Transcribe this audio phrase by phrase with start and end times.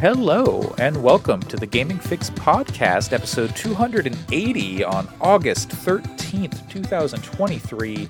[0.00, 8.08] Hello, and welcome to the Gaming Fyx Podcast, episode 280 on August 13th, 2023.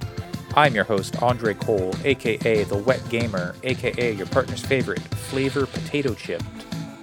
[0.55, 6.14] I'm your host, Andre Cole, aka The Wet Gamer, aka your partner's favorite, Flavor Potato
[6.14, 6.45] Chipped.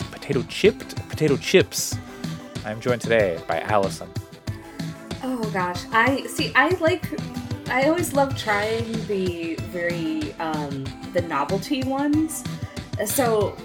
[0.09, 0.95] Potato Chipped?
[1.09, 1.97] Potato Chips.
[2.63, 4.09] I'm joined today by Allyson.
[5.21, 6.54] Oh gosh, I see.
[6.55, 7.04] I like.
[7.69, 12.45] I always love trying the very um the novelty ones.
[13.05, 13.58] So,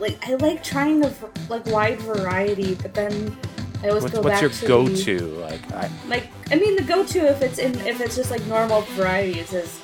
[0.00, 1.12] like, I like trying the
[1.48, 3.36] like wide variety, but then
[3.82, 5.18] I always What's, go what's back your to go-to?
[5.40, 8.80] Like, I, like, I mean, the go-to if it's in if it's just like normal
[8.96, 9.80] varieties is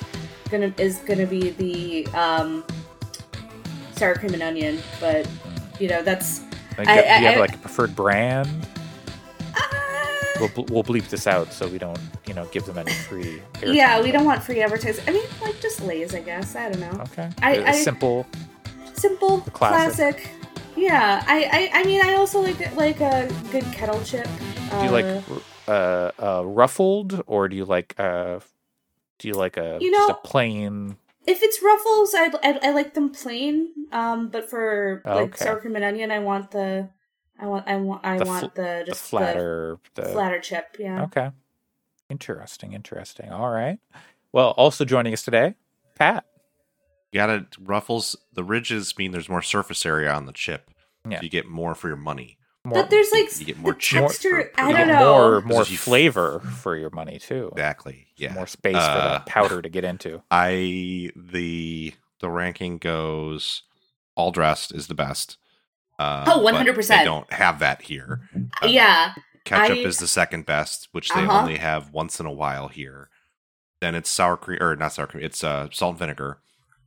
[0.49, 2.63] gonna is gonna be the um
[3.93, 5.27] sour cream and onion, but
[5.79, 6.41] you know that's
[6.77, 8.49] like I- do you have I- like a preferred brand?
[9.55, 9.61] uh,
[10.39, 11.97] We'll, we'll bleep this out so we don't,
[12.27, 13.41] you know, give them any free.
[13.65, 14.01] yeah.
[14.01, 15.05] We don't want free advertising.
[15.07, 16.57] I mean, like just Lay's, I guess.
[16.57, 17.01] I don't know.
[17.03, 17.29] Okay.
[17.41, 18.27] I- I- simple.
[18.95, 20.17] Simple, classic.
[20.17, 20.29] classic.
[20.75, 24.27] Yeah, I, I, I mean, I also like like a good kettle chip.
[24.71, 25.23] Do you like
[25.67, 28.39] uh, uh, ruffled or do you like uh,
[29.19, 30.97] do you like a You just know- a plain?
[31.27, 33.69] if it's ruffles, I, I, I like them plain.
[33.91, 35.45] Um, but for like okay.
[35.45, 36.89] sour cream and onion, I want the,
[37.39, 39.79] I want, I want, I The want the The just flatter.
[39.95, 40.75] The, the flatter chip.
[40.77, 41.03] Yeah.
[41.05, 41.31] Okay.
[42.11, 42.73] Interesting.
[42.73, 43.31] Interesting.
[43.31, 43.79] All right.
[44.33, 45.55] Well, also joining us today,
[45.95, 46.25] Pat.
[47.15, 48.17] You gotta ruffles.
[48.33, 50.69] The ridges mean there's more surface area on the chip.
[51.09, 51.19] Yeah.
[51.19, 52.37] So you get more for your money.
[52.65, 54.51] More, But there's like You get more the chip texture.
[54.53, 54.99] for- I don't know.
[54.99, 57.51] more more f- flavor for your money too.
[57.53, 58.07] Exactly.
[58.17, 58.33] Yeah.
[58.33, 60.23] More space for Uh, that powder to get into.
[60.31, 63.63] I the the ranking goes
[64.15, 65.37] all dressed is the best.
[65.97, 66.87] Uh, Oh, 100%.
[66.89, 68.27] They don't have that here.
[68.61, 69.13] Uh, yeah.
[69.45, 71.39] Ketchup I- is the second best, which they Uh-huh.
[71.39, 73.09] only have once in a while here.
[73.79, 75.23] Then it's sour cream, or not sour cream.
[75.23, 76.39] It's uh, salt and vinegar,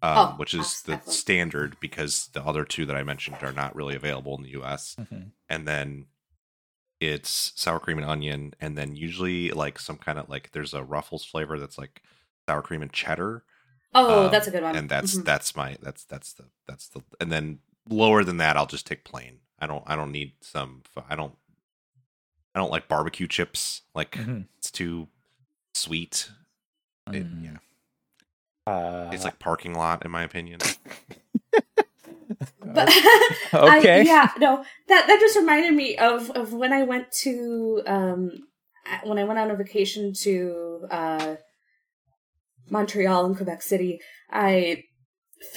[0.02, 1.18] um, Oh, which is the excellent.
[1.18, 4.96] standard because the other two that I mentioned are not really available in the U.S.
[4.98, 5.30] Mhm.
[5.48, 6.06] and then
[7.00, 10.82] it's sour cream and onion, and then usually like some kind of like there's a
[10.82, 12.02] Ruffles flavor that's like
[12.48, 13.44] sour cream and cheddar,
[13.94, 14.74] Oh, um, that's a good one.
[14.76, 15.24] and that's Mhm.
[15.24, 19.04] that's my that's that's the that's the and then lower than that I'll just take
[19.04, 19.40] plain.
[19.60, 21.36] I don't I don't need some I don't
[22.54, 24.46] I don't like barbecue chips like Mhm.
[24.58, 25.08] it's too
[25.74, 26.30] sweet.
[27.12, 27.44] It, Mm.
[27.44, 27.56] yeah,
[28.68, 30.60] Uh, it's like parking lot in my opinion.
[32.60, 32.88] But
[33.54, 34.00] Okay.
[34.00, 38.30] I, yeah, no, that that just reminded me of of when I went to um
[39.04, 41.36] when I went on a vacation to uh
[42.70, 44.00] Montreal and Quebec City.
[44.30, 44.84] I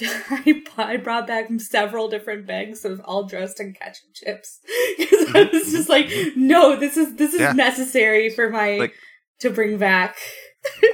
[0.00, 4.60] I, I brought back several different bags of all dressed in ketchup chips
[4.98, 7.52] because I was just like, no, this is this is Yeah.
[7.52, 8.94] necessary for my Like-
[9.40, 10.16] to bring back.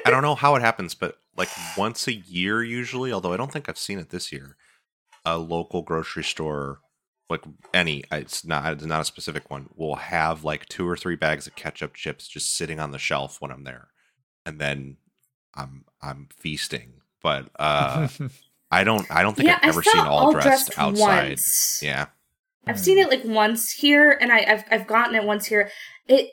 [0.06, 3.52] I don't know how it happens, but like once a year usually, although I don't
[3.52, 4.56] think I've seen it this year,
[5.24, 6.80] a local grocery store,
[7.30, 11.16] like any, it's not it's not a specific one, will have like two or three
[11.16, 13.88] bags of ketchup chips just sitting on the shelf when I'm there,
[14.44, 14.96] and then
[15.54, 16.94] I'm I'm feasting.
[17.22, 18.08] But uh
[18.70, 21.28] I don't I don't think yeah, I've ever I saw seen all, dressed, dressed outside.
[21.28, 21.80] once.
[21.82, 22.06] Yeah,
[22.66, 25.70] I've seen it like once here, and I, I've I've gotten it once here.
[26.06, 26.30] It,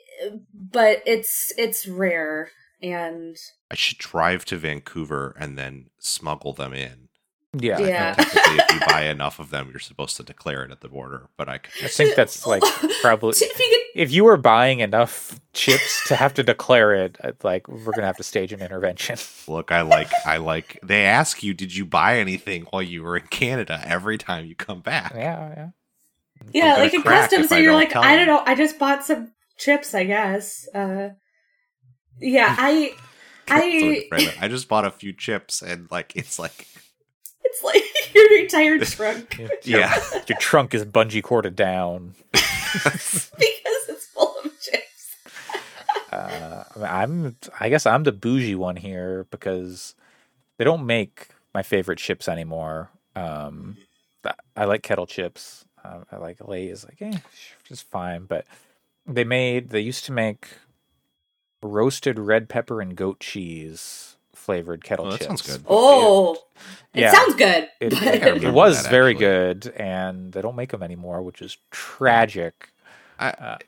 [0.52, 2.50] but it's it's rare,
[2.82, 3.36] and
[3.70, 7.08] I should drive to Vancouver and then smuggle them in.
[7.52, 7.78] yeah.
[7.78, 8.14] Yeah.
[8.14, 11.28] Technically, if you buy enough of them, you're supposed to declare it at the border.
[11.36, 12.62] But I I think that's like
[13.02, 17.32] probably if you if you were buying enough chips to have to declare it, uh,
[17.42, 19.16] like we're gonna have to stage an intervention.
[19.48, 20.78] Look, I like, I like.
[20.82, 23.80] They ask you, did you buy anything while you were in Canada?
[23.84, 25.68] Every time you come back, yeah, yeah.
[26.40, 29.04] could, yeah, like in customs, if so you're like, I don't know, I just bought
[29.04, 30.68] some chips, I guess.
[30.74, 31.10] Uh,
[32.20, 32.94] yeah, I,
[33.48, 36.66] I, Sorry, I just bought a few chips, and like, it's like,
[37.44, 37.82] it's like
[38.14, 39.50] your entire trunk Your-
[39.80, 42.14] yeah, Your trunk is bungee corded down.
[42.32, 45.16] because it's full of chips.
[46.12, 49.94] Uh, I mean, I'm, I guess I'm the bougie one here because
[50.58, 52.90] they don't make my favorite chips anymore.
[53.14, 53.76] Um,
[54.56, 55.64] I like kettle chips.
[55.84, 57.18] Uh, I like Lay's, like, eh,
[57.64, 58.24] just fine.
[58.24, 58.44] But
[59.06, 60.48] they made, they used to make
[61.62, 65.26] roasted red pepper and goat cheese flavored kettle Oh, that chips.
[65.26, 65.64] sounds good.
[65.68, 66.34] Oh,
[66.94, 67.12] it Yeah.
[67.12, 67.68] sounds good.
[67.80, 68.08] It, but- I
[68.48, 72.68] it, was that, very good, and they don't make them anymore, which is tragic.
[73.18, 73.58] I, Uh,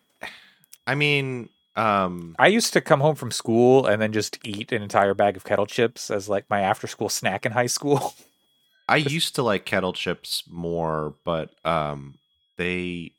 [0.86, 4.82] I mean, um, I used to come home from school and then just eat an
[4.82, 8.14] entire bag of kettle chips as like my after school snack in high school.
[8.88, 12.14] I used to like kettle chips more, but um,
[12.56, 13.12] they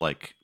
[0.00, 0.34] like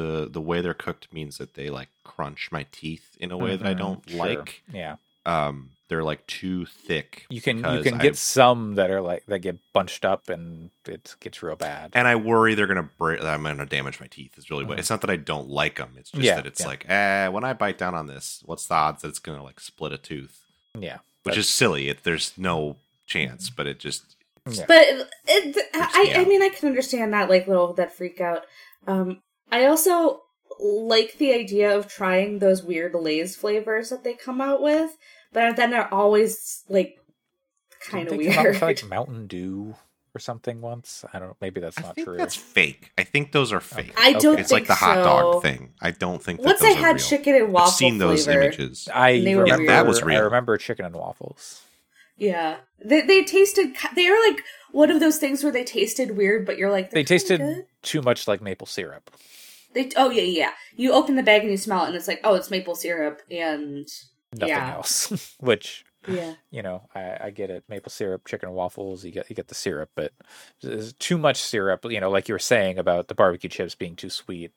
[0.00, 3.36] the the the way they're cooked means that they like crunch my teeth in a
[3.36, 4.18] way that I Mhm, don't sure.
[4.18, 4.62] like.
[4.72, 4.96] Yeah.
[5.24, 7.26] um they're like too thick.
[7.30, 10.28] You can you because can I- get some that are like that get bunched up
[10.28, 11.92] and it gets real bad.
[11.94, 13.22] and I worry they're gonna break.
[13.22, 14.36] I'm gonna damage my teeth.
[14.36, 14.76] Is really what.
[14.76, 14.80] Mhm.
[14.80, 15.94] It's not that I don't like them.
[15.96, 16.66] It's just Yeah, that it's yeah.
[16.66, 19.60] like, eh, when I bite down on this, what's the odds that it's gonna like
[19.60, 20.42] split a tooth?
[20.78, 21.88] yeah, Which is silly.
[21.88, 22.76] It, there's no
[23.06, 24.16] chance, but it just
[24.48, 24.64] yeah.
[24.68, 28.44] But it, it, I, I mean, I can understand that, like, little, that freak out.
[28.86, 29.20] Um,
[29.50, 30.22] I also
[30.60, 34.96] like the idea of trying those weird Lay's flavors that they come out with,
[35.32, 36.96] but then they're always, like,
[37.80, 38.54] kind of Didn't they come out weird.
[38.54, 39.74] with, like Mountain Dew
[40.14, 41.04] or something once.
[41.12, 41.36] I don't.
[41.42, 42.16] Maybe that's I not think true.
[42.16, 42.90] that's fake.
[42.96, 43.92] I think those are fake.
[43.98, 44.40] I don't Okay.
[44.40, 45.02] It's like the hot so.
[45.04, 45.74] dog thing.
[45.80, 47.04] I don't think that Once those I are had real.
[47.04, 48.42] chicken and waffle I've seen those flavor.
[48.42, 48.88] images.
[48.92, 50.16] I remember, Yeah, that was real.
[50.16, 51.62] I remember chicken and waffles.
[52.16, 53.74] Yeah, they they tasted.
[53.94, 54.42] They are like
[54.72, 58.02] one of those things where they tasted weird, but you're like They tasted good." too
[58.02, 59.10] much like maple syrup.
[59.74, 60.50] They oh yeah yeah.
[60.74, 63.20] You open the bag and you smell it, and it's like oh, it's maple syrup,
[63.30, 63.86] and
[64.32, 64.72] Nothing Yeah.
[64.74, 65.34] else.
[65.40, 67.64] Which yeah, you know, I, I get it.
[67.68, 69.04] Maple syrup, chicken and waffles.
[69.04, 70.12] You get you get the syrup, but
[70.62, 71.84] there's too much syrup.
[71.84, 74.52] You know, like you were saying about the barbecue chips being too sweet.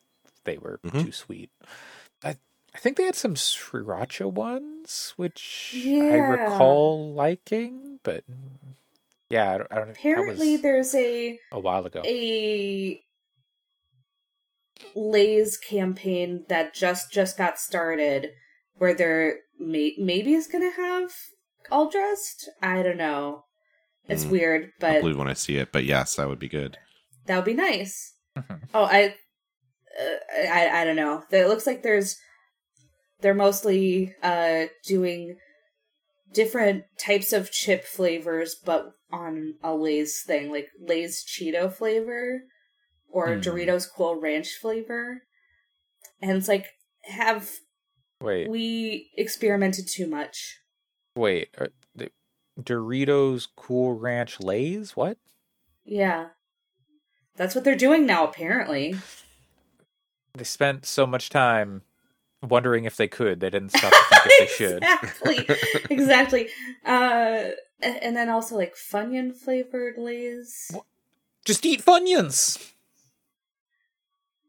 [0.45, 1.03] They were Mhm.
[1.05, 1.49] too sweet.
[2.79, 8.23] I I think they had some sriracha ones, which I recall liking, but
[9.29, 9.67] yeah, I don't.
[9.71, 12.01] I don't apparently that was there's a a while ago.
[12.05, 13.01] a
[14.95, 18.29] Lay's campaign that just just got started,
[18.77, 21.11] where they're may- maybe is gonna have
[21.69, 22.49] all dressed.
[22.61, 23.43] I don't know.
[24.07, 24.29] It's Mm.
[24.31, 26.77] weird, I but believe when I see it, but yes, that would be good.
[27.25, 28.13] that would be nice.
[28.37, 28.61] Mhm.
[28.73, 29.15] Oh, I,
[29.99, 31.23] uh, I, I don't know.
[31.29, 32.17] It looks like there's,
[33.21, 35.37] they're mostly uh doing
[36.33, 42.41] different types of chip flavors, but on a Lay's thing, like Lay's Cheeto flavor
[43.11, 43.41] or Hmm.
[43.41, 45.23] Doritos Cool Ranch flavor,
[46.21, 46.67] and it's like,
[47.05, 47.49] have
[48.21, 50.57] Wait, we experimented too much?
[51.15, 51.49] wait.
[51.57, 52.11] Are the
[52.61, 54.95] Doritos Cool Ranch Lays?
[54.95, 55.17] What?
[55.83, 56.27] Yeah,
[57.35, 58.27] that's what they're doing now.
[58.27, 58.95] Apparently,
[60.35, 61.81] They spent so much time
[62.41, 63.39] wondering if they could.
[63.39, 64.83] They didn't stop to think if they should.
[64.83, 65.47] exactly,
[65.89, 66.49] exactly.
[66.85, 67.49] Uh,
[67.81, 70.71] and then also like Funyun flavored Lay's.
[71.45, 72.71] Just eat Funyuns.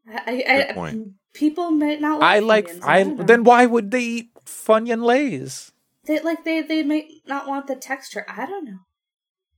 [0.07, 1.07] I, I, Good point.
[1.33, 2.19] people might not.
[2.19, 2.67] Like I like.
[2.67, 5.71] Funyuns, I don't then why would they eat Funyun Lays?
[6.05, 8.25] they like they they might not want the texture.
[8.27, 8.79] I don't know.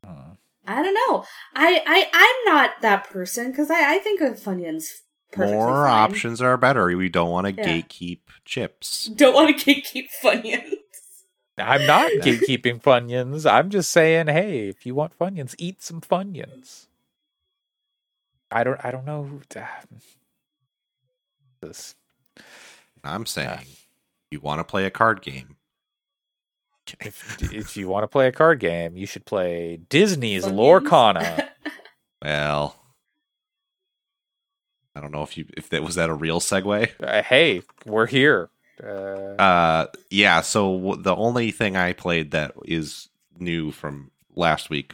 [0.03, 0.33] Hmm.
[0.67, 1.25] I don't know.
[1.55, 5.02] I I I'm not that person because I I think of Funyuns perfectly
[5.37, 6.11] More fine.
[6.11, 6.85] options are better.
[6.95, 7.67] We don't want to Yeah.
[7.67, 9.07] gatekeep chips.
[9.07, 10.73] Don't want to gatekeep Funyuns.
[11.57, 13.49] I'm not gatekeeping Funyuns.
[13.49, 16.87] I'm just saying, hey, if you want Funyuns, eat some Funyuns.
[18.51, 18.79] I don't.
[18.83, 19.23] I don't know.
[19.23, 19.41] Who,
[21.61, 21.95] this.
[23.03, 23.25] I'm ah.
[23.25, 23.65] saying,
[24.31, 25.57] you want to play a card game.
[26.99, 30.81] If if you want to play a card game, you should play Disney's Funyuns?
[30.85, 31.49] Lorcana.
[32.23, 32.77] Well,
[34.95, 36.89] I don't know if you if that was that a real segue.
[37.01, 38.49] Uh, hey, we're here.
[38.83, 40.41] Uh, Uh, yeah.
[40.41, 43.09] So w- the only thing I played that is
[43.39, 44.93] new from last week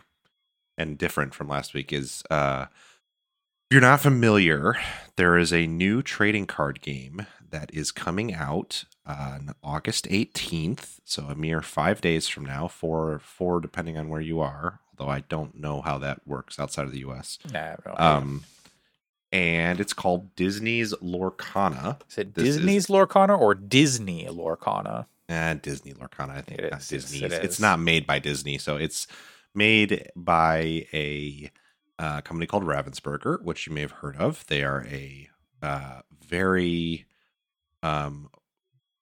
[0.77, 4.75] and different from last week is uh, if you're not familiar,
[5.17, 10.99] there is a new trading card game that is coming out on August 18th.
[11.03, 14.79] So a mere five days from now, four four depending on where you are.
[14.97, 17.39] Although I don't know how that works outside of the U.S.
[17.51, 18.43] nah, no, Um,
[19.31, 21.99] and it's called Disney's Lorcana.
[22.09, 25.05] is it this is- Disney's Lorcana or Disney Lorcana?
[25.29, 26.59] Uh, Disney Lorcana, I think.
[26.59, 26.87] it is.
[26.87, 27.19] Disney.
[27.19, 29.05] it it's, it's not made by Disney, so it's
[29.53, 31.51] made by a
[31.99, 34.45] uh, company called Ravensburger, which you may have heard of.
[34.47, 35.29] They are a
[35.61, 37.05] uh, very
[37.83, 38.29] um,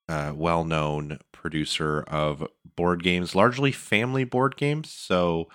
[0.10, 4.92] uh, well-known producer of board games, largely family board games.
[4.92, 5.48] So,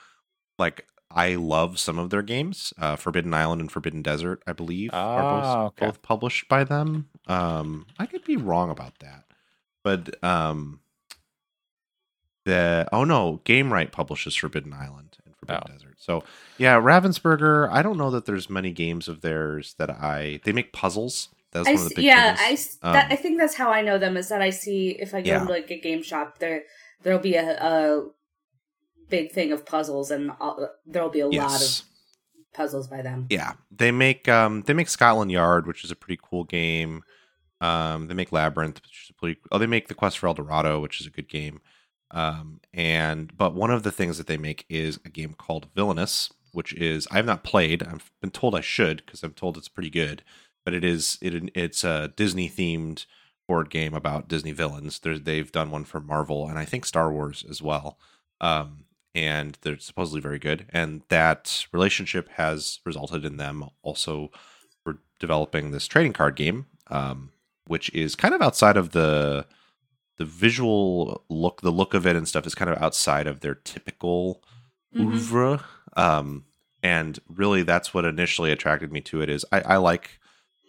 [0.59, 2.73] like, I love some of their games.
[2.79, 5.87] Uh, Forbidden Island and Forbidden Desert, I believe, are Ah, both, okay.
[5.87, 7.09] both published by them.
[7.27, 9.25] Um, I could be wrong about that,
[9.85, 10.81] but um,
[12.45, 15.73] the oh no, Gamewright publishes Forbidden Island and Forbidden Oh.
[15.73, 15.95] Desert.
[15.99, 16.25] So
[16.59, 17.69] yeah, Ravensburger.
[17.71, 20.41] I don't know that there's many games of theirs that I.
[20.45, 21.29] They make puzzles.
[21.53, 22.41] That's I one of the big yeah, things.
[22.49, 24.91] I, s- that, Um, I think that's how I know them is that I see
[24.99, 25.39] if I go Yeah.
[25.45, 26.63] to like a game shop there
[27.03, 28.07] there'll be a, a
[29.13, 31.83] big thing of puzzles and all, there'll be a lot of
[32.55, 33.27] puzzles by them.
[33.29, 37.05] Yeah, they make um they make Scotland Yard, which is a pretty cool game.
[37.61, 39.39] Um, they make Labyrinth, which is a pretty.
[39.53, 41.61] Oh, they make the Quest for El Dorado, which is a good game.
[42.11, 46.33] Um, and but one of the things that they make is a game called Villainous,
[46.53, 47.83] which is I have not played.
[47.83, 50.25] I've been told I should because I'm told it's pretty good.
[50.65, 53.05] But it is it it's a Disney themed
[53.47, 54.99] board game about Disney villains.
[55.01, 57.99] They're, they've done one for Marvel and I think Star Wars as well.
[58.41, 60.67] Um, and they're supposedly very good.
[60.71, 64.31] And that relationship has resulted in them also
[64.83, 67.31] for developing this trading card game, um,
[67.67, 69.47] which is kind of outside of the
[70.19, 73.55] the visual look, the look of it and stuff is kind of outside of their
[73.55, 74.43] typical
[74.95, 75.07] Mhm.
[75.15, 75.65] oeuvre.
[75.97, 76.45] Um,
[76.83, 79.31] and really, that's what initially attracted me to it.
[79.31, 80.21] Is I, I like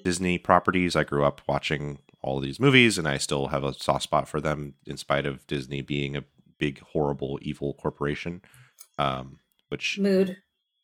[0.03, 0.95] Disney properties.
[0.95, 4.29] I grew up watching all of these movies, and I still have a soft spot
[4.29, 6.23] for them, in spite of Disney being a
[6.57, 8.41] big, horrible, evil corporation.
[8.98, 10.38] Um, which, Mood.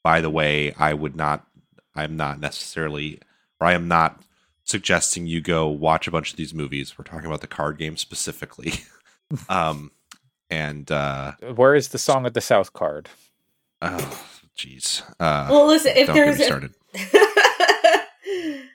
[0.03, 1.45] by the way, I would not.
[1.95, 3.19] I'm not necessarily,
[3.59, 4.21] or I am not
[4.63, 6.97] suggesting you go watch a bunch of these movies.
[6.97, 8.73] We're talking about the card game specifically.
[9.49, 9.91] um,
[10.49, 13.09] and uh, Where is the Song of the South card?
[13.81, 14.23] oh,
[14.57, 15.01] jeez.
[15.19, 16.73] Uh, Well, listen, if don't get there's me a- started.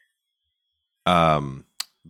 [1.07, 1.63] Um,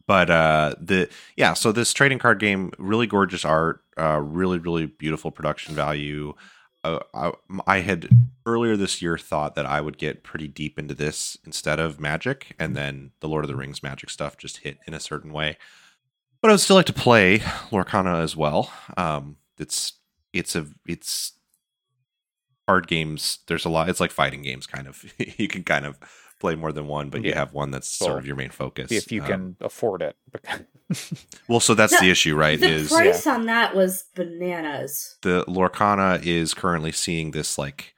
[0.06, 4.86] but uh, the yeah, so this trading card game, really gorgeous art, uh, really really
[4.86, 6.34] beautiful production value.
[6.82, 7.32] Uh, I,
[7.66, 8.08] I had
[8.44, 12.54] earlier this year thought that I would get pretty deep into this instead of Magic,
[12.58, 15.56] and then the Lord of the Rings Magic stuff just hit in a certain way.
[16.42, 17.38] But I would still like to play
[17.70, 18.70] Lorcana as well.
[18.98, 19.94] Um, it's
[20.34, 21.32] it's a it's
[22.66, 23.38] card games.
[23.46, 23.88] There's a lot.
[23.88, 25.04] It's like fighting games, kind of.
[25.38, 25.98] you can kind of
[26.44, 28.92] play more than one, but you have one that's sort of your main focus.
[28.92, 30.14] if you Um, can afford it.
[31.48, 32.60] well, so that's The- the issue, right?
[32.60, 35.16] the is price on that was bananas.
[35.22, 37.94] the Lorcana is currently seeing this like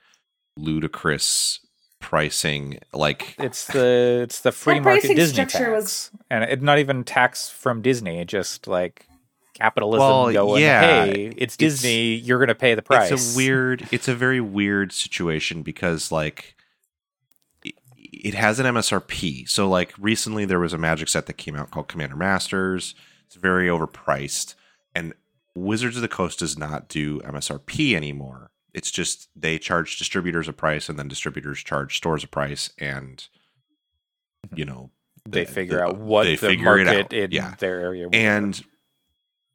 [0.56, 1.58] ludicrous
[2.00, 6.44] pricing, like it's the it's the free That market pricing Disney structure tax, was- and
[6.44, 8.24] it's not even tax from Disney.
[8.24, 9.06] Just like
[9.54, 12.14] capitalism Well, going, yeah, hey, it's it's- Disney.
[12.14, 13.10] you're going to pay the price.
[13.10, 16.55] it's a weird, it's a very weird situation because like it,
[18.26, 19.48] it has an MSRP.
[19.48, 22.96] So like recently there was a Magic set that came out called Commander Masters.
[23.24, 24.56] It's very overpriced,
[24.96, 25.14] and
[25.54, 28.50] Wizards of the Coast does not do MSRP anymore.
[28.74, 33.18] It's just they charge distributors a price, and then distributors charge stores a price, and
[34.44, 34.58] mm-hmm.
[34.58, 34.90] you know
[35.24, 37.54] they the- figure the- out what they the market in Yeah.
[37.60, 38.08] their area.
[38.12, 38.60] and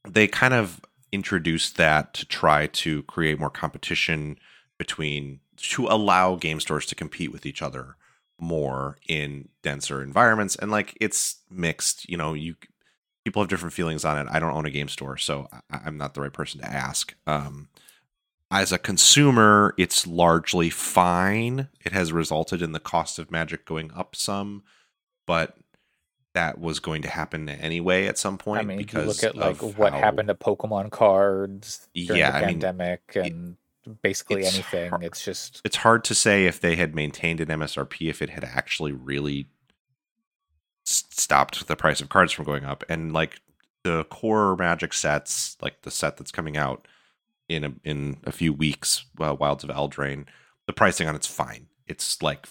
[0.07, 0.79] they kind of
[1.11, 4.37] introduced that to try to create more competition
[4.77, 7.97] between to allow game stores to compete with each other
[8.41, 12.55] more in denser environments and like it's mixed you know you
[13.23, 14.27] people have different feelings on it.
[14.31, 17.13] I don't own a game store so I, i'm not the right person to ask.
[17.27, 17.69] Um
[18.49, 21.69] as a consumer it's largely fine.
[21.85, 24.63] It has resulted in the cost of magic going up some
[25.27, 25.55] but
[26.33, 29.37] that was going to happen anyway at some point I mean, you because look at
[29.37, 33.57] like what how- happened to Pokemon cards during Yeah, the I mean, pandemic and
[34.01, 34.89] basically it's anything.
[34.89, 38.29] hard- It's just it's hard to say if they had maintained an MSRP if it
[38.31, 39.47] had actually really
[40.85, 42.83] stopped the price of cards from going up.
[42.89, 43.41] And like
[43.83, 46.87] the core magic sets like the set that's coming out
[47.49, 50.25] in a, in a few weeks uh, wilds of eldraine
[50.67, 51.67] the pricing on it's fine.
[51.87, 52.45] It's like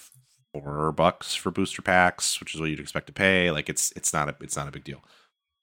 [0.53, 3.51] four bucks for booster packs which is what you'd expect to pay.
[3.51, 5.03] Like it's it's not a it's not a big deal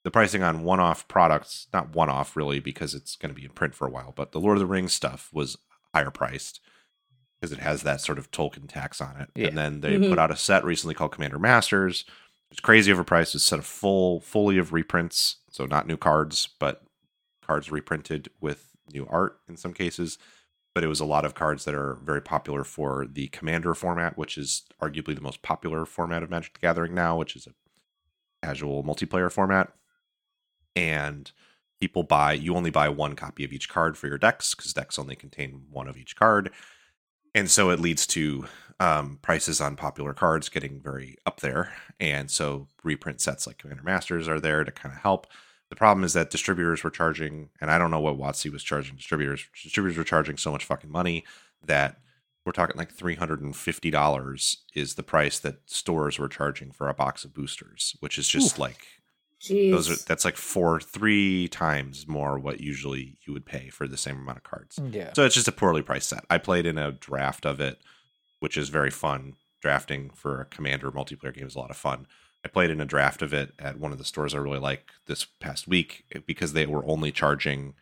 [0.07, 3.75] the pricing on one-off products not one-off really because it's going to be in print
[3.75, 5.57] for a while but the lord of the rings stuff was
[5.93, 6.61] higher priced
[7.41, 9.29] because it has that sort of Tolkien tax on it.
[9.35, 9.49] Yeah.
[9.49, 10.09] And then they Mhm.
[10.09, 12.03] put out a set recently called Commander Masters.
[12.49, 13.35] It's crazy overpriced.
[13.35, 16.83] It's a set of full, fully of reprints, so not new cards, but
[17.43, 20.17] cards reprinted with new art in some cases.
[20.73, 24.17] But it was a lot of cards that are very popular for the Commander format,
[24.17, 27.53] which is arguably the most popular format of Magic the Gathering now, which is a
[28.43, 29.73] casual multiplayer format.
[30.77, 31.31] And
[31.79, 34.99] people buy you only buy one copy of each card for your decks because decks
[34.99, 36.51] only contain one of each card.
[37.33, 38.45] And so it leads to
[38.79, 41.73] um, prices on popular cards getting very up there.
[41.99, 45.27] And so reprint sets like commander masters are there to kind of help.
[45.69, 48.95] The problem is that distributors were charging and i don't know what watsy was charging
[48.95, 51.25] distributors distributors were charging so much fucking money
[51.61, 51.97] that
[52.45, 57.33] we're talking like $350 is the price that stores were charging for a box of
[57.33, 58.59] boosters which is just Oof.
[58.59, 58.87] like
[59.41, 59.71] Jeez.
[59.71, 63.97] those are that's like four three times more what usually you would pay for the
[63.97, 64.79] same amount of cards.
[64.91, 65.13] Yeah.
[65.13, 66.25] so it's just a poorly priced set.
[66.29, 67.79] I played in a draft of it
[68.39, 69.33] which is very fun.
[69.61, 72.05] Drafting for a commander multiplayer game is a lot of fun.
[72.45, 74.91] I played in a draft of it at one of the stores i really like
[75.07, 77.73] this past week eh, because they were only charging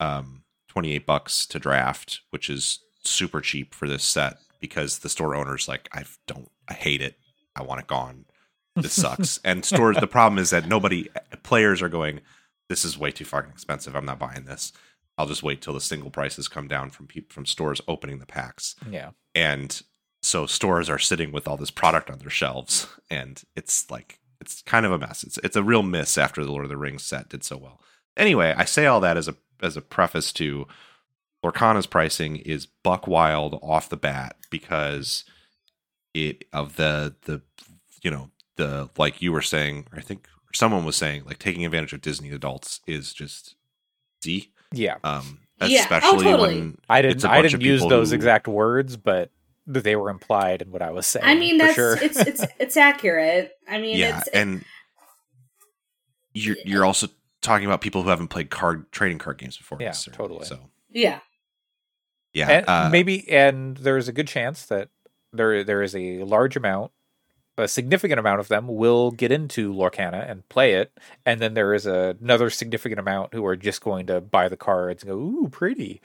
[0.00, 5.34] um 28 bucks to draft which is super cheap for this set because the store
[5.34, 7.16] owner's like i don't i hate it.
[7.56, 8.24] I want it gone
[8.76, 9.38] this sucks.
[9.44, 11.08] and stores, the problem is that nobody,
[11.42, 12.20] players are going,
[12.68, 13.94] this is way too fucking expensive.
[13.94, 14.72] I'm not buying this.
[15.18, 18.26] I'll just wait till the single prices come down from people from stores opening the
[18.26, 18.74] packs.
[18.90, 19.10] yeah.
[19.34, 19.80] And
[20.22, 24.62] so stores are sitting with all this product on their shelves, and it's like it's
[24.62, 25.22] kind of a mess.
[25.22, 27.80] It's it's a real miss after the Lord of the Rings set did so well.
[28.16, 30.66] Anyway, I say all that as a as a preface to
[31.42, 35.24] Lorcana's pricing is buck wild off the bat because
[36.14, 37.42] it of the the
[38.02, 41.92] you know the like you were saying I think someone was saying like taking advantage
[41.92, 43.56] of Disney adults is just
[44.24, 44.52] Z.
[44.72, 44.96] Yeah.
[45.02, 45.66] Um Yeah.
[45.78, 46.54] Oh, especially totally.
[46.60, 47.24] when I didn't.
[47.24, 49.30] a I bunch of didn't use those who- exact words, but
[49.66, 51.24] they were implied in what I was saying.
[51.24, 51.96] I mean, that's sure.
[52.02, 53.52] it's it's it's accurate.
[53.68, 54.64] I mean, yeah, it's and
[56.32, 57.08] you're you're also
[57.40, 59.78] talking about people who haven't played card trading card games before.
[59.80, 60.16] Yeah, necessarily.
[60.16, 60.46] totally.
[60.46, 60.58] So
[60.90, 61.20] yeah.
[62.32, 64.88] yeah, and uh, maybe and there's a good chance that
[65.32, 66.90] there there is a large amount
[67.60, 70.92] a significant amount of them will get into Lorcana and play it
[71.24, 74.56] and then there is a, another significant amount who are just going to buy the
[74.56, 76.00] cards and go ooh pretty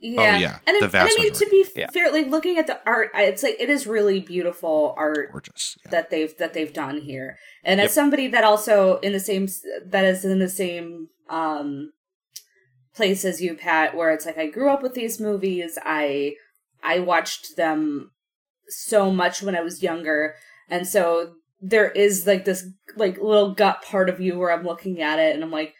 [0.00, 0.36] Yeah.
[0.38, 1.90] yeah, And, the it, vast and I mean, to be Yeah.
[1.90, 5.78] fair, like looking at the art, it's like it is really beautiful art gorgeous.
[5.84, 5.90] Yeah.
[5.90, 7.38] that they've that they've done here.
[7.64, 7.84] And Yep.
[7.86, 9.48] as somebody that also in the same
[9.86, 11.92] that is in the same um
[12.94, 15.78] place as you, Pat, where it's like I grew up with these movies.
[15.82, 16.34] I
[16.82, 18.10] I watched them
[18.68, 20.34] so much when I was younger,
[20.68, 25.00] and so there is like this like little gut part of you where I'm looking
[25.00, 25.74] at it and I'm like,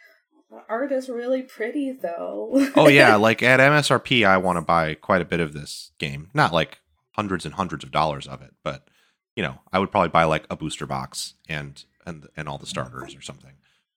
[0.68, 2.50] art is really pretty though.
[2.76, 6.30] oh yeah, like at MSRP, I want to buy quite a bit of this game.
[6.34, 6.80] Not like
[7.12, 8.88] hundreds and hundreds of dollars of it, but
[9.34, 12.66] you know, I would probably buy like a booster box and and and all the
[12.66, 13.52] starters or something.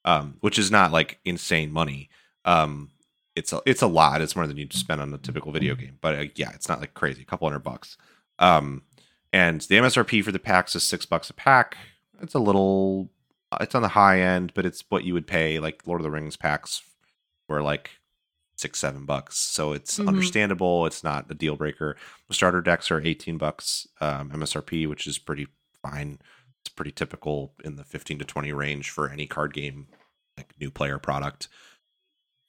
[0.06, 2.10] Um, which is not like insane money.
[2.46, 2.92] Um,
[3.36, 4.22] it's a it's a lot.
[4.22, 5.98] It's more than you'd spend on a typical video game.
[6.02, 7.22] But uh, yeah, it's not like crazy.
[7.22, 7.98] A couple hundred bucks.
[8.40, 8.84] Um,
[9.34, 11.78] and the MSRP for the packs is six bucks a pack.
[12.22, 13.10] It's a little.
[13.60, 16.12] It's on the high end, but it's what you would pay like Lord of the
[16.12, 16.82] Rings packs
[17.48, 17.90] were like
[18.58, 20.10] six seven bucks so it's Mhm.
[20.10, 21.96] understandable it's not a deal breaker
[22.28, 25.48] the starter decks are 18 bucks um, msrp which is pretty
[25.82, 26.20] fine
[26.60, 29.88] it's pretty typical in the 15 to 20 range for any card game
[30.38, 31.48] like new player product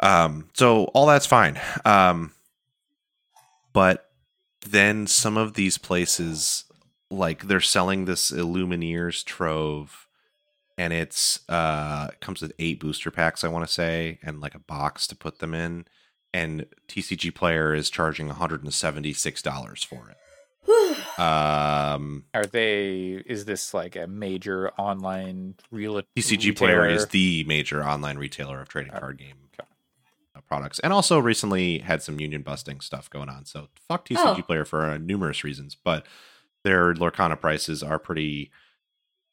[0.01, 2.33] um so all that's fine um
[3.73, 4.11] but
[4.67, 6.65] then some of these places
[7.11, 10.07] like they're selling this illumineers trove
[10.79, 14.59] and it's uh comes with eight booster packs i want to say and like a
[14.61, 15.85] box to put them in
[16.33, 20.17] and tcg player is charging $176 for it
[21.19, 27.83] um are they is this like a major online real tcg player is the major
[27.85, 29.67] online retailer of trading Oh, card game okay.
[30.37, 34.39] uh, products and also recently had some union busting stuff going on so fuck tcg
[34.39, 34.43] Oh.
[34.43, 36.07] player for uh, numerous reasons but
[36.65, 38.51] their lorcana prices are pretty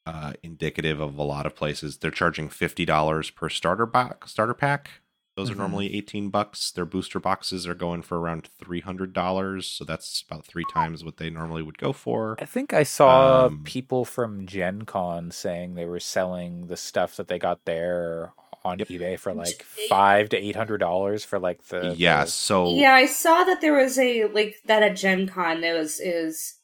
[0.06, 1.98] uh, indicative of a lot of places.
[1.98, 4.88] They're charging fifty dollars per starter box, starter pack.
[5.36, 5.52] Those Mhm.
[5.52, 6.70] are normally eighteen bucks.
[6.72, 11.04] Their booster boxes are going for around three hundred dollars, so that's about three times
[11.04, 12.36] what they normally would go for.
[12.40, 17.14] I think I saw Um, people from Gen Con saying they were selling the stuff
[17.16, 18.32] that they got there
[18.64, 22.74] on eBay for like five to eight hundred dollars for like the yeah, the- so
[22.74, 25.60] yeah, I saw that there was a like that at Gen Con.
[25.60, 26.54] There was is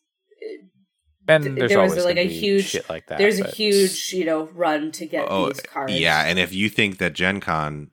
[1.28, 3.18] and there's there was, always like, a huge- shit like that.
[3.18, 5.92] there's a huge you know run to get oh these cards.
[5.92, 7.90] yeah, and if you think that Gen Con,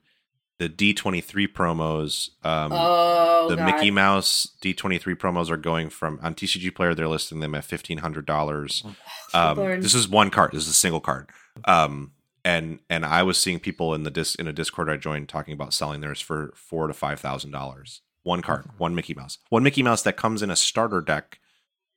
[0.60, 3.66] the D twenty three promos, um, oh the God.
[3.66, 6.94] Mickey Mouse D23 promos are going from on TCG Player.
[6.94, 8.84] They're listing them at fifteen hundred dollars.
[9.34, 10.52] Um, this is one card.
[10.52, 11.30] This is a single card.
[11.64, 12.12] Um,
[12.44, 15.54] and and I was seeing people in the dis in a Discord I joined talking
[15.54, 18.02] about selling theirs for four to five thousand dollars.
[18.24, 21.40] One card, one Mickey Mouse, one Mickey Mouse that comes in a starter deck,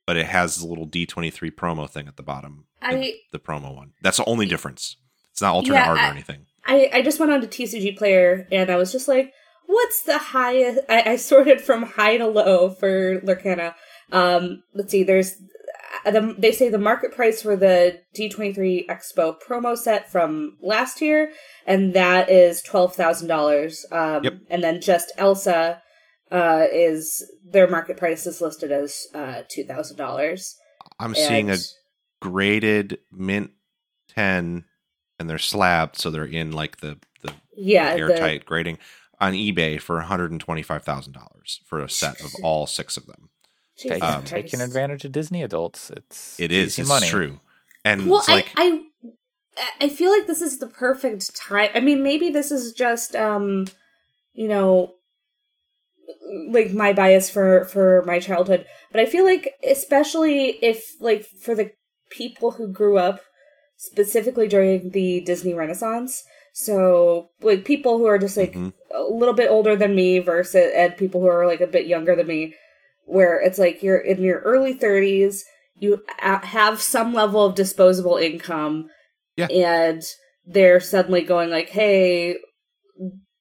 [0.05, 2.65] but it has the little D23 promo thing at the bottom.
[2.81, 3.93] the- I the promo one.
[4.01, 4.97] That's the only difference.
[5.31, 6.45] It's not alternate Yeah, art or I- anything.
[6.65, 9.31] I I just went on to TCG Player and I was just like,
[9.67, 10.79] what's the highest?
[10.89, 13.73] I, I sorted from high to low for Lorcana.
[14.11, 15.03] Um, let's see.
[15.03, 15.35] There's
[16.05, 21.01] uh, the, they say the market price for the D23 Expo promo set from last
[21.01, 21.31] year,
[21.65, 23.85] and that is twelve thousand dollars.
[23.91, 24.33] Um, Yep.
[24.49, 25.81] and then just Elsa
[26.31, 30.57] uh, is their market price is listed as uh, two thousand dollars.
[30.99, 31.57] I'm seeing a
[32.21, 33.51] graded mint
[34.09, 34.65] 10
[35.19, 38.77] and they're slabbed so they're in like the the yeah, the, airtight grading
[39.19, 43.29] on ebay for $125000 for a set of all six of them
[43.77, 45.89] Jesus taking, Um, taking advantage of Disney adults.
[45.89, 47.07] It's it is easy it's money.
[47.07, 47.39] true
[47.83, 48.81] and well it's like I,
[49.57, 53.15] I i feel like this is the perfect time i mean maybe this is just
[53.15, 53.67] um
[54.33, 54.93] you know
[56.49, 61.55] like my bias for for my childhood but i feel like especially if like for
[61.55, 61.71] the
[62.09, 63.21] people who grew up
[63.77, 68.73] specifically during the disney renaissance so like people who are just like mhm.
[68.93, 72.15] a little bit older than me versus and people who are like a bit younger
[72.15, 72.53] than me
[73.05, 75.41] where it's like you're in your early 30s
[75.77, 78.89] you have some level of disposable income
[79.35, 79.47] Yeah.
[79.47, 80.01] And
[80.45, 82.37] they're suddenly going like, "Hey,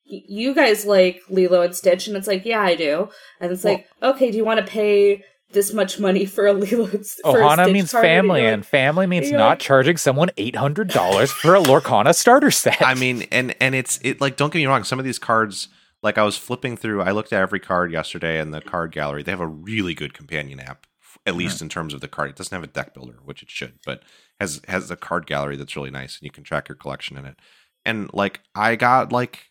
[0.04, 3.08] you guys like Lilo and Stitch?" And it's like, "Yeah, I do."
[3.40, 6.52] And it's Well- like, "Okay, do you want to pay this much money for a
[6.54, 8.02] Lilo and Stitch?" Ohana means card?
[8.04, 11.60] Family, you're and family means you're not like- charging someone eight hundred dollars for a
[11.62, 12.82] Lorcana starter set.
[12.82, 14.84] I mean, and and it's it like don't get me wrong.
[14.84, 15.68] Some of these cards,
[16.02, 19.22] like I was flipping through, I looked at every card yesterday in the card gallery.
[19.22, 20.86] They have a really good companion app,
[21.24, 22.30] at least in terms of the card.
[22.30, 24.02] It doesn't have a deck builder, which it should, but
[24.40, 27.24] has has a card gallery that's really nice, and you can track your collection in
[27.24, 27.36] it.
[27.86, 29.50] And like I got like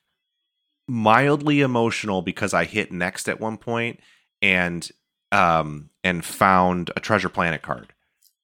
[0.88, 4.00] mildly emotional because I hit next at one point
[4.42, 4.90] and
[5.32, 7.94] um and found a treasure planet card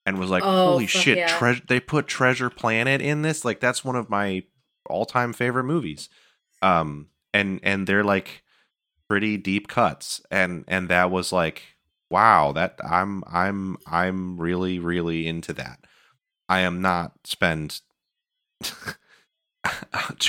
[0.05, 1.27] and was like Oh, holy shit yeah.
[1.37, 3.43] treasure they put treasure planet in this?
[3.43, 4.43] Like that's one of my
[4.89, 6.09] all-time favorite movies.
[6.61, 8.43] Um and and they're like
[9.09, 11.63] pretty deep cuts and and that was like
[12.11, 15.79] wow that i'm i'm i'm really really into that.
[16.47, 17.81] I am not spend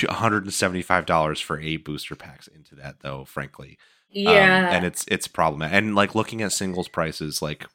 [0.07, 3.77] $175 for eight booster packs into that though frankly.
[4.13, 4.69] Um, Yeah.
[4.75, 7.65] and it's it's problematic and like looking at singles prices like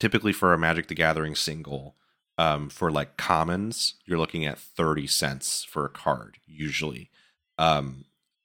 [0.00, 1.96] typically for a magic the gathering single
[2.38, 7.10] um for like commons you're looking at 30 cents for a card usually.
[7.58, 8.04] Um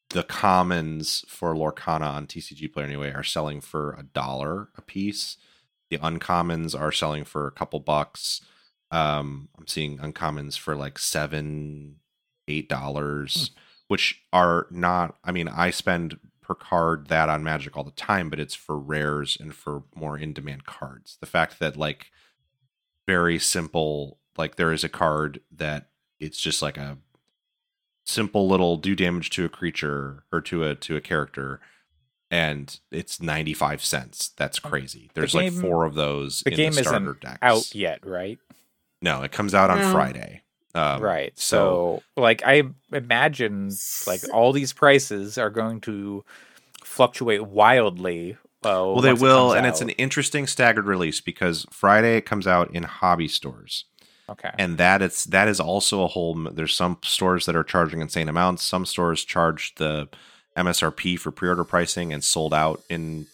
[0.09, 5.37] the commons for lorcana on tcg player anyway are selling for a dollar a piece.
[5.89, 8.41] The uncommons are selling for a couple bucks
[8.91, 11.95] um i'm seeing uncommons for like seven
[12.47, 13.51] eight dollars
[13.87, 18.29] which are not i mean i spend per card that on magic all the time
[18.29, 21.17] but it's for rares and for more in demand cards.
[21.21, 22.07] The fact that like
[23.07, 26.97] very simple like there is a card that it's just like a
[28.05, 31.59] simple little do damage to a creature or to a to a character
[32.31, 34.29] and it's 95 cents.
[34.37, 35.09] That's crazy.
[35.13, 37.37] There's like game- four of those the in game the starter isn't decks.
[37.41, 38.39] out yet, right?
[39.01, 39.91] No it comes out on No.
[39.91, 40.41] friday
[40.75, 41.33] um, right.
[41.37, 42.61] so- So, like, I
[42.93, 43.71] imagine
[44.05, 46.23] like all these prices are going to
[46.83, 48.33] fluctuate wildly.
[48.63, 52.17] Uh, Well, they once it will, comes and it's an interesting staggered release because Friday
[52.17, 53.85] it comes out in hobby stores,
[54.29, 54.51] okay.
[54.59, 56.35] and that it's that is also a whole.
[56.35, 58.61] There's some stores that are charging insane amounts.
[58.63, 60.07] Some stores charge the
[60.55, 63.25] MSRP for pre-order pricing and sold out in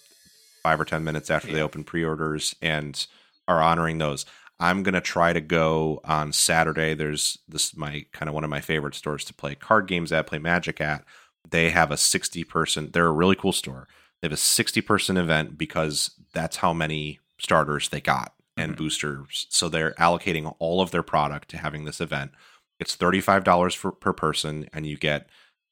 [0.63, 1.63] five or ten minutes after they Yeah.
[1.63, 3.06] open pre-orders and
[3.47, 4.25] are honoring those.
[4.59, 6.93] I'm gonna try to go on Saturday.
[6.93, 10.27] There's this my kind of one of my favorite stores to play card games at,
[10.27, 11.03] play Magic at.
[11.49, 12.89] They have a 60 person.
[12.91, 13.87] They're a really cool store.
[14.21, 18.77] They have a 60 person event because that's how many starters they got and Mhm.
[18.77, 19.45] boosters.
[19.49, 22.31] So they're allocating all of their product to having this event.
[22.79, 25.27] It's $35 for, per person, and you get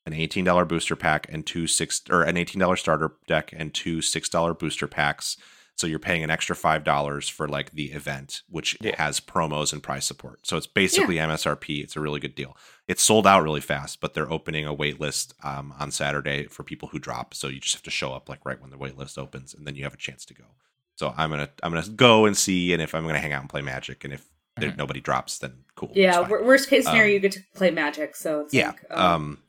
[0.05, 4.53] an $18 booster pack and two six or an $18 starter deck and two $6
[4.53, 5.37] booster packs.
[5.75, 8.95] So you're paying an extra five dollars for like the event, which Yeah.
[9.01, 10.45] has promos and price support.
[10.45, 11.81] So it's basically MSRP.
[11.83, 12.55] It's a really good deal.
[12.87, 16.63] It's sold out really fast, but they're opening a wait list um, on Saturday for
[16.63, 17.33] people who drop.
[17.33, 19.65] So you just have to show up like right when the wait list opens, and
[19.65, 20.45] then you have a chance to go.
[20.95, 23.49] So I'm gonna I'm gonna go and see, and if I'm gonna hang out and
[23.49, 24.25] play Magic, and if
[24.57, 24.77] there, Mhm.
[24.77, 25.91] nobody drops, then cool.
[25.95, 26.19] yeah.
[26.29, 28.15] Worst case scenario, Um, you get to play Magic.
[28.15, 29.39] So it's yeah like, um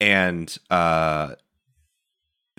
[0.00, 1.36] and uh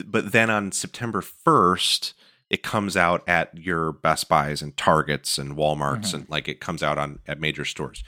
[0.03, 2.13] but then on september 1st
[2.49, 6.13] it comes out at your best buys and targets and walmarts Mhm.
[6.13, 8.03] and like it comes out on at major stores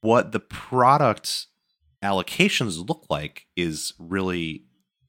[0.00, 1.46] what the product
[2.02, 4.64] allocations look like is really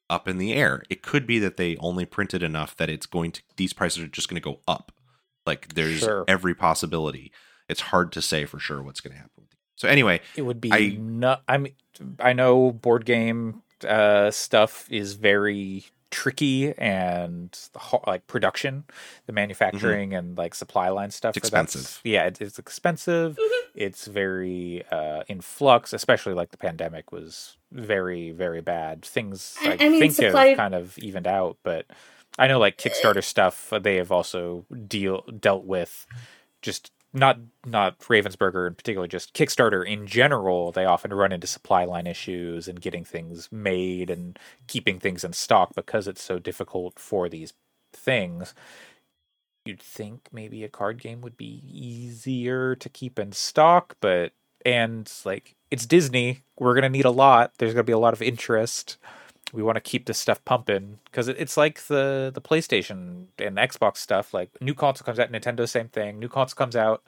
[0.09, 3.31] up in the air it could be that they only printed enough that it's going
[3.31, 4.91] to these prices are just going to go up
[5.45, 6.25] like there's Sure.
[6.27, 7.31] every possibility
[7.67, 10.71] it's hard to say for sure what's going to happen so anyway it would be
[10.71, 10.97] I-.
[11.47, 11.73] I mean,
[12.19, 18.83] I know board game uh, stuff is very tricky and ho- like production,
[19.25, 21.31] the manufacturing and like supply line stuff.
[21.35, 21.37] Mm-hmm.
[21.39, 22.01] It's for that's- expensive.
[22.03, 23.37] Yeah, it, it's expensive.
[23.75, 29.03] It's very uh, in flux, especially like the pandemic was very very bad.
[29.03, 31.85] Things I- I, I mean, think supply- have kind of evened out, but
[32.37, 36.07] I know like Kickstarter stuff uh, they have also deal dealt with
[36.61, 40.71] just not not Ravensburger in particular, just Kickstarter in general.
[40.71, 45.33] They often run into supply line issues and getting things made and keeping things in
[45.33, 47.53] stock because it's so difficult for these
[47.93, 48.53] things.
[49.65, 54.31] You'd think maybe a card game would be easier to keep in stock, but
[54.65, 57.53] and like it's Disney, we're gonna need a lot.
[57.57, 58.97] There's gonna be a lot of interest.
[59.53, 63.97] We want to keep this stuff pumping because it's like the the PlayStation and Xbox
[63.97, 64.33] stuff.
[64.33, 66.19] Like new console comes out, Nintendo same thing.
[66.19, 67.03] New console comes out,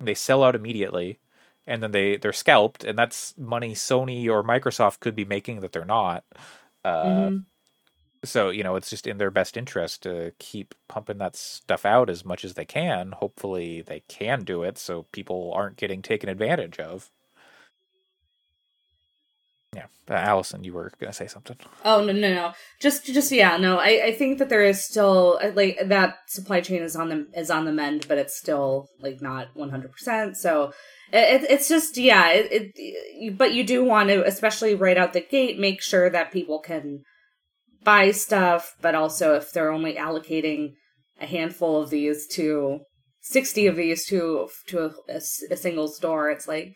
[0.00, 1.18] they sell out immediately,
[1.66, 5.72] and then they they're scalped, and that's money Sony or Microsoft could be making that
[5.72, 6.24] they're not.
[6.84, 7.44] Uh, mhm.
[8.24, 12.10] so you know it's just in their best interest to keep pumping that stuff out
[12.10, 16.28] as much as they can hopefully they can do it so people aren't getting taken
[16.28, 17.10] advantage of
[19.74, 22.52] yeah uh, allyson you were gonna say something Oh no no no!
[22.80, 23.78] Just just yeah no.
[23.78, 27.26] I I think that there is still uh, like that supply chain is on the
[27.34, 30.36] is on the mend, but it's still like not one hundred percent.
[30.36, 30.72] So
[31.12, 32.30] it, it's just yeah.
[32.30, 36.32] It, it but you do want to, especially right out the gate, make sure that
[36.32, 37.02] people can
[37.82, 38.74] buy stuff.
[38.80, 40.74] But also, if they're only allocating
[41.20, 42.80] a handful of these to
[43.20, 46.74] sixty of these to to a, a a single store, it's like.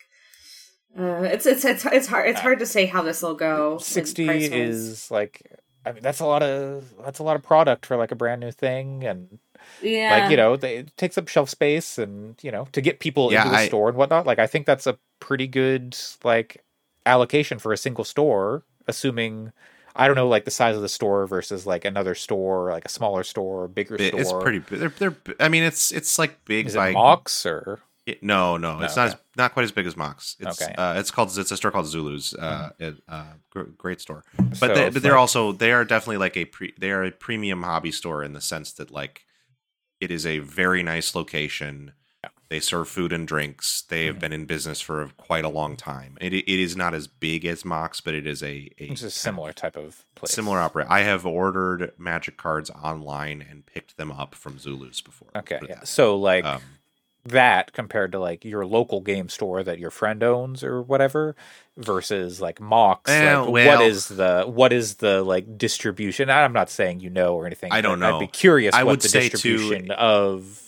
[0.98, 3.76] Uh, it's it's it's it's hard it's hard to say how this will go.
[3.78, 5.42] 60 is like
[5.84, 8.40] i mean that's a lot of that's a lot of product for like a brand
[8.40, 9.38] new thing and
[9.82, 12.98] yeah like you know they, it takes up shelf space and you know to get
[13.00, 15.96] people Yeah, into the I- store and whatnot like i think that's a pretty good
[16.24, 16.64] like
[17.04, 19.52] allocation for a single store assuming
[19.94, 22.88] i don't know like the size of the store versus like another store like a
[22.88, 24.58] smaller store bigger It- store it's pretty.
[24.60, 25.16] bi- They're, they're.
[25.40, 28.96] I mean, it's it's like big is it by mox or It- no, no, it's
[28.96, 30.36] No, not as, not quite as big as Mox.
[30.38, 30.72] It's Okay.
[30.74, 32.34] uh, it's called it's a store called Zulu's.
[32.34, 32.84] Uh, Mm-hmm.
[32.84, 34.24] it, uh, great store.
[34.38, 37.02] But So they, but they're like- also they are definitely like a pre they are
[37.04, 39.24] a premium hobby store in the sense that like
[40.00, 41.92] it is a very nice location.
[42.22, 42.30] Yeah.
[42.48, 43.82] They serve food and drinks.
[43.82, 44.20] They have Mhm.
[44.20, 46.16] been in business for quite a long time.
[46.20, 49.10] It it is not as big as Mox, but it is a, a it's a
[49.10, 50.86] similar type of place similar operate.
[50.88, 55.30] I have ordered magic cards online and picked them up from Zulu's before.
[55.34, 56.44] okay yeah so like.
[56.44, 56.62] Um,
[57.28, 61.34] that compared to like your local game store that your friend owns or whatever
[61.76, 66.52] versus like Mox Eh, like, well- what is the what is the like distribution I'm
[66.52, 68.16] not saying you know or anything I don't know.
[68.16, 70.62] I'd be curious I what would the say, too, distribution of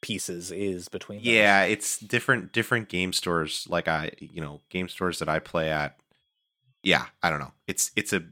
[0.00, 1.26] pieces is between those.
[1.26, 5.70] Yeah, it's different different game stores like I you know, game stores that I play
[5.70, 5.96] at.
[6.82, 7.52] Yeah, I don't know.
[7.66, 8.22] It's it's a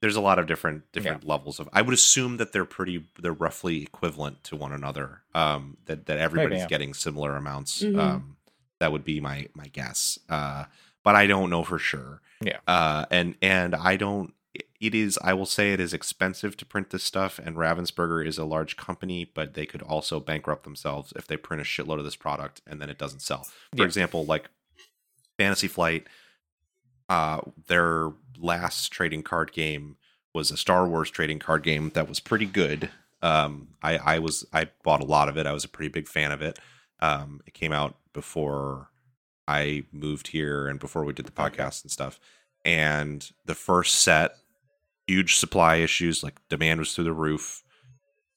[0.00, 3.32] there's a lot of different different levels of I would assume that they're pretty they're
[3.32, 5.22] roughly equivalent to one another.
[5.34, 6.66] Um that that everybody's yeah.
[6.68, 7.82] getting similar amounts.
[7.82, 7.98] Mhm.
[7.98, 8.36] Um
[8.80, 10.18] that would be my my guess.
[10.28, 10.64] Uh
[11.04, 12.20] but I don't know for sure.
[12.40, 12.58] Yeah.
[12.66, 14.32] Uh and and I don't
[14.80, 18.38] it is i will say it is expensive to print this stuff and ravensburger is
[18.38, 22.04] a large company but they could also bankrupt themselves if they print a shitload of
[22.04, 23.84] this product and then it doesn't sell for Yeah.
[23.84, 24.48] example like
[25.36, 26.06] fantasy flight
[27.08, 29.96] uh their last trading card game
[30.34, 32.90] was a star wars trading card game that was pretty good.
[33.22, 35.46] Um i i was i bought a lot of it.
[35.46, 36.58] I was a pretty big fan of it.
[37.00, 38.88] Um it came out before
[39.46, 42.20] i moved here and before we did the podcast and stuff.
[42.64, 44.32] And the first set
[45.06, 47.62] huge supply issues like demand was through the roof.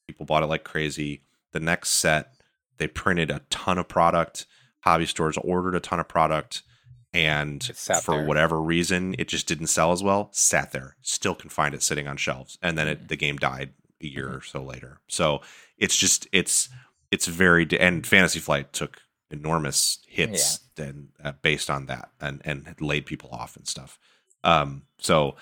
[0.07, 1.23] People bought it like crazy.
[1.51, 2.33] The next set
[2.77, 4.47] they printed a ton of product.
[4.79, 6.63] Hobby stores ordered a ton of product
[7.13, 7.63] and
[8.03, 8.25] for there.
[8.25, 12.07] whatever reason it just didn't sell as well sat there still can find it sitting
[12.07, 13.71] on shelves and then it, the game died
[14.01, 15.41] a year or so later so
[15.77, 16.69] it's just it's
[17.11, 22.75] it's very and fantasy flight took enormous hits and uh, based on that and and
[22.79, 23.99] laid people off and stuff
[24.43, 25.35] um so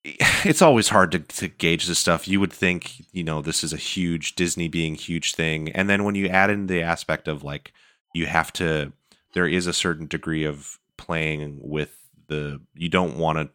[0.04, 2.28] it's always hard to, to gauge this stuff.
[2.28, 5.70] You would think, you know, this is a huge Disney being huge thing.
[5.72, 7.72] And then when you add in the aspect of like,
[8.14, 8.92] you have to,
[9.34, 11.94] there is a certain degree of playing with
[12.28, 13.50] the, you don't want to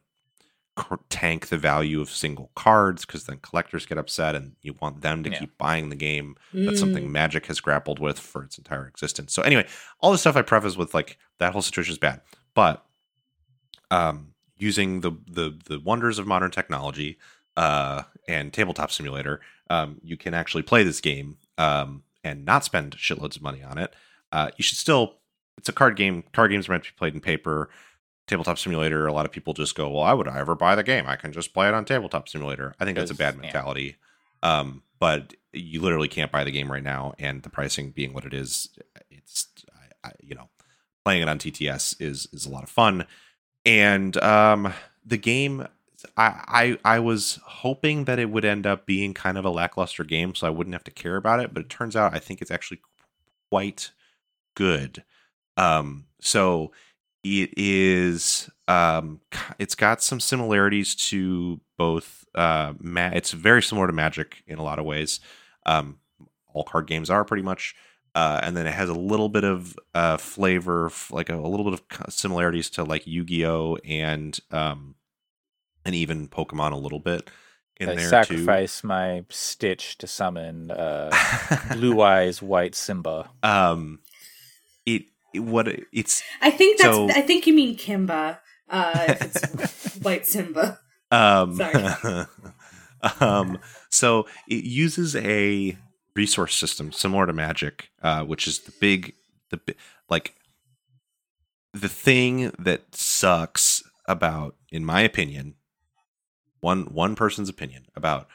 [1.09, 5.23] tank the value of single cards because then collectors get upset and you want them
[5.23, 5.39] to Yeah.
[5.39, 6.35] keep buying the game.
[6.51, 7.11] That's something Mm.
[7.11, 9.33] Magic has grappled with for its entire existence.
[9.33, 9.67] So anyway,
[9.99, 12.21] all the stuff I preface with like that whole situation is bad,
[12.55, 12.83] but
[13.91, 17.19] um, using the the the wonders of modern technology
[17.55, 22.95] uh, and tabletop simulator, um, you can actually play this game um, and not spend
[22.97, 23.93] shitloads of money on it.
[24.31, 25.19] Uh, you should still.
[25.57, 26.23] It's a card game.
[26.33, 27.69] Card games are meant to be played in paper.
[28.27, 29.05] Tabletop simulator.
[29.05, 31.05] A lot of people just go, "Well, I would I ever buy the game?
[31.07, 33.53] I can just play it on tabletop simulator." I think that's a bad Because, yeah.
[33.53, 33.95] mentality.
[34.41, 38.25] Um, but you literally can't buy the game right now, and the pricing being what
[38.25, 38.69] it is,
[39.11, 39.47] it's
[40.03, 40.49] I, I, you know
[41.03, 43.05] playing it on TTS is is a lot of fun,
[43.65, 44.73] and um,
[45.05, 45.67] the game.
[46.17, 50.03] I, I I was hoping that it would end up being kind of a lackluster
[50.03, 51.53] game, so I wouldn't have to care about it.
[51.53, 52.81] But it turns out I think it's actually
[53.49, 53.91] quite
[54.53, 55.05] good.
[55.57, 56.71] Um, so
[57.23, 58.49] it is.
[58.67, 59.21] Um,
[59.59, 62.25] it's got some similarities to both.
[62.35, 65.19] Uh, ma- it's very similar to Magic in a lot of ways.
[65.65, 65.99] Um,
[66.53, 67.75] all card games are pretty much.
[68.15, 71.69] Uh, and then it has a little bit of uh, flavor, like a, a little
[71.69, 74.93] bit of similarities to like Yu-Gi-Oh and um,
[75.83, 77.31] and even Pokemon a little bit
[77.77, 81.09] in I there sacrifice my Stitch to summon uh.
[81.73, 83.31] Blue Eyes White Simba.
[83.41, 83.99] um,
[84.85, 85.05] it
[85.35, 86.95] what it's I think that's.
[86.95, 88.39] So- I think you mean Kimba.
[88.69, 90.79] Uh, if it's White Simba.
[91.11, 92.25] um, Sorry.
[93.19, 95.77] Um, so it uses a
[96.15, 99.13] resource system similar to Magic, uh, which is the big,
[99.49, 99.59] the
[100.09, 100.35] like
[101.73, 105.55] the thing that sucks about, in my opinion,
[106.61, 108.27] one one person's opinion about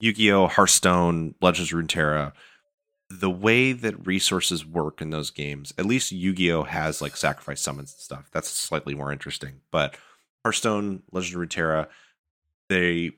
[0.00, 2.32] Yu-Gi-Oh, Hearthstone, Legends of Runeterra,
[3.20, 5.72] the way that resources work in those games.
[5.78, 8.30] At least Yu-Gi-Oh has like sacrifice summons and stuff.
[8.32, 9.96] That's slightly more interesting, but
[10.44, 11.86] Hearthstone, Legends of Runeterra,
[12.68, 13.12] they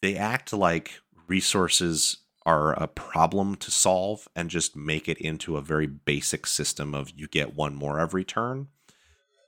[0.00, 5.62] they act like resources are a problem to solve and just make it into a
[5.62, 8.68] very basic system of you get one more every turn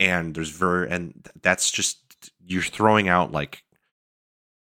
[0.00, 1.98] and there's very and that's just
[2.44, 3.62] you're throwing out like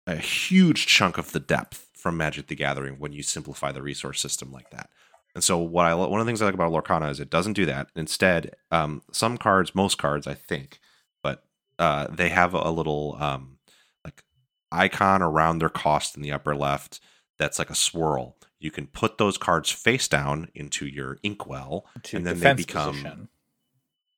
[0.07, 4.21] a huge chunk of the depth from Magic the Gathering when you simplify the resource
[4.21, 4.89] system like that.
[5.35, 7.53] And so what I one of the things I like about Lorcana is it doesn't
[7.53, 7.89] do that.
[7.95, 10.79] Instead, um, some cards, most cards, I think,
[11.21, 11.43] but
[11.77, 13.57] uh, they have a little um,
[14.05, 14.23] like
[14.71, 17.01] icon around their cost in the upper left
[17.37, 18.37] that's like a swirl.
[18.59, 22.93] You can put those cards face down into your inkwell, To and then they become
[22.93, 23.29] position.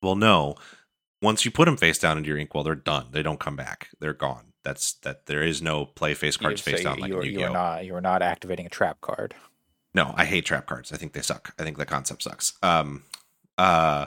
[0.03, 0.55] well, no.
[1.19, 3.07] Once you put them face down into your inkwell, they're done.
[3.11, 3.89] They don't come back.
[3.99, 4.53] They're gone.
[4.63, 5.25] That's that.
[5.25, 7.47] There is no play face cards face down like you, in are, you Yu-Gi-Oh.
[7.47, 9.33] are not you are not activating a trap card.
[9.97, 10.93] No, I hate trap cards.
[10.93, 11.55] I think they suck.
[11.57, 12.53] I think the concept sucks.
[12.61, 13.01] Um,
[13.57, 14.05] uh,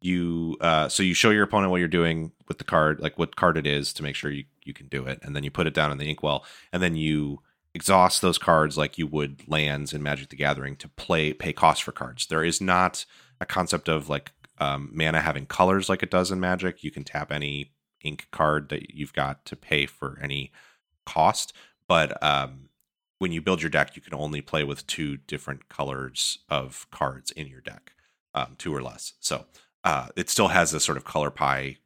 [0.00, 3.36] you uh, so you show your opponent what you're doing with the card, like what
[3.36, 5.68] card it is, to make sure you you can do it, and then you put
[5.68, 7.40] it down in the inkwell, and then you
[7.72, 11.84] exhaust those cards like you would lands in Magic the Gathering to play pay cost
[11.84, 12.26] for cards.
[12.26, 13.06] There is not
[13.40, 16.82] a concept of like um, mana having colors like it does in Magic.
[16.82, 17.70] You can tap any
[18.02, 20.50] ink card that you've got to pay for any
[21.06, 21.52] cost,
[21.86, 22.67] but um,
[23.18, 27.30] when you build your deck, you can only play with two different colors of cards
[27.32, 27.92] in your deck,
[28.34, 29.14] um, two or less.
[29.20, 29.46] So
[29.84, 31.78] uh, it still has a sort of color pie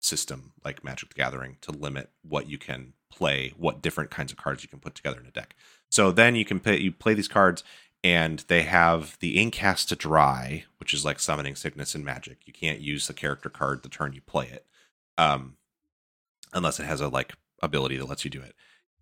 [0.00, 4.38] system like Magic the Gathering to limit what you can play, what different kinds of
[4.38, 5.54] cards you can put together in a deck.
[5.90, 7.62] So then you can play you play these cards
[8.02, 12.38] and they have the ink has to dry, which is like summoning sickness in Magic.
[12.44, 14.66] You can't use the character card the turn you play it,
[15.16, 15.56] um,
[16.52, 18.54] unless it has a like ability that lets you do it.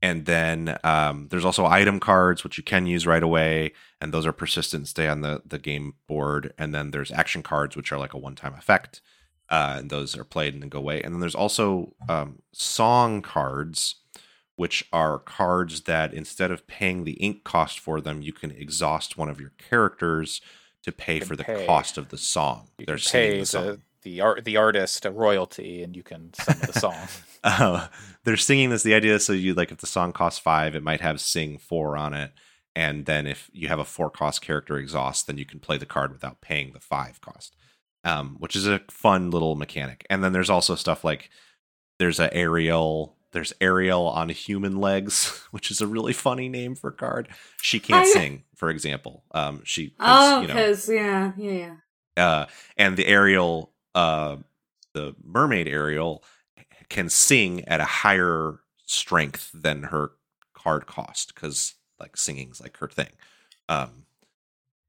[0.02, 4.26] And then um, there's also item cards which you can use right away, and those
[4.26, 6.52] are persistent, stay on the the game board.
[6.58, 9.00] And then there's action cards which are like a one time effect,
[9.48, 11.00] uh, and those are played and then go away.
[11.00, 13.96] And then there's also um, song cards,
[14.56, 19.16] which are cards that instead of paying the ink cost for them, you can exhaust
[19.16, 20.40] one of your characters
[20.82, 21.64] to pay for the pay.
[21.64, 22.68] cost of the song.
[22.76, 23.64] You They're pay the song.
[23.66, 26.96] the the art the artist a royalty, and you can summon the song.
[27.44, 27.88] uh,
[28.24, 28.82] they're singing this.
[28.82, 31.58] The idea is so you like if the song costs five, it might have sing
[31.58, 32.32] four on it,
[32.76, 35.86] and then if you have a four cost character exhaust, then you can play the
[35.86, 37.56] card without paying the five cost,
[38.04, 40.06] um, which is a fun little mechanic.
[40.08, 41.30] And then there's also stuff like
[41.98, 43.16] there's a Ariel.
[43.32, 47.28] There's Ariel on human legs, which is a really funny name for card.
[47.62, 49.24] She can't I- sing, for example.
[49.32, 51.74] Um, she, Oh, you know, because yeah, yeah,
[52.16, 52.26] yeah.
[52.26, 54.36] uh, and the Ariel, uh,
[54.92, 56.22] the mermaid Ariel,
[56.92, 60.12] can sing at a higher strength than her
[60.52, 63.08] card cost because like singing's like her thing.
[63.68, 64.04] Um,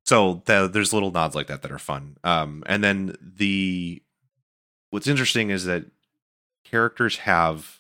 [0.05, 2.17] so the, there's little nods like that that are fun.
[2.25, 4.03] Um, and then the
[4.89, 5.85] what's interesting is that
[6.65, 7.79] characters have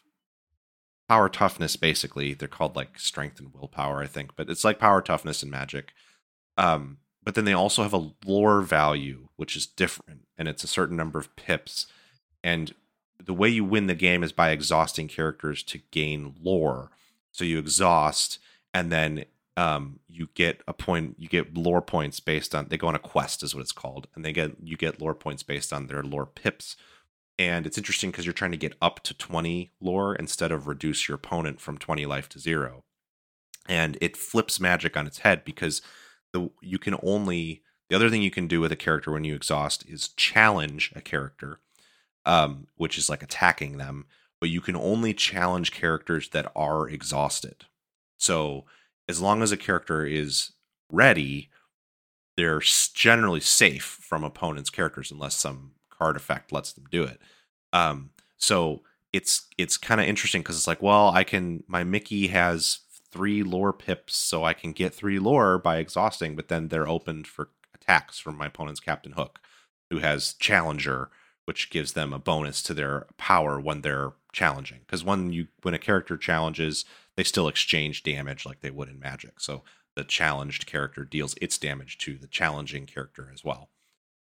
[1.09, 5.01] power toughness basically they're called like strength and willpower i think but it's like power
[5.01, 5.93] toughness and magic
[6.57, 10.67] um but then they also have a lore value which is different and it's a
[10.67, 11.87] certain number of pips
[12.43, 12.73] and
[13.25, 16.91] the way you win the game is by exhausting characters to gain lore.
[17.31, 18.39] So you exhaust
[18.73, 22.87] and then um, you get a point you get lore points based on they go
[22.87, 25.71] on a quest is what it's called and they get you get lore points based
[25.71, 26.75] on their lore pips.
[27.39, 31.07] And it's interesting because you're trying to get up to 20 lore instead of reduce
[31.07, 32.83] your opponent from 20 life to zero.
[33.67, 35.81] And it flips magic on its head because
[36.31, 39.35] the you can only the other thing you can do with a character when you
[39.35, 41.59] exhaust is challenge a character
[42.25, 44.05] um, which is like attacking them
[44.39, 47.63] but you can only challenge characters that are exhausted.
[48.17, 48.65] So
[49.07, 50.51] as long as a character is
[50.91, 51.49] ready
[52.35, 52.61] they're
[52.93, 57.21] generally safe from opponents characters unless some card effect lets them do it.
[57.71, 58.81] Um, so
[59.13, 62.79] it's it's kind of interesting because it's like well i can my mickey has
[63.11, 67.27] three lore pips so i can get three lore by exhausting but then they're opened
[67.27, 69.39] for attacks from my opponent's captain hook
[69.89, 71.09] who has challenger
[71.45, 75.73] which gives them a bonus to their power when they're challenging because when you when
[75.73, 76.85] a character challenges
[77.15, 79.63] they still exchange damage like they would in magic so
[79.95, 83.69] the challenged character deals its damage to the challenging character as well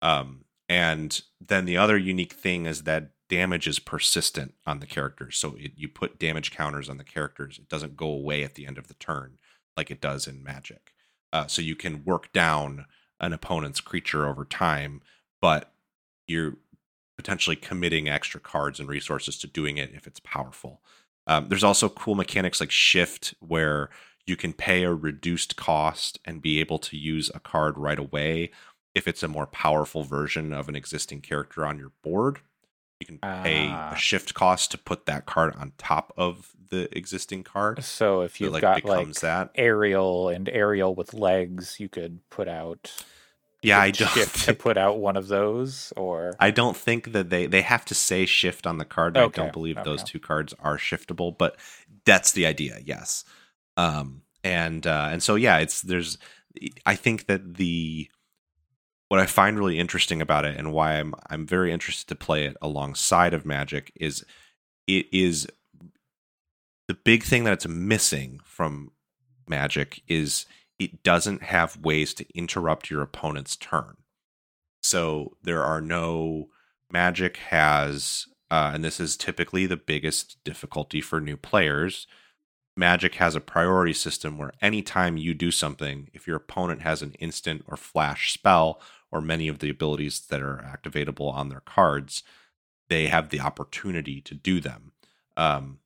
[0.01, 5.37] um and then the other unique thing is that damage is persistent on the characters.
[5.37, 7.57] So it, you put damage counters on the characters.
[7.57, 9.37] It doesn't go away at the end of the turn
[9.77, 10.93] like it does in Magic.
[11.33, 12.85] Uh, so you can work down
[13.19, 15.01] an opponent's creature over time,
[15.41, 15.73] but
[16.27, 16.55] you're
[17.25, 20.79] potentially committing extra cards and resources to doing it if it's powerful.
[21.25, 23.89] Um, there's also cool mechanics like shift where
[24.27, 28.51] you can pay a reduced cost and be able to use a card right away
[28.93, 32.41] if it's a more powerful version of an existing character on your board.
[32.99, 33.93] You can pay Ah.
[33.93, 37.83] a shift cost to put that card on top of the existing card.
[37.83, 39.49] So if you've like got becomes like that.
[39.55, 43.03] Ariel and Ariel with legs, you could put out.
[43.65, 44.09] Yeah, I don't.
[44.09, 47.85] shift to put out one of those, or I don't think that they they have
[47.85, 49.17] to say shift on the card.
[49.17, 51.57] I don't believe those two cards are shiftable, but
[52.05, 52.79] that's the idea.
[52.83, 53.23] Yes.
[53.77, 54.21] Um.
[54.43, 56.17] And uh, and so yeah, it's there's.
[56.85, 58.09] I think that the
[59.09, 62.45] what I find really interesting about it and why I'm I'm very interested to play
[62.45, 64.23] it alongside of Magic is
[64.87, 65.47] it is
[66.87, 68.91] the big thing that it's missing from
[69.47, 70.45] Magic is
[70.79, 73.97] it doesn't have ways to interrupt your opponent's turn.
[74.81, 76.49] So there are no
[76.91, 82.07] Magic has uh, and this is typically the biggest difficulty for new players.
[82.77, 87.13] Magic has a priority system where anytime you do something, if your opponent has an
[87.13, 92.23] instant or flash spell or many of the abilities that are activatable on their cards,
[92.89, 94.91] they have the opportunity to do them.
[95.37, 95.79] Um,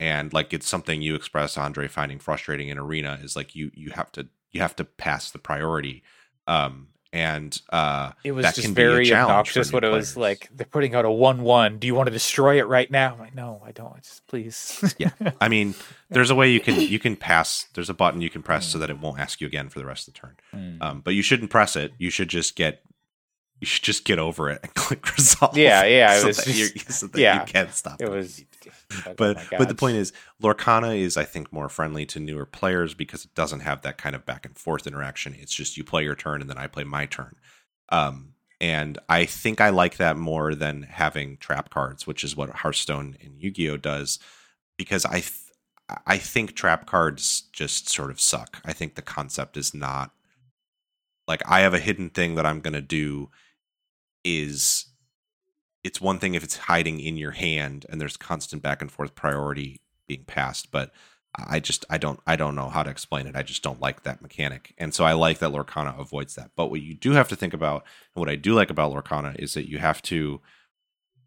[0.00, 3.90] and like it's something you express, Andre, finding frustrating in arena is like you you
[3.90, 6.02] have to you have to pass the priority.
[6.46, 10.64] Um, and uh, it was that just can very obnoxious when it was like they're
[10.64, 11.78] putting out a one-one.
[11.78, 13.14] Do you want to destroy it right now?
[13.14, 13.96] I'm like, no, I don't.
[13.96, 14.94] Just please.
[14.96, 15.10] Yeah.
[15.40, 15.74] I mean,
[16.10, 17.66] there's a way you can you can pass.
[17.74, 19.86] There's a button you can press so that it won't ask you again for the
[19.86, 20.36] rest of the turn.
[20.54, 20.82] Mm.
[20.82, 21.92] Um, but you shouldn't press it.
[21.98, 22.82] You should just get
[23.60, 25.56] you should just get over it and click resolve.
[25.56, 28.00] Yeah, yeah, so that, just- so that yeah, you can stop.
[28.00, 28.42] it you was.
[28.62, 28.70] to.
[29.06, 32.94] oh But but the point is, Lorcana is I think more friendly to newer players
[32.94, 35.36] because it doesn't have that kind of back and forth interaction.
[35.38, 37.36] It's just you play your turn and then I play my turn.
[37.90, 42.50] Um, and I think I like that more than having trap cards, which is what
[42.50, 44.18] Hearthstone and Yu-Gi-Oh does,
[44.76, 45.32] because I th-
[46.06, 48.60] I think trap cards just sort of suck.
[48.64, 50.12] I think the concept is not
[51.26, 53.30] like I have a hidden thing that I'm gonna do
[54.24, 54.86] is
[55.82, 59.14] it's one thing if it's hiding in your hand and there's constant back and forth
[59.14, 60.92] priority being passed, but
[61.34, 63.36] I just I don't I don't know how to explain it.
[63.36, 64.74] I just don't like that mechanic.
[64.78, 66.50] And so I like that Lorcana avoids that.
[66.56, 69.38] But what you do have to think about and what I do like about Lorcana
[69.38, 70.40] is that you have to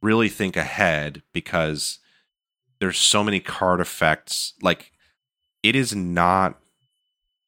[0.01, 1.99] really think ahead because
[2.79, 4.91] there's so many card effects like
[5.63, 6.59] it is not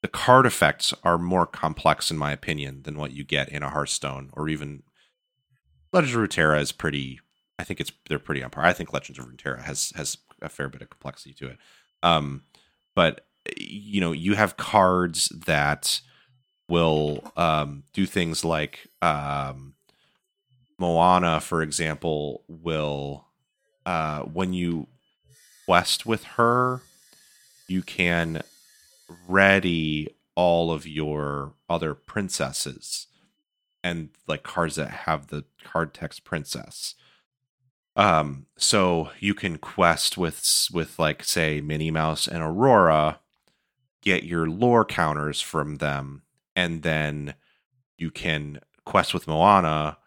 [0.02, 3.70] the card effects are more complex in my opinion than what you get in a
[3.70, 4.84] Hearthstone or even
[5.96, 7.22] Legends of Runeterra is pretty.
[7.58, 8.66] I think it's they're pretty on par.
[8.66, 11.58] I think Legends of Runeterra has has a fair bit of complexity to it.
[12.04, 12.44] Um,
[12.96, 13.26] but
[13.58, 16.02] you know, you have cards that
[16.68, 19.76] will um, do things like um,
[20.78, 23.28] Moana, for example, will
[23.86, 24.88] uh, when you
[25.66, 26.82] quest with her,
[27.70, 28.42] you can
[29.30, 33.08] ready all of your other princesses
[33.86, 36.96] and like cards that have the card text princess.
[37.96, 43.20] Um, so you can quest with with like say Minnie Mouse and Aurora,
[44.02, 46.24] get your lore counters from them,
[46.56, 47.36] and then
[48.00, 50.00] you can quest with Moana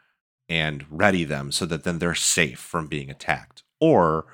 [0.48, 3.62] and ready them so that then they're safe from being attacked.
[3.80, 4.26] Or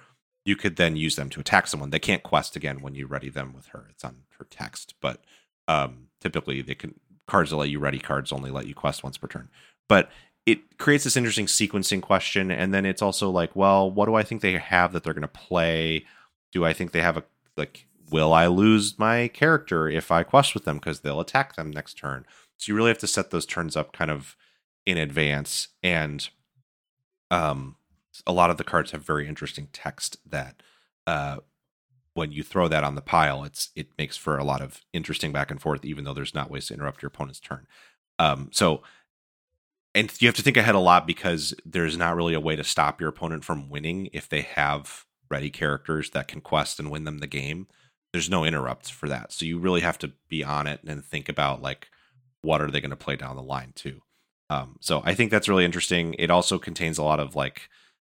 [0.46, 1.90] you could then use them to attack someone.
[1.90, 3.88] They can't quest again when you ready them with her.
[3.90, 5.22] It's on her text, but
[5.68, 6.94] um, typically they can
[7.26, 9.48] cards that let you ready cards only let you quest once per turn.
[9.88, 10.10] But
[10.46, 14.22] it creates this interesting sequencing question, and then it's also like, well, what do I
[14.22, 16.04] think they have that they're going to play?
[16.52, 17.24] Do I think they have a
[17.56, 17.86] like?
[18.10, 21.94] Will I lose my character if I quest with them because they'll attack them next
[21.94, 22.26] turn?
[22.58, 24.36] So you really have to set those turns up kind of
[24.84, 26.28] in advance, and
[27.30, 27.76] um,
[28.26, 30.62] a lot of the cards have very interesting text that
[31.06, 31.38] uh,
[32.14, 35.32] when you throw that on the pile, it's it makes for a lot of interesting
[35.32, 37.66] back and forth, even though there's not ways to interrupt your opponent's turn.
[38.18, 38.82] Um, so,
[39.94, 42.64] and you have to think ahead a lot because there's not really a way to
[42.64, 47.04] stop your opponent from winning if they have ready characters that can quest and win
[47.04, 47.66] them the game.
[48.12, 51.28] There's no interrupts for that, so you really have to be on it and think
[51.28, 51.88] about like
[52.42, 54.00] what are they going to play down the line too.
[54.50, 56.14] Um, so I think that's really interesting.
[56.18, 57.68] It also contains a lot of like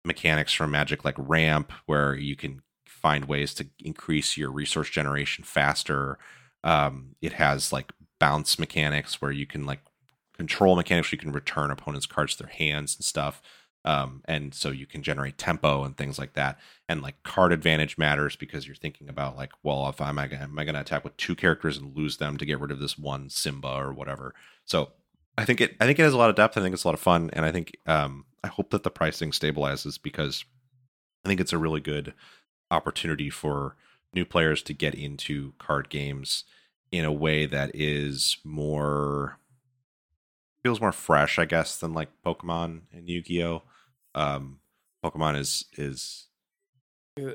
[0.04, 2.62] mechanics from Magic, like ramp, where you can
[2.98, 6.18] find ways to increase your resource generation faster.
[6.64, 9.80] Um, it has like bounce mechanics where you can like
[10.36, 13.42] control mechanics you can return opponents' cards to their hands and stuff.
[13.84, 16.58] Um, and so you can generate tempo and things like that.
[16.88, 20.64] And like card advantage matters because you're thinking about like, well, if I'm am I
[20.64, 23.30] going to attack with two characters and lose them to get rid of this one
[23.30, 24.34] Simba or whatever.
[24.64, 24.90] So
[25.38, 26.58] I think it I think it has a lot of depth.
[26.58, 28.90] I think it's a lot of fun, and I think um, I hope that the
[28.90, 30.44] pricing stabilizes because
[31.24, 32.12] I think it's a really good
[32.70, 33.76] opportunity for
[34.14, 36.44] new players to get into card games
[36.90, 39.38] in a way that is more
[40.62, 43.62] feels more fresh, I guess, than like Pokemon and Yu-Gi-Oh.
[44.14, 44.58] Um,
[45.04, 46.26] Pokemon is is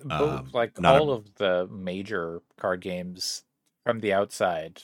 [0.10, 1.14] um, like all a...
[1.14, 3.44] of the major card games
[3.86, 4.82] from the outside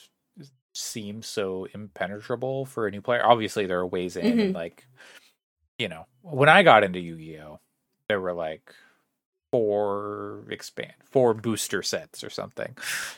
[0.72, 3.24] seem so impenetrable for a new player.
[3.24, 4.54] Obviously, there are ways in, mm-hmm.
[4.54, 4.86] like
[5.78, 7.60] you know, when I got into Yu-Gi-Oh,
[8.08, 8.74] there were like
[9.50, 12.76] four expand four booster sets or something.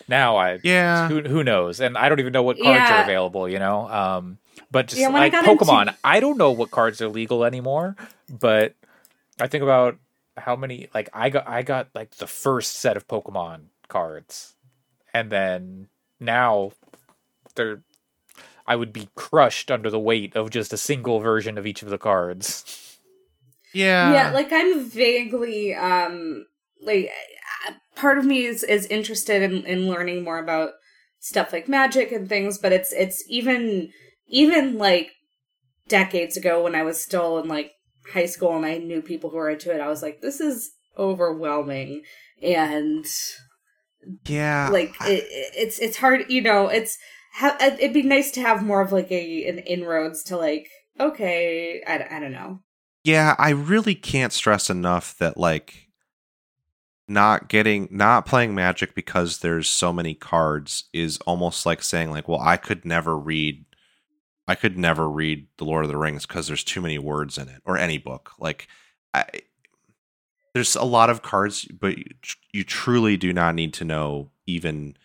[0.08, 3.00] Now I yeah who who knows, and I don't even know what cards yeah.
[3.00, 3.48] are available.
[3.48, 4.38] You know, um,
[4.70, 5.96] but just yeah, like Pokemon, into...
[6.04, 7.96] I don't know what cards are legal anymore.
[8.28, 8.74] But
[9.40, 9.98] I think about
[10.36, 14.54] how many like I got I got like the first set of Pokemon cards,
[15.12, 16.72] and then now
[17.54, 17.82] they're
[18.66, 21.90] I would be crushed under the weight of just a single version of each of
[21.90, 22.88] the cards.
[23.74, 24.12] Yeah.
[24.12, 26.46] Yeah, like I'm vaguely um
[26.80, 27.10] like
[27.94, 30.72] part of me is is interested in in learning more about
[31.18, 33.90] stuff like magic and things, but it's it's even
[34.26, 35.10] even like
[35.88, 37.72] decades ago when I was still in like
[38.12, 40.72] high school and I knew people who were into it, I was like, this is
[40.98, 42.02] overwhelming
[42.42, 43.06] and
[44.26, 45.24] yeah like it,
[45.56, 46.98] it's it's hard you know it's
[47.34, 50.68] ha- it'd be nice to have more of like a an inroads to like
[50.98, 52.60] okay I, I don't know
[53.04, 55.88] yeah i really can't stress enough that like
[57.08, 62.28] not getting not playing magic because there's so many cards is almost like saying like
[62.28, 63.64] well i could never read
[64.46, 67.48] i could never read the lord of the rings because there's too many words in
[67.48, 68.68] it or any book like
[69.14, 69.24] i
[70.54, 72.04] there's a lot of cards but you,
[72.52, 74.96] you truly do not need to know even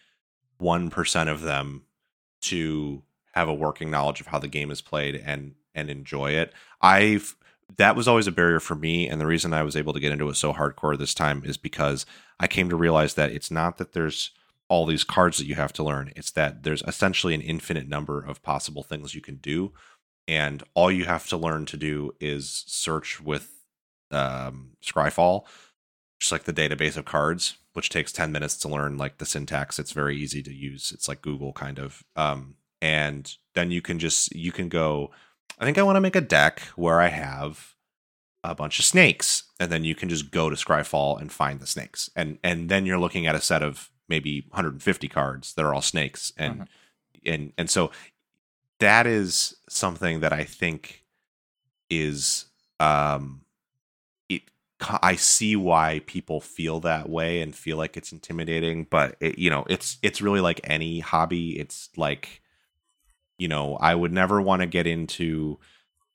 [0.61, 1.83] 1% of them
[2.41, 6.53] to have a working knowledge of how the game is played and and enjoy it.
[6.81, 7.35] I've
[7.76, 10.11] that was always a barrier for me and the reason I was able to get
[10.11, 12.05] into it so hardcore this time is because
[12.39, 14.32] I came to realize that it's not that there's
[14.70, 16.11] all these cards that you have to learn.
[16.15, 19.74] It's that there's essentially an infinite number of possible things you can do
[20.28, 23.51] and all you have to learn to do is search with
[24.11, 25.45] um Scryfall
[26.20, 29.80] just like the database of cards which takes 10 minutes to learn like the syntax
[29.80, 33.99] it's very easy to use it's like google kind of um, and then you can
[33.99, 35.11] just you can go
[35.59, 37.75] i think i want to make a deck where i have
[38.43, 41.67] a bunch of snakes and then you can just go to scryfall and find the
[41.67, 45.73] snakes and and then you're looking at a set of maybe 150 cards that are
[45.73, 46.65] all snakes and uh-huh.
[47.25, 47.91] and and so
[48.79, 51.03] that is something that i think
[51.89, 52.45] is
[52.79, 53.41] um
[54.29, 54.43] it
[54.79, 59.49] I see why people feel that way and feel like it's intimidating, but it, you
[59.49, 61.59] know, it's it's really like any hobby.
[61.59, 62.41] It's like,
[63.38, 65.59] you know, I would never want to get into,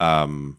[0.00, 0.58] um,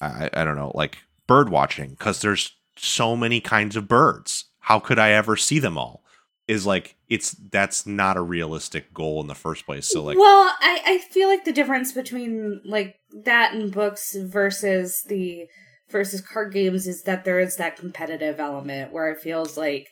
[0.00, 4.46] I I don't know, like bird watching because there's so many kinds of birds.
[4.60, 6.02] How could I ever see them all?
[6.48, 9.86] Is like it's that's not a realistic goal in the first place.
[9.86, 15.02] So like, well, I I feel like the difference between like that and books versus
[15.06, 15.46] the
[15.90, 19.88] versus card games is that there is that competitive element where it feels like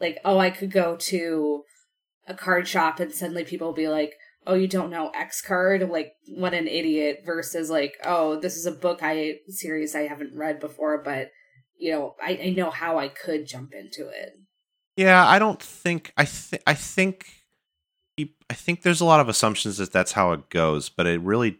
[0.00, 1.64] like oh I could go to
[2.28, 4.14] a card shop and suddenly people will be like
[4.48, 8.66] oh you don't know X card like what an idiot versus like oh this is
[8.66, 11.30] a book I series I haven't read before but
[11.78, 14.32] you know I, I know how I could jump into it.
[14.96, 17.26] Yeah, I don't think I think I think
[18.50, 21.58] I think there's a lot of assumptions that that's how it goes, but it really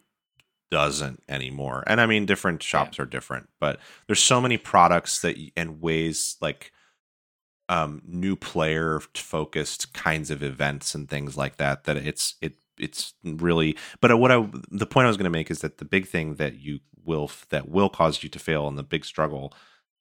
[0.71, 1.85] doesn't anymore.
[1.87, 3.03] And I mean, different shops yeah.
[3.03, 6.73] are different, but there's so many products that and ways like
[7.69, 13.15] um new player focused kinds of events and things like that that it's it it's
[13.25, 16.07] really but what I the point I was going to make is that the big
[16.07, 19.53] thing that you will that will cause you to fail and the big struggle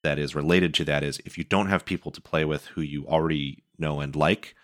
[0.04, 2.82] that is related to that is if you don't have people to play with who
[2.82, 4.56] you already know and like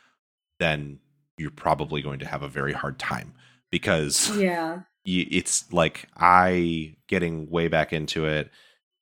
[0.60, 1.00] then
[1.38, 3.34] you're probably going to have a very hard time
[3.72, 8.52] because yeah it's like I getting way back into it.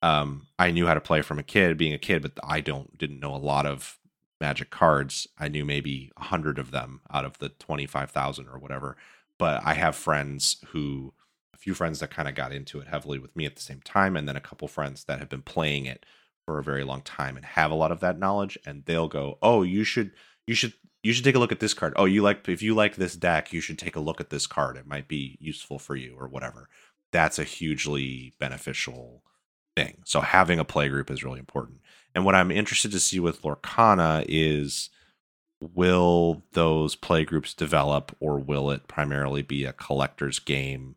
[0.01, 2.97] Um, I knew how to play from a kid, being a kid, but I don't
[2.97, 3.99] didn't know a lot of
[4.41, 5.27] magic cards.
[5.39, 8.97] I knew maybe a hundred of them out of the twenty five thousand or whatever.
[9.37, 11.13] But I have friends who,
[11.53, 13.81] a few friends that kind of got into it heavily with me at the same
[13.81, 16.05] time, and then a couple friends that have been playing it
[16.45, 18.57] for a very long time and have a lot of that knowledge.
[18.65, 20.11] And they'll go, "Oh, you should
[20.47, 20.73] you should
[21.03, 21.93] you should take a look at this card.
[21.95, 24.47] Oh, you like if you like this deck, you should take a look at this
[24.47, 24.77] card.
[24.77, 26.67] It might be useful for you or whatever.
[27.11, 29.23] That's a hugely beneficial
[29.75, 30.01] thing.
[30.05, 31.80] So having a play group is really important.
[32.14, 34.89] And what I'm interested to see with Lorcana is
[35.62, 40.95] will those play groups develop or will it primarily be a collector's game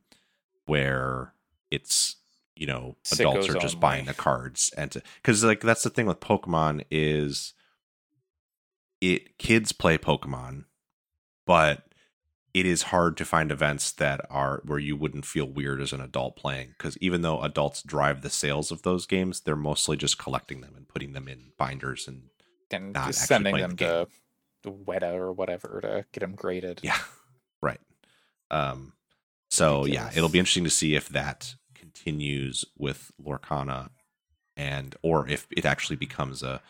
[0.66, 1.34] where
[1.70, 2.16] it's
[2.56, 6.20] you know adults are just buying the cards and because like that's the thing with
[6.20, 7.52] pokemon is
[9.02, 10.64] it kids play pokemon
[11.46, 11.82] but
[12.54, 16.00] it is hard to find events that are where you wouldn't feel weird as an
[16.00, 20.18] adult playing because even though adults drive the sales of those games they're mostly just
[20.18, 22.22] collecting them and putting them in binders and
[22.70, 24.08] and not just sending them the to
[24.64, 26.80] the Weta or whatever to get them graded.
[26.82, 26.98] Yeah,
[27.62, 27.80] right.
[28.50, 28.94] Um,
[29.50, 33.90] so yeah, it'll be interesting to see if that continues with Lorcana,
[34.56, 36.60] and or if it actually becomes a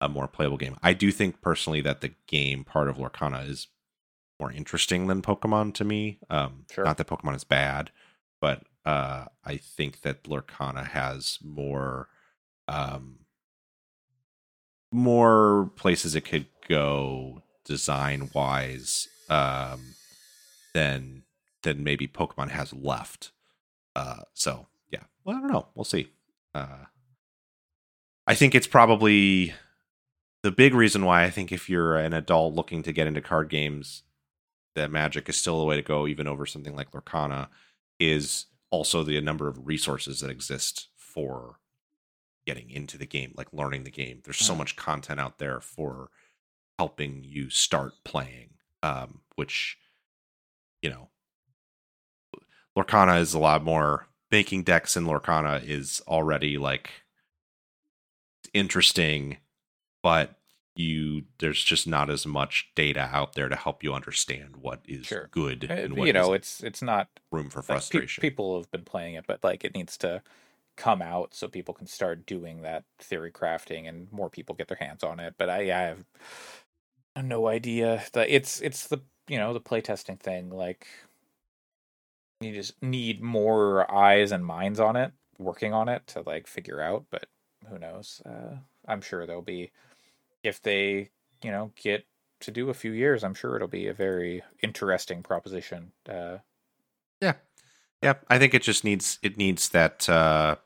[0.00, 0.76] a more playable game.
[0.80, 3.66] I do think personally that the game part of Lorcana is
[4.38, 6.18] more interesting than Pokemon to me.
[6.30, 6.84] Um, Sure.
[6.84, 7.90] Not that Pokemon is bad,
[8.40, 12.08] but uh, I think that Lorcana has more
[12.68, 13.20] um,
[14.90, 19.94] more places it could go design wise um,
[20.74, 21.22] than
[21.62, 23.32] than maybe Pokemon has left.
[23.96, 25.68] Uh, so yeah, well, I don't know.
[25.74, 26.08] We'll see.
[26.54, 26.84] Uh,
[28.26, 29.54] I think it's probably
[30.42, 33.48] the big reason why I think if you're an adult looking to get into card
[33.48, 34.02] games,
[34.78, 37.48] that Magic is still a way to go, even over something like Lorcana,
[38.00, 41.58] is also the number of resources that exist for
[42.46, 44.20] getting into the game, like learning the game.
[44.24, 44.58] There's so Mm.
[44.58, 46.10] much content out there for
[46.78, 49.76] helping you start playing, um, which,
[50.82, 51.10] you know,
[52.76, 54.06] Lorcana is a lot more.
[54.30, 56.90] Making decks in Lorcana is already like
[58.54, 59.38] interesting,
[60.02, 60.37] but
[60.78, 65.06] you there's just not as much data out there to help you understand what is
[65.06, 65.28] Sure.
[65.32, 68.22] good Uh, and what you know, it's it's not room for like, pe- frustration.
[68.22, 70.22] people have been playing it, but like it needs to
[70.76, 74.76] come out so people can start doing that theory crafting and more people get their
[74.76, 75.34] hands on it.
[75.36, 76.04] But I, I have
[77.22, 78.04] no idea.
[78.12, 80.50] that it's it's the you know the playtesting thing.
[80.50, 80.86] Like
[82.40, 86.80] you just need more eyes and minds on it, working on it to like figure
[86.80, 87.06] out.
[87.10, 87.26] But
[87.68, 88.22] who knows?
[88.24, 89.72] Uh, I'm sure there'll be
[90.42, 91.10] if they
[91.42, 92.04] you know get
[92.40, 93.24] to do a few years.
[93.24, 95.92] I'm sure it'll be a very interesting proposition.
[96.08, 96.38] Uh,
[97.20, 97.34] Yeah,
[98.02, 98.14] yeah.
[98.28, 100.56] I think it just needs it needs that uh,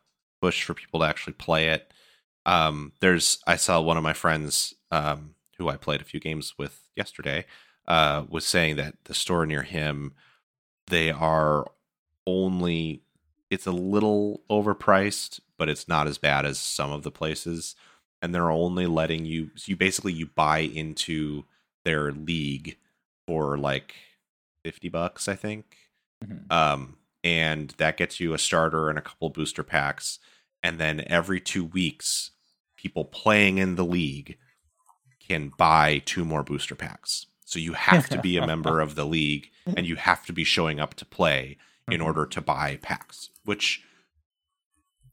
[0.40, 1.92] push for people to actually play it.
[2.44, 6.54] Um, there's I saw one of my friends um, who I played a few games
[6.58, 7.46] with yesterday
[7.88, 10.14] uh, was saying that the store near him
[10.88, 11.70] they are
[12.26, 13.02] only
[13.50, 17.76] it's a little overpriced, but it's not as bad as some of the places,
[18.22, 21.44] and they're only letting you so you basically you buy into
[21.84, 22.76] their league
[23.26, 23.94] for like
[24.64, 25.76] fifty bucks, I think
[26.24, 26.50] mhm.
[26.50, 30.18] um, and that gets you a starter and a couple booster packs.
[30.62, 32.30] And then every two weeks,
[32.76, 34.38] people playing in the league
[35.20, 37.26] can buy two more booster packs.
[37.44, 40.44] So you have to be a member of the league and you have to be
[40.44, 41.58] showing up to play
[41.90, 42.04] in Mhm.
[42.04, 43.82] order to buy packs, which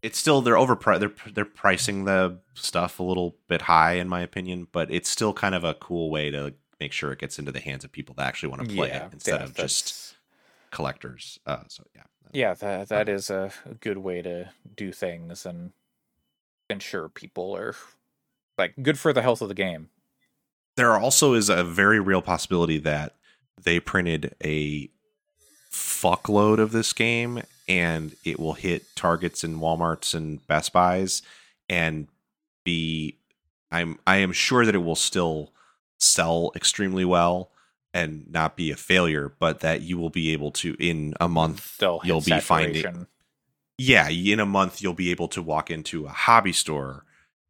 [0.02, 1.00] it's still they're overpriced.
[1.00, 5.34] They're they're pricing the stuff a little bit high in my opinion, but it's still
[5.34, 8.16] kind of a cool way to make sure it gets into the hands of people
[8.16, 10.16] that actually want to play it instead yeah, of just
[10.72, 11.40] collectors.
[11.46, 15.72] Uh, so yeah, yeah that that is a, a good way to do things and
[16.70, 17.76] ensure people are
[18.58, 19.90] like good for the health of the game
[20.76, 23.16] there also is a very real possibility that
[23.62, 24.90] they printed a
[25.72, 31.22] fuckload of this game and it will hit Targets and Walmarts and Best Buys
[31.70, 32.08] and
[32.66, 33.16] be
[33.72, 35.54] I'm I am sure that it will still
[36.00, 37.52] sell extremely well
[37.94, 41.78] and not be a failure, but that you will be able to in a month
[41.78, 43.08] they'll you'll be finding
[43.80, 47.06] yeah, in a month you'll be able to walk into a hobby store,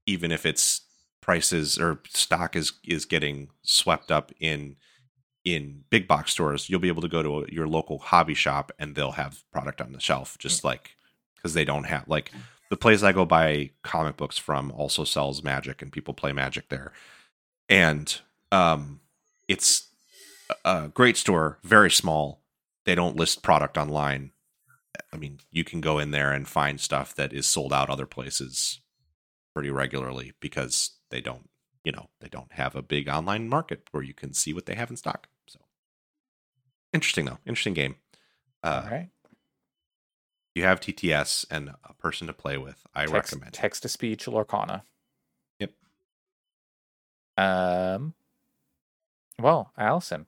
[0.05, 0.81] even if its
[1.21, 4.75] prices or stock is is getting swept up in
[5.45, 6.69] in big box stores.
[6.69, 9.93] You'll be able to go to your local hobby shop and they'll have product on
[9.93, 10.95] the shelf, just like
[11.35, 12.31] because they don't have like
[12.69, 16.69] the place I go buy comic books from also sells Magic and people play Magic
[16.69, 16.91] there,
[17.67, 18.19] and
[18.51, 18.99] um,
[19.47, 19.87] it's
[20.65, 22.41] a great store, very small.
[22.85, 24.31] They don't list product online.
[25.13, 28.05] I mean, you can go in there and find stuff that is sold out other
[28.05, 28.79] places
[29.53, 31.49] pretty regularly because they don't,
[31.83, 34.75] you know, they don't have a big online market where you can see what they
[34.75, 35.27] have in stock.
[36.91, 37.95] So interesting though, interesting game.
[38.63, 39.09] Uh, all right
[40.55, 42.85] You have TTS and a person to play with.
[42.93, 43.53] I text, recommend.
[43.53, 44.81] text to speech lorcana
[45.59, 45.71] Yep.
[47.37, 48.13] um
[49.39, 50.25] well allyson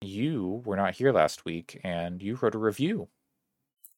[0.00, 3.08] you were not here last week and you wrote a review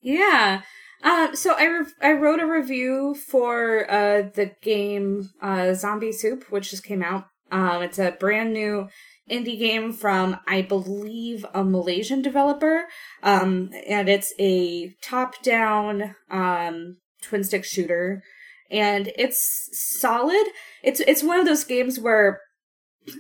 [0.01, 0.63] Yeah.
[1.05, 6.45] Uh, so I re- I wrote a review for uh, the game uh, Zombie Soup,
[6.51, 7.27] which just came out.
[7.51, 8.89] Um, it's a brand new
[9.31, 12.87] indie game from I believe a Malaysian developer,
[13.23, 18.23] um, and it's a top down um, twin stick shooter,
[18.71, 20.47] and it's solid.
[20.83, 22.41] It's it's one of those games where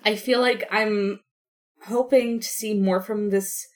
[0.05, 1.21] I feel like I'm
[1.87, 3.67] hoping to see more from this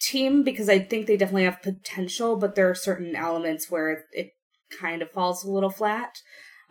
[0.00, 4.30] team because I think they definitely have potential, but there are certain elements where it
[4.78, 6.18] kind of falls a little flat.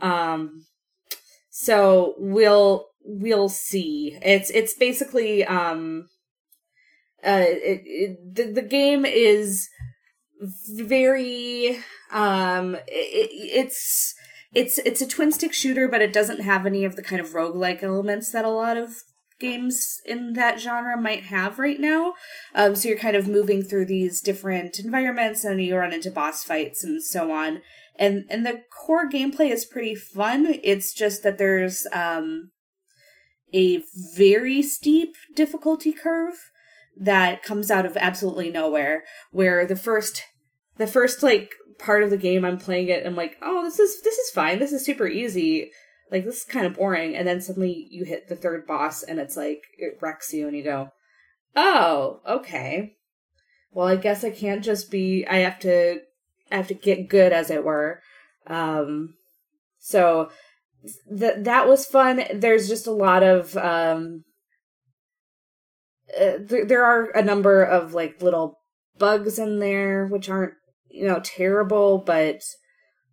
[0.01, 0.65] Um,
[1.49, 4.17] so we'll we'll see.
[4.21, 6.07] It's it's basically um,
[7.25, 9.69] uh, it, it, the the game is
[10.75, 11.79] very
[12.11, 14.13] um, it, it's
[14.53, 17.31] it's it's a twin stick shooter, but it doesn't have any of the kind of
[17.31, 18.95] roguelike elements that a lot of
[19.39, 22.13] games in that genre might have right now.
[22.55, 26.43] Um, so you're kind of moving through these different environments and you run into boss
[26.43, 27.61] fights and so on.
[27.97, 30.59] And and the core gameplay is pretty fun.
[30.63, 32.51] It's just that there's um,
[33.53, 33.83] a
[34.15, 36.51] very steep difficulty curve
[36.97, 39.03] that comes out of absolutely nowhere.
[39.31, 40.23] Where the first
[40.77, 44.01] the first like part of the game I'm playing it, I'm like, oh, this is
[44.01, 44.59] this is fine.
[44.59, 45.71] This is super easy
[46.13, 49.19] like this is kind of boring and then suddenly you hit the third boss and
[49.19, 50.89] it's like it wrecks you and you go
[51.55, 52.95] oh okay
[53.71, 55.99] well i guess i can't just be i have to
[56.51, 57.99] i have to get good as it were
[58.47, 59.15] um
[59.79, 60.29] so
[61.09, 64.23] that that was fun there's just a lot of um
[66.19, 68.59] uh, th- there are a number of like little
[68.97, 70.53] bugs in there which aren't
[70.89, 72.41] you know terrible but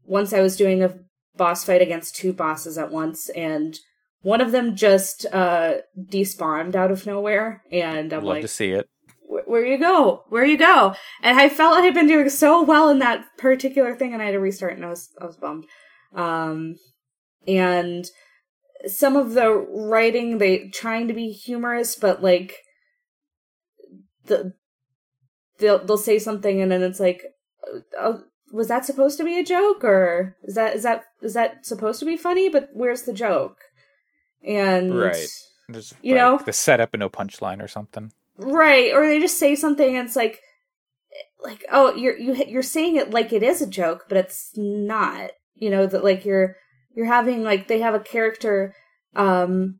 [0.04, 0.94] once i was doing a
[1.40, 3.78] boss fight against two bosses at once, and
[4.20, 8.72] one of them just uh despawned out of nowhere, and I'm Love like, to see
[8.72, 8.86] it.
[9.26, 10.24] where you go?
[10.28, 10.94] Where you go?
[11.22, 14.26] And I felt I had been doing so well in that particular thing, and I
[14.26, 15.64] had to restart, and I was I was bummed.
[16.14, 16.74] Um,
[17.46, 18.06] and
[18.86, 22.56] some of the writing, they trying to be humorous, but like
[24.26, 24.54] the
[25.58, 27.22] they'll they'll say something, and then it's like,
[27.66, 28.22] uh, oh,
[28.52, 32.00] was that supposed to be a joke or is that is that is that supposed
[32.00, 33.58] to be funny but where's the joke
[34.44, 35.28] and Right.
[35.68, 36.38] There's You like, know?
[36.44, 38.12] the setup and no punchline or something.
[38.36, 40.40] right or they just say something and it's like
[41.44, 45.30] like oh you're you you're saying it like it is a joke but it's not
[45.54, 46.56] you know that like you're
[46.94, 48.74] you're having like they have a character
[49.16, 49.78] um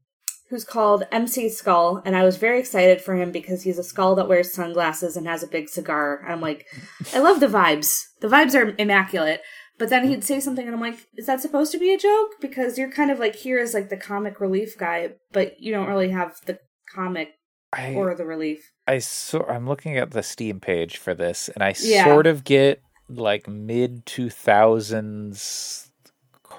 [0.48, 4.16] who's called MC Skull and I was very excited for him because he's a skull
[4.16, 6.24] that wears sunglasses and has a big cigar.
[6.28, 6.66] I'm like
[7.14, 8.00] I love the vibes.
[8.20, 9.42] The vibes are immaculate.
[9.78, 12.32] But then he'd say something and I'm like, is that supposed to be a joke?
[12.40, 15.88] Because you're kind of like here as like the comic relief guy, but you don't
[15.88, 16.58] really have the
[16.94, 17.30] comic
[17.72, 18.72] I or the relief.
[18.86, 22.04] I so I'm looking at the Steam page for this, and I Yeah.
[22.04, 25.89] sort of get like mid two thousands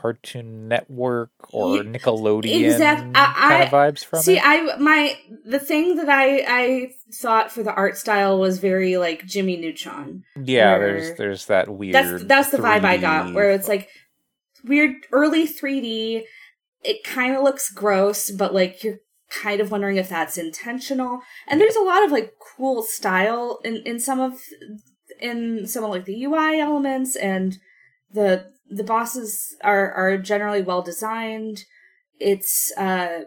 [0.01, 4.35] Cartoon Network or Nickelodeon exact- I- kind I- of vibes from See, it.
[4.35, 8.97] See, I my the thing that I I thought for the art style was very
[8.97, 10.23] like Jimmy Neutron.
[10.43, 11.93] yeah, there's there's that weird.
[11.93, 13.89] That's that's the vibe I got where it's like
[14.63, 16.23] weird early 3D.
[16.83, 18.99] It kind of looks gross, but like you're
[19.29, 21.21] kind of wondering if that's intentional.
[21.47, 24.41] And there's a lot of like cool style in in some of
[25.19, 27.59] in some of like the UI elements and
[28.11, 31.65] the the bosses are are generally well designed.
[32.19, 33.23] It's uh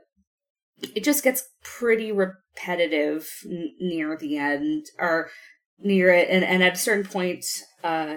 [0.94, 5.30] it just gets pretty repetitive n- near the end or
[5.78, 6.28] near it.
[6.30, 7.44] And, and at a certain point
[7.82, 8.16] uh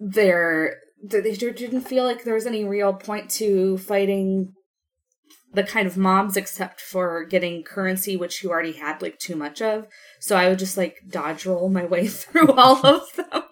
[0.00, 1.22] there there
[1.52, 4.54] didn't feel like there was any real point to fighting
[5.52, 9.60] the kind of mobs except for getting currency which you already had like too much
[9.60, 9.86] of.
[10.18, 13.42] So i would just like dodge roll my way through all of them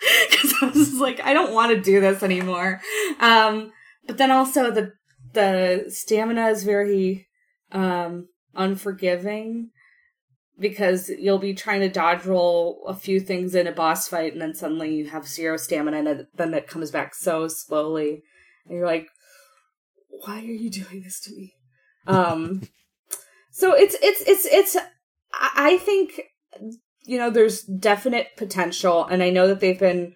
[0.30, 2.80] because i was just like i don't want to do this anymore.
[3.20, 3.72] Um
[4.06, 4.92] but then also the
[5.32, 7.26] the stamina is very
[7.72, 9.70] um unforgiving
[10.58, 14.40] because you'll be trying to dodge roll a few things in a boss fight and
[14.40, 18.22] then suddenly you have zero stamina and then it comes back so slowly.
[18.66, 19.08] And you're like
[20.08, 21.54] why are you doing this to me?
[22.06, 22.62] Um
[23.50, 24.76] so it's it's it's it's
[25.32, 26.20] I think
[27.06, 30.14] you know there's definite potential and i know that they've been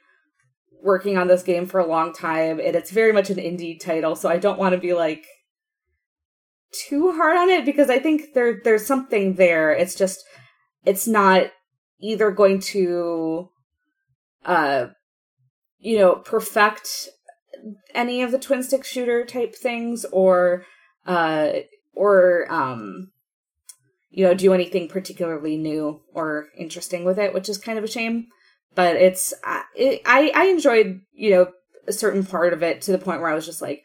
[0.82, 4.16] working on this game for a long time and it's very much an indie title
[4.16, 5.24] so i don't want to be like
[6.72, 9.72] too hard on it because i think there there's something there.
[9.72, 10.24] It's just
[10.84, 11.50] it's not
[12.00, 13.50] either going to
[14.44, 14.86] uh
[15.78, 17.08] you know perfect
[17.94, 20.64] any of the twin stick shooter type things or
[21.06, 21.52] uh
[21.92, 23.10] or um
[24.10, 27.88] you know do anything particularly new or interesting with it which is kind of a
[27.88, 28.26] shame
[28.74, 31.52] but it's I it, I I enjoyed you know
[31.86, 33.82] a certain part of it to the point where I was just like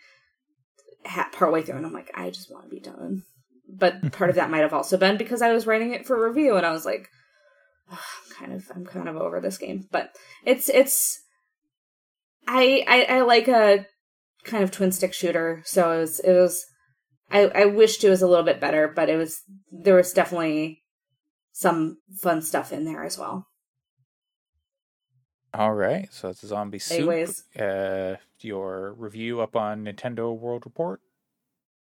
[1.05, 3.23] ha- partway through, and I'm like, I just want to be done.
[3.67, 6.55] But part of that might have also been because I was writing it for review,
[6.55, 7.09] and I was like,
[7.91, 9.87] "Ugh, I'm kind of I'm kind of over this game.
[9.91, 10.15] But
[10.45, 11.21] it's it's
[12.47, 13.85] I I, I like a
[14.43, 16.65] kind of twin stick shooter, so it was it was.
[17.29, 20.83] I, I wished it was a little bit better, but it was there was definitely
[21.51, 23.47] some fun stuff in there as well.
[25.53, 26.97] All right, so it's a zombie soup.
[26.97, 27.43] Anyways.
[27.57, 30.99] Uh, your review up on Nintendo World Report.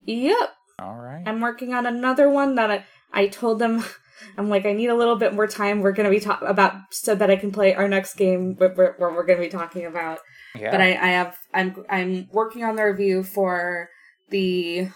[0.03, 1.23] Yep, All right.
[1.27, 3.85] I'm working on another one that I, I told them
[4.39, 5.81] I'm like I need a little bit more time.
[5.81, 8.95] We're gonna be talk about so that I can play our next game where, where,
[8.99, 10.19] where we're gonna be talking about.
[10.59, 10.71] yeah.
[10.71, 13.89] But I, I have I'm I'm working on the review for
[14.31, 14.89] the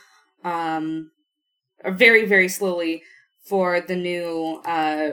[0.44, 1.10] um
[1.84, 3.02] very very slowly
[3.44, 5.12] for the new uh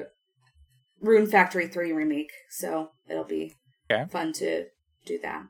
[1.02, 2.32] Rune Factory 3 remake.
[2.50, 3.56] So it'll be
[3.92, 4.06] Okay.
[4.12, 4.66] fun to
[5.06, 5.44] do that.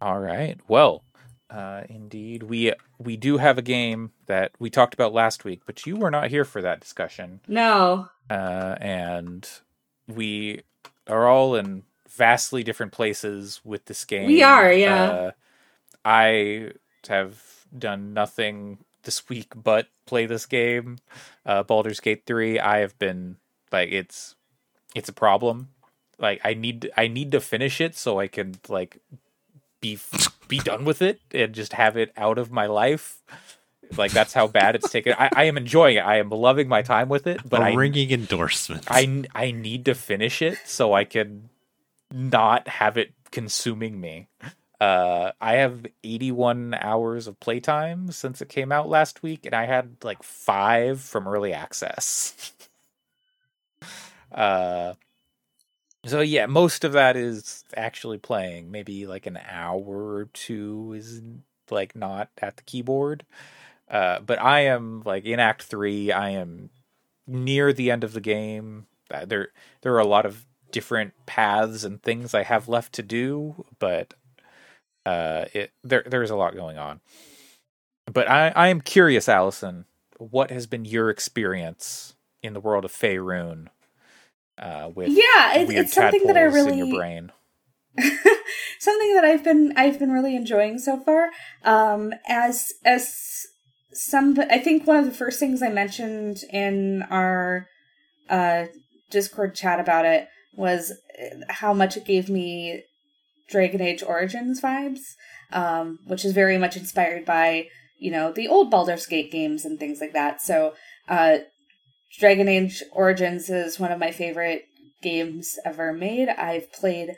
[0.00, 0.58] All right.
[0.68, 1.04] Well,
[1.48, 5.86] uh, indeed, we we do have a game that we talked about last week, but
[5.86, 8.08] you were not here for that discussion, No.
[8.28, 9.48] uh, and
[10.08, 10.62] we
[11.06, 14.26] are all in vastly different places with this game.
[14.26, 15.04] We are, yeah.
[15.04, 15.30] Uh,
[16.04, 16.72] I
[17.08, 17.40] have
[17.78, 20.98] done nothing this week but play this game,
[21.46, 22.58] uh, Baldur's Gate three.
[22.58, 23.36] I have been
[23.72, 24.34] like it's
[24.94, 25.70] it's a problem.
[26.18, 28.98] Like I need I need to finish it so I can like
[29.80, 29.98] be
[30.48, 33.22] be done with it and just have it out of my life.
[33.96, 35.14] Like that's how bad it's taken.
[35.16, 36.00] I, I am enjoying it.
[36.00, 38.84] I am loving my time with it, but a I ringing endorsement.
[38.90, 41.48] I I need to finish it so I can
[42.12, 44.28] not have it consuming me.
[44.80, 49.64] Uh, I have 81 hours of playtime since it came out last week, and I
[49.64, 52.52] had like five from early access.
[54.32, 54.94] uh,
[56.04, 58.70] so yeah, most of that is actually playing.
[58.70, 61.22] Maybe like an hour or two is
[61.70, 63.24] like not at the keyboard.
[63.88, 66.12] Uh, but I am like in Act Three.
[66.12, 66.70] I am
[67.26, 68.86] near the end of the game.
[69.10, 69.48] Uh, there
[69.80, 74.14] there are a lot of different paths and things I have left to do, but
[75.06, 77.00] uh, it there there's a lot going on.
[78.12, 79.86] But I I am curious, Allyson,
[80.18, 83.68] what has been your experience in the world of Faerun?
[84.58, 87.32] Uh, with Yeah, it, weird it's something that I really in your brain.
[88.78, 91.30] something that I've been I've been really enjoying so far.
[91.62, 93.46] Um, as as
[93.92, 97.68] some, I think one of the first things I mentioned in our
[98.28, 98.66] uh,
[99.10, 102.82] Discord chat about it was uh, how much it gave me
[103.48, 105.14] Dragon Age Origins vibes,
[105.52, 107.68] um, which is very much inspired by
[107.98, 110.42] you know the old Baldur's Gate games and things like that.
[110.42, 110.74] So,
[111.08, 111.38] uh,
[112.18, 114.64] Dragon Age Origins is one of my favorite
[115.02, 116.28] games ever made.
[116.28, 117.10] I've played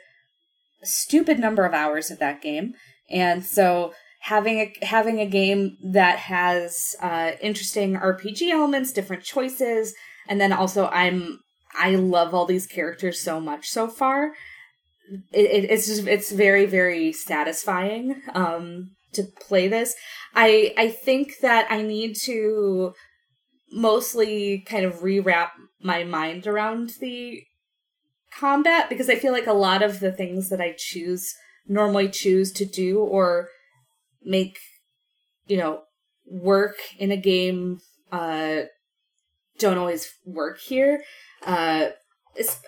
[0.81, 2.73] a stupid number of hours of that game,
[3.09, 9.93] and so having a having a game that has uh, interesting RPG elements, different choices,
[10.27, 11.39] and then also I'm
[11.77, 14.33] I love all these characters so much so far.
[15.31, 19.95] It, it, it's just it's very very satisfying um, to play this.
[20.35, 22.93] I I think that I need to
[23.71, 25.49] mostly kind of rewrap
[25.81, 27.41] my mind around the
[28.31, 31.33] combat because I feel like a lot of the things that I choose
[31.67, 33.49] normally choose to do or
[34.23, 34.57] make
[35.47, 35.81] you know
[36.25, 37.79] work in a game
[38.11, 38.61] uh
[39.57, 41.01] don't always work here
[41.45, 41.89] uh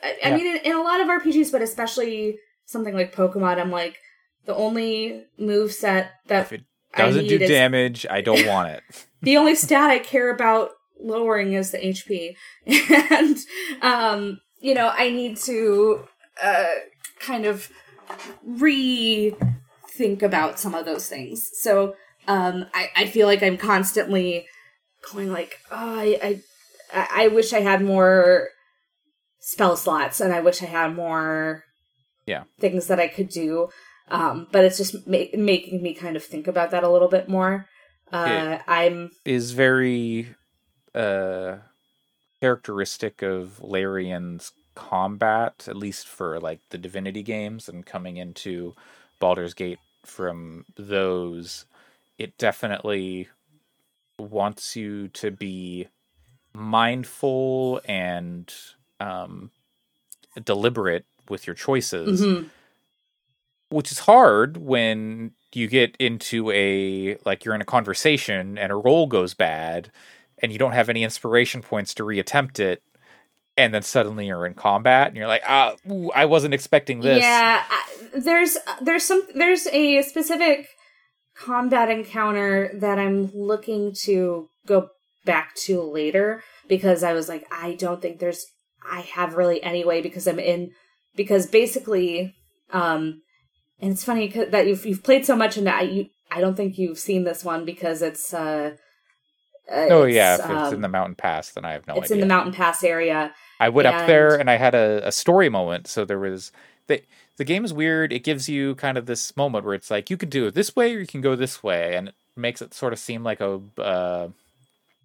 [0.04, 0.36] I, I Yeah.
[0.36, 3.98] mean in, in a lot of rpgs but especially something like pokemon i'm like
[4.46, 6.64] the only move set that If it
[6.98, 8.84] doesn't do is- damage, I don't want it.
[9.22, 12.36] the only stat I care about lowering is the HP.
[13.12, 13.38] And
[13.84, 16.06] um, you know, I need to
[16.42, 16.66] uh
[17.20, 17.70] kind of
[18.48, 21.50] rethink about some of those things.
[21.54, 21.96] So
[22.28, 24.46] um I, I feel like I'm constantly
[25.14, 26.42] going like, oh I
[26.94, 28.50] I I wish I had more
[29.42, 31.66] spell slots and I wish I had more
[32.26, 32.44] Yeah.
[32.60, 33.70] things that I could do.
[34.08, 37.28] Um, but it's just ma- making me kind of think about that a little bit
[37.28, 37.68] more.
[38.12, 38.60] Uh.
[38.68, 40.36] I'm is very
[40.94, 41.58] uh
[42.42, 48.76] characteristic of Larian's combat, at least for like the Divinity games and coming into
[49.20, 51.66] Baldur's Gate from those,
[52.18, 53.30] it definitely
[54.18, 55.88] wants you to be
[56.54, 58.54] mindful and
[59.02, 59.50] um
[60.46, 62.50] deliberate with your choices Mhm.
[63.70, 68.76] which is hard when you get into a like you're in a conversation and a
[68.76, 69.92] roll goes bad
[70.42, 72.82] and you don't have any inspiration points to reattempt it
[73.58, 77.22] and then suddenly you're in combat and you're like, ah, ooh, I wasn't expecting this.
[77.22, 77.84] Yeah, I,
[78.18, 80.70] there's there's some there's a specific
[81.36, 84.90] combat encounter that I'm looking to go
[85.26, 88.46] back to later because I was like, I don't think there's
[88.90, 90.72] I have really anyway because I'm in
[91.16, 92.36] because basically,
[92.72, 93.22] um,
[93.80, 96.78] and it's funny that you've you've played so much and I you I don't think
[96.78, 98.76] you've seen this one because it's uh.
[99.72, 101.94] uh Oh it's, yeah, if it's um, in the mountain pass, then I have no
[101.94, 102.04] idea.
[102.04, 102.24] it's idea.
[102.24, 103.34] in the mountain pass area.
[103.60, 105.88] I went up there and- and I had a, a story moment.
[105.88, 106.52] So there was
[106.88, 107.02] the
[107.38, 108.14] the game is weird.
[108.14, 110.76] It gives you kind of this moment where it's like you can do it this
[110.76, 113.42] way or you can go this way, and it makes it sort of seem like
[113.42, 114.30] a uh,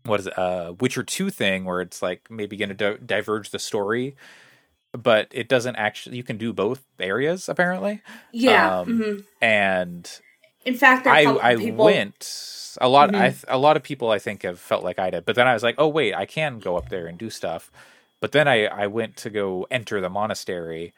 [0.06, 3.50] what is it, uh, Witcher two thing where it's like maybe going to di- diverge
[3.50, 4.16] the story,
[4.92, 6.16] but it doesn't actually.
[6.16, 8.02] You can do both areas apparently,
[8.32, 8.80] Yeah.
[8.80, 9.24] Um, mhm.
[9.42, 10.20] and
[10.64, 13.10] In fact, I I people, went a lot.
[13.10, 13.20] Mhm.
[13.20, 15.46] I th- a lot of people I think have felt like I did, but then
[15.46, 17.70] I was like, oh wait, I can go up there and do stuff.
[18.20, 20.92] But then I I went to go enter the monastery,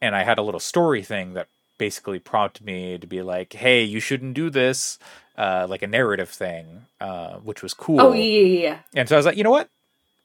[0.00, 1.48] and I had a little story thing that
[1.78, 4.98] basically prompted me to be like, hey, you shouldn't do this,
[5.38, 8.00] uh, like a narrative thing, uh, which was cool.
[8.00, 8.78] Oh yeah, yeah, yeah.
[8.94, 9.68] And so I was like, you know what?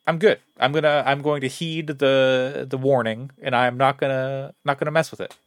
[0.06, 0.40] I'm good.
[0.60, 4.92] I'm gonna I'm going to heed the the warning, and I'm not gonna not gonna
[4.92, 5.38] mess with it.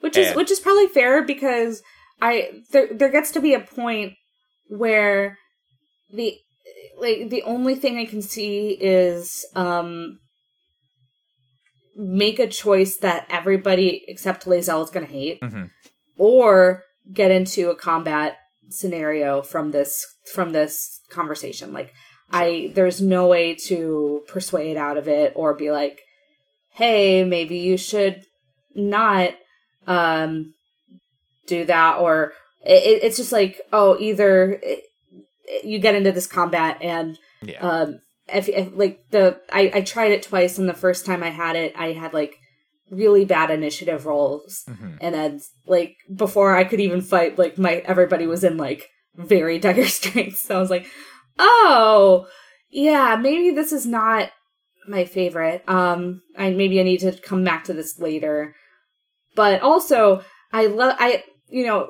[0.00, 1.82] which is which is probably fair because
[2.20, 4.12] I there there gets to be a point
[4.68, 5.38] where
[6.12, 6.36] the
[6.98, 10.18] like the only thing I can see is um
[11.96, 15.70] make a choice that everybody except Lae'zel is going to hate, Mhm.
[16.18, 18.36] or get into a combat
[18.68, 21.72] scenario from this from this conversation.
[21.72, 21.92] Like
[22.30, 26.00] I there's no way to persuade out of it or be like,
[26.72, 28.24] hey, maybe you should
[28.74, 29.30] not
[29.86, 30.54] um
[31.46, 32.32] do that or
[32.64, 34.84] it, it's just like oh either it,
[35.62, 37.60] you get into this combat and Yeah.
[37.60, 38.00] um
[38.32, 41.56] if, if like the I, I tried it twice and the first time i had
[41.56, 42.36] it i had like
[42.94, 44.98] really bad initiative rolls Mhm.
[45.00, 49.58] and then like before i could even fight like my everybody was in like very
[49.64, 50.86] dire strength so i was like
[51.38, 52.26] oh
[52.70, 54.30] yeah maybe this is not
[54.86, 55.62] my favorite.
[55.68, 58.54] Um i maybe i need to come back to this later.
[59.34, 60.22] But also
[60.52, 61.88] i love i you know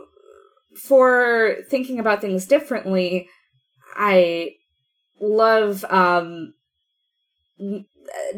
[0.88, 3.28] for thinking about things differently
[3.96, 4.50] i
[5.20, 6.52] love um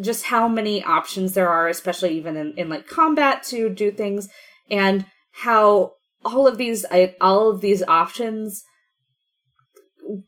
[0.00, 4.28] just how many options there are especially even in, in like combat to do things
[4.70, 5.92] and how
[6.24, 8.64] all of these I, all of these options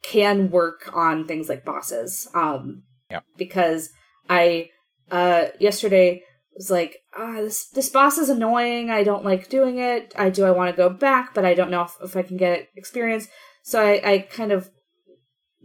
[0.03, 2.28] can work on things like bosses.
[2.34, 3.20] Um Yeah.
[3.36, 3.91] because
[4.28, 4.68] i
[5.11, 6.22] uh yesterday
[6.55, 8.91] was like ah this this boss is annoying.
[8.91, 10.12] I don't like doing it.
[10.16, 11.34] I do i want to go back?
[11.34, 13.28] But i don't know if, if i can get experience.
[13.62, 14.70] So i i kind of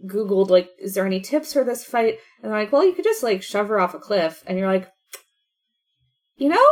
[0.06, 3.06] googled like is there any tips for this fight and they're like well you could
[3.06, 4.89] just like shove her off a cliff and you're like
[6.36, 6.66] you know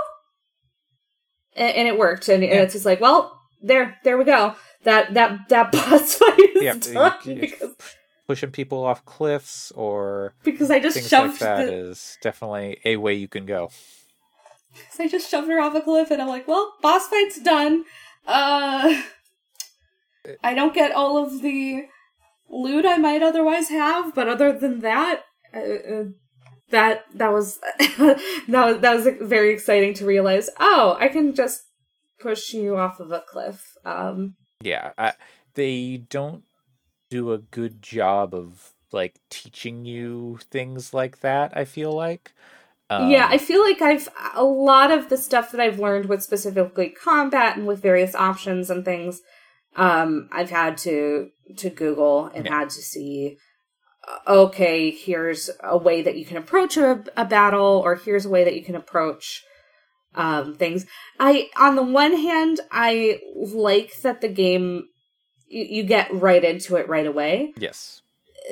[1.56, 2.62] and, and it worked and Yeah.
[2.64, 6.74] it's just like well there there we go that that that boss fight is Yeah,
[6.94, 7.76] done you- you- because
[8.28, 12.80] pushing people off cliffs or because i just things like shoved that the, is definitely
[12.86, 13.70] a way you can go.
[14.92, 17.84] So I just shoved her off a cliff, and I'm like, "Well, boss fight's done.
[18.26, 19.02] Uh,
[20.42, 21.84] I don't get all of the
[22.52, 25.24] loot I might otherwise have, but other than that,
[25.54, 26.04] uh, uh,
[26.70, 30.50] that that was that was that was very exciting to realize.
[30.60, 31.64] Oh, I can just
[32.20, 33.76] push you off of a cliff.
[33.86, 35.14] Um, Yeah, I,
[35.56, 36.44] they don't
[37.10, 41.56] do a good job of like teaching you things like that.
[41.56, 42.34] I feel like.
[42.90, 46.24] Um, yeah, I feel like I've a lot of the stuff that I've learned with
[46.24, 49.22] specifically combat and with various options and things.
[49.76, 52.60] Um, I've had to to Google and Yeah.
[52.60, 53.38] had to see.
[54.08, 58.30] uh, Okay, here's a way that you can approach a, a battle, or here's a
[58.30, 59.44] way that you can approach
[60.16, 60.86] um, things.
[61.20, 64.86] I, on the one hand, I like that the game
[65.48, 68.02] you, you get right into it right away yes.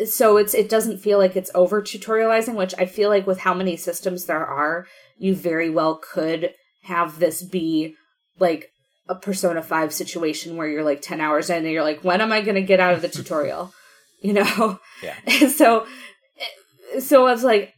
[0.05, 3.53] so it's it doesn't feel like it's over tutorializing which i feel like with how
[3.53, 4.85] many systems there are
[5.17, 6.53] you very well could
[6.83, 7.95] have this be
[8.37, 8.69] like
[9.09, 12.31] a persona 5 situation where you're like 10 hours in and you're like when am
[12.31, 13.73] i going to get out of the tutorial
[14.21, 15.15] you know Yeah.
[15.27, 15.85] and so
[16.99, 17.73] so i was like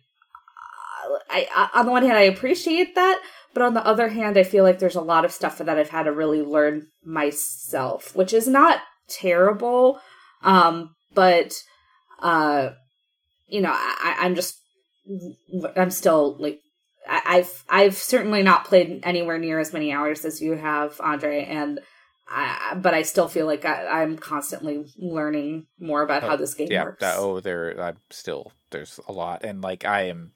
[1.30, 3.22] I, I on the one hand i appreciate that
[3.54, 5.90] but on the other hand i feel like there's a lot of stuff that i've
[5.90, 10.00] had to really learn myself which is not terrible
[10.44, 11.54] um but
[12.22, 12.70] uh
[13.48, 14.58] you know I, i'm just
[15.76, 16.60] i'm still like
[17.08, 21.80] i've i've certainly not played anywhere near as many hours as you have andre and
[22.34, 26.70] I, but I still feel like I, I'm constantly learning more about how this game
[26.72, 27.02] yeah works.
[27.02, 30.32] that, oh there i'm still there's a lot and like i am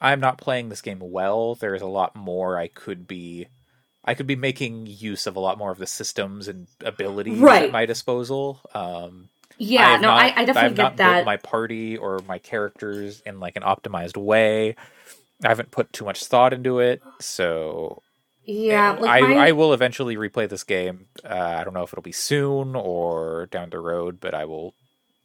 [0.00, 1.54] I'm not playing this game well.
[1.54, 3.46] There's a lot more I could be
[4.04, 7.62] I could be making use of a lot more of the systems and abilities Right.
[7.66, 8.60] at my disposal.
[8.74, 11.14] Um Yeah, have no, not- I, I definitely have get not that.
[11.14, 14.76] built my party or my characters in like an optimized way.
[15.44, 18.02] I haven't put too much thought into it, so
[18.44, 21.06] yeah, like I my, I will eventually replay this game.
[21.24, 24.74] Uh, I don't know if it'll be soon or down the road, but I will.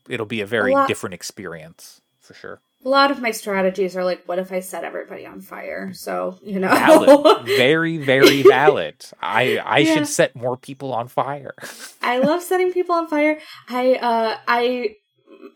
[0.08, 2.62] It'll be a very lot- different experience for sure.
[2.86, 5.92] a lot of my strategies are like, what if I set everybody on fire?
[5.94, 9.06] So you know, Valid, very very valid.
[9.22, 9.94] I I Yeah.
[9.94, 11.54] should set more people on fire.
[12.02, 13.40] I love setting people on fire.
[13.68, 14.96] I uh I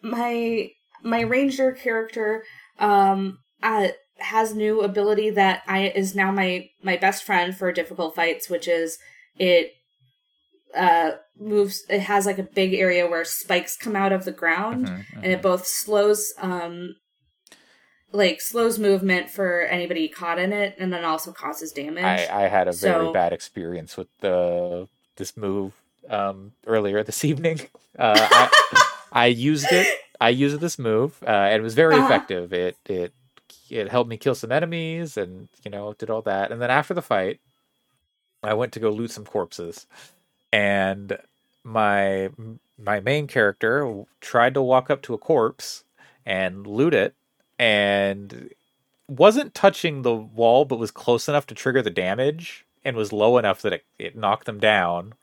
[0.01, 0.69] my
[1.03, 2.43] my ranger character
[2.79, 3.87] um uh,
[4.23, 8.67] has new ability that I is now my my best friend for difficult fights, which
[8.67, 8.97] is
[9.37, 9.73] it
[10.75, 14.87] uh moves it has like a big area where spikes come out of the ground
[14.87, 16.95] Mhm, and it both slows um
[18.11, 22.03] like slows movement for anybody caught in it and then also causes damage.
[22.03, 25.73] I, I had a very So- bad experience with the this move
[26.09, 27.61] um, earlier this evening.
[27.97, 28.49] Uh, I,
[29.11, 29.87] I used it.
[30.19, 32.05] I used this move, uh, and it was very Uh-huh.
[32.05, 32.53] effective.
[32.53, 33.13] It it
[33.73, 36.51] it helped me kill some enemies, and you know did all that.
[36.51, 37.39] And then after the fight,
[38.43, 39.87] I went to go loot some corpses,
[40.51, 41.17] and
[41.63, 42.29] my
[42.77, 45.83] my main character tried to walk up to a corpse
[46.25, 47.15] and loot it,
[47.59, 48.49] and
[49.07, 53.37] wasn't touching the wall, but was close enough to trigger the damage and was low
[53.37, 55.13] enough that it, it knocked them down.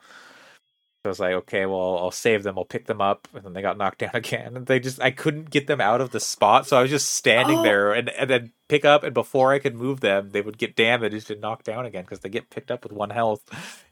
[1.02, 2.58] So I was like, okay, well, I'll save them.
[2.58, 4.54] I'll pick them up, and then they got knocked down again.
[4.56, 7.12] And they just, I couldn't get them out of the spot, so I was just
[7.12, 7.62] standing Oh.
[7.62, 10.76] there, and and then pick up, and before I could move them, they would get
[10.76, 13.42] damaged and knocked down again because they get picked up with one health.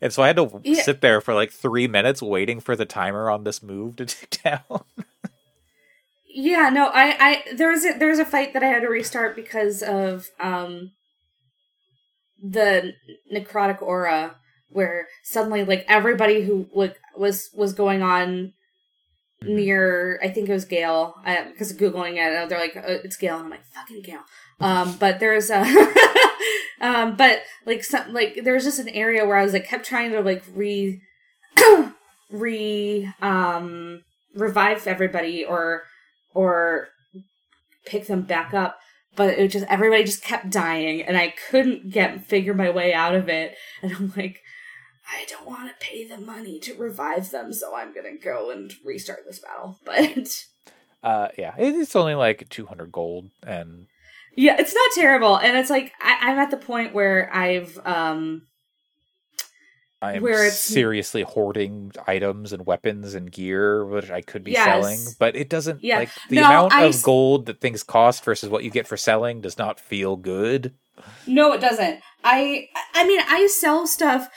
[0.02, 0.82] And so I had to Yeah.
[0.82, 4.38] sit there for like three minutes waiting for the timer on this move to tick
[4.44, 4.84] down.
[6.30, 7.16] Yeah, no, I,
[7.48, 10.28] I there was a there was a fight that I had to restart because of
[10.38, 10.92] um
[12.42, 12.92] the
[13.32, 14.36] necrotic aura
[14.70, 18.52] where suddenly like everybody who like was was going on
[19.42, 19.54] Mm-hmm.
[19.54, 21.14] near I think it was Gale
[21.52, 24.24] because googling it they're like uh, it's Gale and I'm like fucking Gale
[24.58, 25.60] um but there's a
[26.80, 29.86] um but like some like there was just an area where I was like kept
[29.86, 31.00] trying to like re
[32.32, 34.02] re um
[34.34, 35.84] revive everybody or
[36.34, 36.88] or
[37.86, 38.80] pick them back up
[39.14, 43.14] but it just everybody just kept dying and i couldn't get figure my way out
[43.14, 44.40] of it and i'm like
[45.11, 48.74] i don't want to pay the money to revive them so i'm gonna go and
[48.84, 50.46] restart this battle but
[51.00, 53.86] Uh, yeah, it's only like 200 gold, and
[54.36, 58.42] yeah it's not terrible and it's like I, i'm at the point where i've um
[60.00, 64.64] I'm Where it's- seriously hoarding items and weapons and gear, which I could be Yes.
[64.64, 65.98] selling, but it doesn't Yeah.
[65.98, 68.96] like the No, amount I of gold that things cost versus what you get for
[68.96, 70.72] selling does not feel good.
[71.26, 71.98] No, it doesn't.
[72.22, 74.28] I I mean, I sell stuff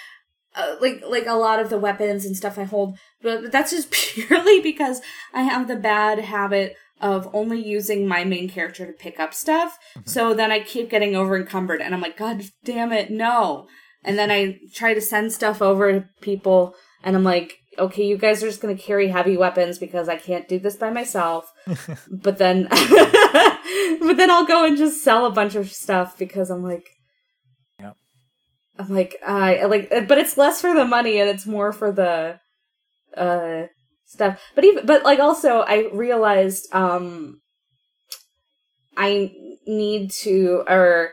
[0.55, 3.91] uh, like like a lot of the weapons and stuff I hold, but that's just
[3.91, 5.01] purely because
[5.33, 9.79] I have the bad habit of only using my main character to pick up stuff.
[10.05, 13.67] So then I keep getting over encumbered, and I'm like, God damn it, no!
[14.03, 18.17] And then I try to send stuff over to people, and I'm like, okay, you
[18.17, 21.51] guys are just gonna carry heavy weapons because I can't do this by myself.
[22.11, 26.63] but then, but then I'll go and just sell a bunch of stuff because I'm
[26.63, 26.89] like.
[28.89, 32.39] Like, I like, but it's less for the money and it's more for the,
[33.15, 33.67] uh,
[34.05, 34.41] stuff.
[34.55, 37.41] But even, but like, also, I realized, um,
[38.97, 39.33] I
[39.65, 41.11] need to, or,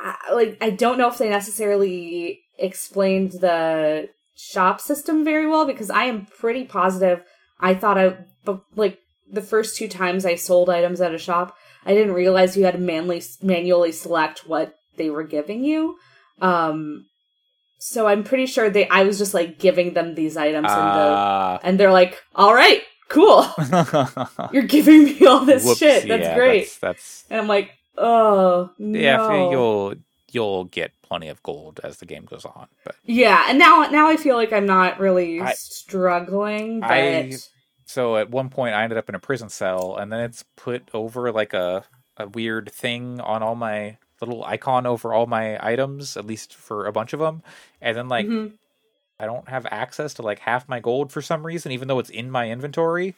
[0.00, 5.90] I, like, I don't know if they necessarily explained the shop system very well because
[5.90, 7.22] I am pretty positive.
[7.60, 8.98] I thought I, but like,
[9.30, 11.56] the first two times I sold items at a shop,
[11.86, 15.96] I didn't realize you had to manually manually select what they were giving you.
[16.40, 17.06] Um,
[17.78, 18.88] so I'm pretty sure they.
[18.88, 21.60] I was just like giving them these items, and the Ah.
[21.62, 23.46] and they're like, "All right, cool,
[24.52, 26.08] you're giving me all this Whoops, shit.
[26.08, 29.50] That's yeah, great." That's, that's And I'm like, "Oh no." yeah.
[29.50, 29.94] You'll
[30.32, 34.08] you'll get plenty of gold as the game goes on, but Yeah, and now now
[34.08, 37.32] I feel like I'm not really I- struggling, but I-
[37.86, 40.88] so at one point I ended up in a prison cell, and then it's put
[40.94, 41.84] over like a
[42.16, 46.86] a weird thing on all my little icon over all my items, at least for
[46.86, 47.42] a bunch of them,
[47.80, 48.52] and then like Mhm.
[49.18, 52.10] I don't have access to like half my gold for some reason, even though it's
[52.10, 53.14] in my inventory.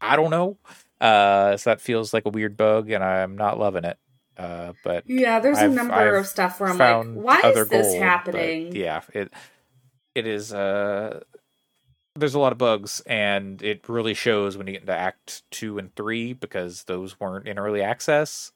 [0.00, 0.58] I don't know.
[1.00, 3.98] Uh, so that feels like a weird bug, and I'm not loving it.
[4.36, 7.68] Uh, but yeah, there's a I've- number I've of stuff where I'm like, "Why is
[7.68, 9.32] this gold, but happening?" yeah, it
[10.14, 10.52] it is.
[10.52, 11.20] Uh,
[12.14, 15.78] there's a lot of bugs, and it really shows when you get into Act Two
[15.78, 18.52] and Three because those weren't in early access.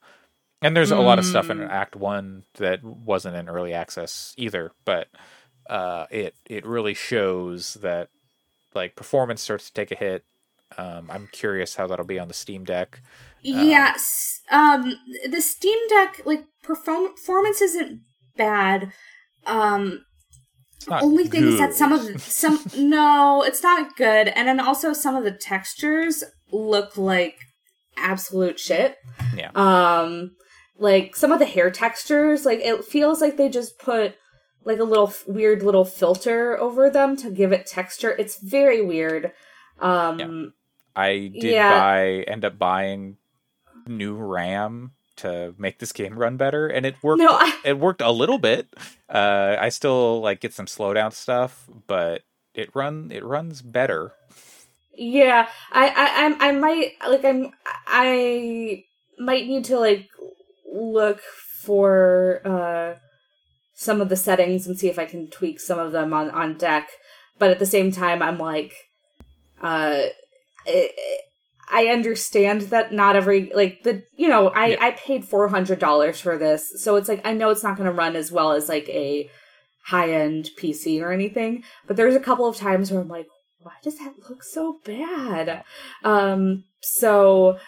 [0.63, 1.69] And there's a lot of stuff in Mm.
[1.71, 5.09] Act One that wasn't in early access either, but
[5.69, 8.09] uh, it it really shows that
[8.75, 10.25] like performance starts to take a hit.
[10.79, 13.01] Um, I'm curious how that'll be on the Steam Deck.
[13.43, 14.41] Yes.
[14.51, 14.95] Um
[15.31, 18.01] the Steam Deck like perform- performance isn't
[18.37, 18.93] bad.
[19.47, 20.05] Um
[20.91, 24.29] only thing is that some of the, some no, it's not good.
[24.29, 27.37] And then also some of the textures look like
[27.97, 28.97] absolute shit.
[29.37, 29.51] Yeah.
[29.55, 30.33] Um
[30.79, 34.15] like some of the hair textures like it feels like they just put
[34.65, 38.11] like a little f- weird little filter over them to give it texture.
[38.19, 39.33] It's very weird.
[39.81, 40.53] Um
[40.95, 41.71] I did Yeah.
[41.71, 43.17] buy end up buying
[43.87, 47.21] new RAM to make this game run better, and it worked.
[47.23, 48.69] no, I, it worked a little bit.
[49.09, 52.23] Uh, I still like get some slowdown stuff, but
[52.55, 54.13] it run it runs better.
[54.95, 57.51] Yeah, I, I, I'm, I might like, I'm,
[57.87, 58.85] I
[59.19, 60.09] might need to like
[60.77, 61.21] look
[61.63, 62.99] for uh
[63.75, 66.57] some of the settings and see if I can tweak some of them on on
[66.57, 66.89] deck.
[67.39, 68.73] But at the same time, I'm like,
[69.61, 70.05] uh,
[70.67, 70.91] I,
[71.71, 74.77] I understand that not every like the you know I Yeah.
[74.81, 77.89] I paid four hundred dollars for this, so it's like I know it's not going
[77.89, 79.29] to run as well as like a
[79.85, 81.63] high end PC or anything.
[81.87, 83.27] But there's a couple of times where I'm like,
[83.61, 85.65] why does that look so bad?
[86.05, 87.59] Um, so,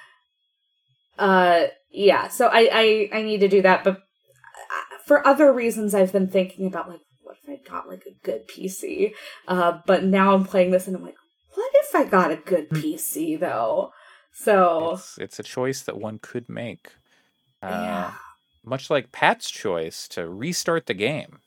[1.18, 3.84] uh, yeah, so I, I, I need to do that.
[3.84, 8.04] But uh, for other reasons, I've been thinking about like, what if I got like
[8.06, 9.12] a good PC?
[9.46, 11.16] Uh, but now I'm playing this and I'm like,
[11.54, 13.92] what if I got a good PC though?
[14.32, 16.92] So, It's it's a choice that one could make.
[17.60, 18.12] Uh, yeah.
[18.64, 21.38] Much like Pat's choice to restart the game.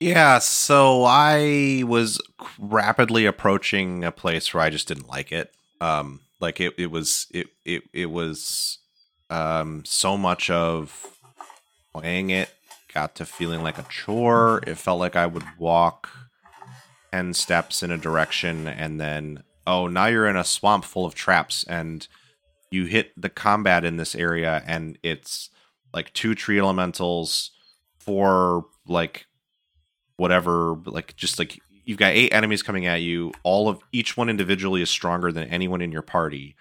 [0.00, 2.20] Yeah, so I was
[2.58, 5.52] rapidly approaching a place where I just didn't like it.
[5.80, 8.78] Um, like it, it was it it it was
[9.30, 11.16] um so much of
[11.94, 12.50] playing it
[12.92, 14.60] got to feeling like a chore.
[14.66, 16.10] It felt like I would walk
[17.10, 21.14] ten steps in a direction and then oh now you're in a swamp full of
[21.14, 22.06] traps and
[22.70, 25.50] you hit the combat in this area and it's
[25.94, 27.50] like two tree elementals,
[27.98, 29.26] four like
[30.16, 33.32] whatever like just like you've got eight enemies coming at you.
[33.42, 36.54] All of each one individually is stronger than anyone in your party.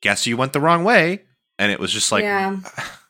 [0.00, 1.22] Guess you went the wrong way?
[1.58, 2.58] And it was just like Yeah.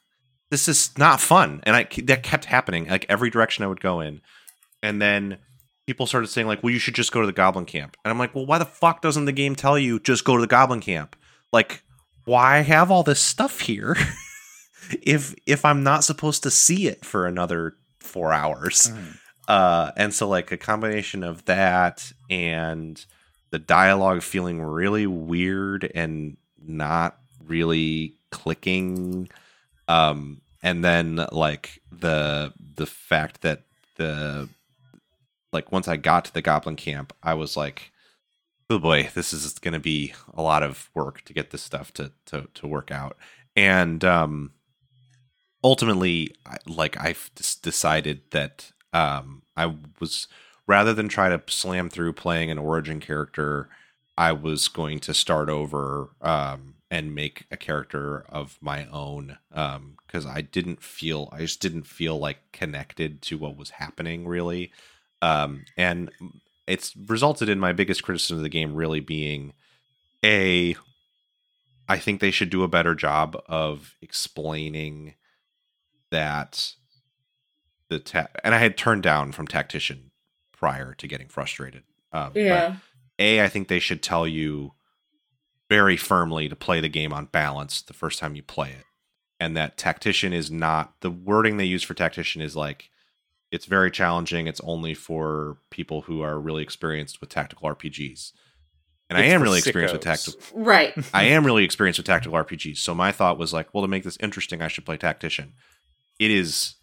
[0.51, 1.61] this is not fun.
[1.65, 2.87] And i that kept happening.
[2.89, 4.21] Like every direction i would go in.
[4.83, 5.39] And then
[5.87, 7.97] people started saying like well you should just go to the goblin camp.
[8.05, 10.41] And i'm like well why the fuck doesn't the game tell you just go to
[10.41, 11.17] the goblin camp?
[11.53, 11.83] Like
[12.25, 13.97] why have all this stuff here
[15.03, 18.91] if if i'm not supposed to see it for another four hours
[19.49, 23.05] uh and so like a combination of that and
[23.51, 29.29] the dialogue feeling really weird and not really clicking
[29.89, 33.63] um and then like the the fact that
[33.97, 34.49] the
[35.53, 37.93] like once i got to the goblin camp i was like
[38.71, 41.93] oh boy this is going to be a lot of work to get this stuff
[41.95, 43.17] to to to work out.
[43.57, 44.53] And um
[45.63, 46.35] ultimately
[46.67, 47.31] like i've
[47.63, 50.29] decided that um i was
[50.67, 53.69] rather than try to slam through playing an origin character
[54.17, 59.97] i was going to start over um and make a character of my own um
[60.07, 64.73] because i didn't feel i just didn't feel like connected to what was happening really.
[65.23, 66.11] Um and
[66.67, 69.53] it's resulted in my biggest criticism of the game really being
[70.25, 70.77] a
[71.89, 75.15] i think they should do a better job of explaining
[76.11, 76.75] that
[77.91, 80.11] the ta- and I had turned down from tactician
[80.53, 81.83] prior to getting frustrated.
[82.13, 82.77] Um, Yeah.
[83.19, 84.73] a, I think they should tell you
[85.69, 88.85] very firmly to play the game on balance the first time you play it,
[89.41, 92.91] and that tactician is not the wording they use for tactician is like
[93.51, 94.47] it's very challenging.
[94.47, 98.33] It's only for people who are really experienced with tactical RPGs,
[99.09, 100.25] and I am for really experienced with sickos.
[100.37, 100.61] tactical.
[100.63, 100.93] Right.
[101.15, 102.79] I am really experienced with tactical RPGs.
[102.79, 105.53] So my thought was like, well, to make this interesting, I should play tactician.
[106.19, 106.75] It is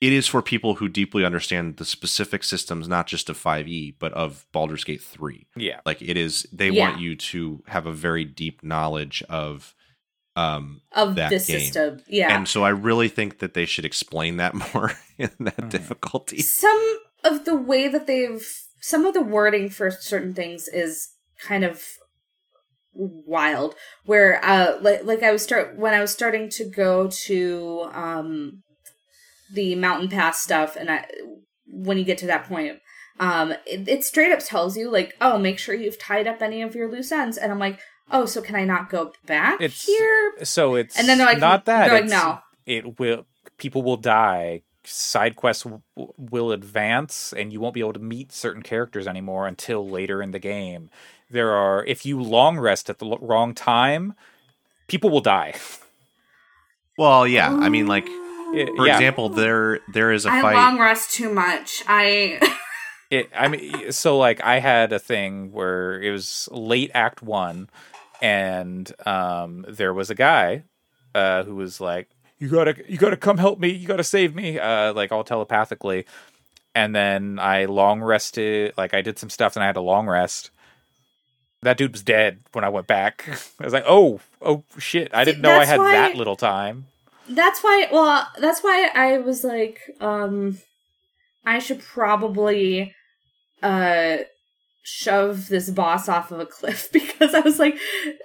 [0.00, 4.12] it is for people who deeply understand the specific systems, not just of 5e, but
[4.14, 5.46] of Baldur's Gate 3.
[5.56, 5.80] Yeah.
[5.84, 6.88] Like it is they Yeah.
[6.90, 9.74] want you to have a very deep knowledge of
[10.36, 11.40] um Of that the game.
[11.40, 12.02] system.
[12.08, 12.34] Yeah.
[12.34, 15.70] and so I really think that they should explain that more in that Mhm.
[15.70, 16.40] difficulty.
[16.40, 18.46] some of the way that they've
[18.80, 21.10] some of the wording for certain things is
[21.42, 21.84] kind of
[22.94, 23.74] wild
[24.04, 28.62] where uh like, like i was start when i was starting to go to um
[29.52, 31.06] the mountain pass stuff and i
[31.66, 32.78] when you get to that point
[33.18, 36.62] um it, it straight up tells you like oh make sure you've tied up any
[36.62, 37.78] of your loose ends and i'm like
[38.12, 41.38] "Oh, so can I not go back It's- here?" So it's And then they're like,
[41.38, 41.86] not that.
[41.88, 43.24] they're like, "No." It will.
[43.56, 44.62] People will die.
[44.82, 49.06] Side quests w- w- will advance, and you won't be able to meet certain characters
[49.06, 50.90] anymore until later in the game.
[51.30, 54.14] There are if you long rest at the l- wrong time,
[54.88, 55.54] people will die.
[56.98, 57.50] Well, yeah.
[57.54, 58.06] I mean, like
[58.54, 60.54] It- for yeah, example, there there is a I fight.
[60.54, 61.82] long rest too much.
[61.86, 62.40] I
[63.10, 63.30] it.
[63.34, 67.68] I mean, so like I had a thing where it was late Act One,
[68.20, 70.64] and um, there was a guy
[71.14, 72.08] uh, who was like,
[72.38, 73.68] "You gotta, you gotta come help me.
[73.70, 76.06] You gotta save me," uh, like all telepathically.
[76.74, 80.06] And then I long rested, like I did some stuff, and I had a long
[80.06, 80.50] rest.
[81.62, 83.24] That dude was dead when I went back.
[83.60, 85.10] I was like, "Oh, oh shit!
[85.12, 86.86] I See, didn't know I had why- that little time."
[87.30, 90.58] That's why well that's why i was like um
[91.46, 92.94] i should probably
[93.62, 94.18] uh
[94.82, 97.78] shove this boss off of a cliff because i was like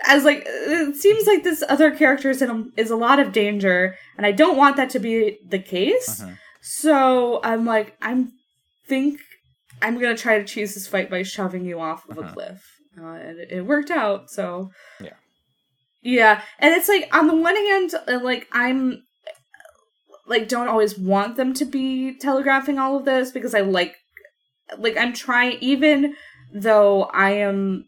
[0.07, 3.19] i was like it seems like this other character is in a, is a lot
[3.19, 6.37] of danger and i don't want that to be the case Mhm.
[6.61, 8.31] so i'm like i'm
[8.87, 9.19] think
[9.81, 12.33] i'm gonna try to choose this fight by shoving you off of a Mhm.
[12.33, 14.71] cliff uh, and it, it worked out so
[15.01, 15.13] Yeah.
[16.05, 19.01] Yeah, and it's like on the one hand, uh, like I'm
[20.27, 23.95] like don't always want them to be telegraphing all of this because I like
[24.77, 26.15] like I'm trying even
[26.53, 27.85] though I am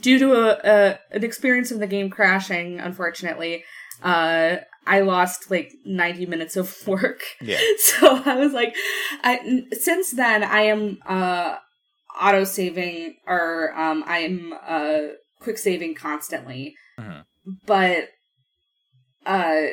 [0.00, 3.62] due to a, a an experience of the game crashing, unfortunately,
[4.02, 7.22] uh I lost like 90 minutes of work.
[7.40, 7.60] Yeah.
[7.78, 8.74] So I was like
[9.22, 11.58] I since then I am uh
[12.20, 15.00] auto saving or um I'm uh
[15.44, 16.74] quick saving constantly.
[16.98, 17.24] Mhm.
[17.66, 18.08] But
[19.26, 19.66] uh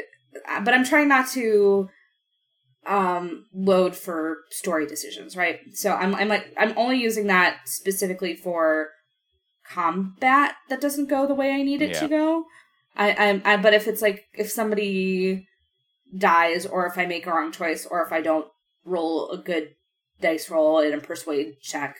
[0.63, 1.89] but I'm trying not to
[2.85, 5.59] um load for story decisions, right?
[5.73, 8.89] So I'm I'm like I'm only using that specifically for
[9.67, 11.99] combat that doesn't go the way I need it Yeah.
[12.01, 12.45] to go.
[12.95, 15.47] I, I'm I but if it's like if somebody
[16.17, 18.47] dies or if I make a wrong choice or if I don't
[18.83, 19.69] roll a good
[20.19, 21.95] dice roll in a persuade check,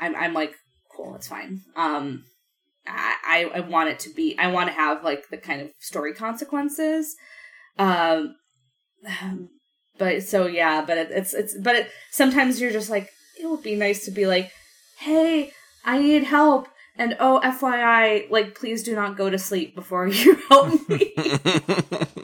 [0.00, 0.54] I'm I'm like,
[0.96, 1.62] cool, it's fine.
[1.76, 2.24] Um
[2.88, 6.14] I, I want it to be I want to have like the kind of story
[6.14, 7.16] consequences.
[7.78, 8.36] Um
[9.98, 13.10] but so yeah, but it, it's it's but it, sometimes you're just like
[13.40, 14.50] it would be nice to be like,
[14.98, 15.52] "Hey,
[15.84, 16.68] I need help."
[16.98, 21.12] And oh, FYI, like please do not go to sleep before you help me.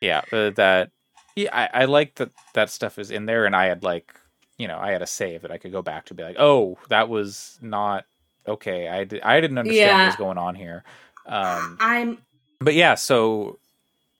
[0.00, 0.90] yeah uh, that
[1.36, 4.14] yeah I, I like that that stuff is in there and i had like
[4.56, 6.78] you know i had a save that i could go back to be like oh
[6.88, 8.04] that was not
[8.46, 10.84] okay i, di- I didn't understand what was going on here.
[11.26, 12.18] Um I'm
[12.60, 13.58] but yeah so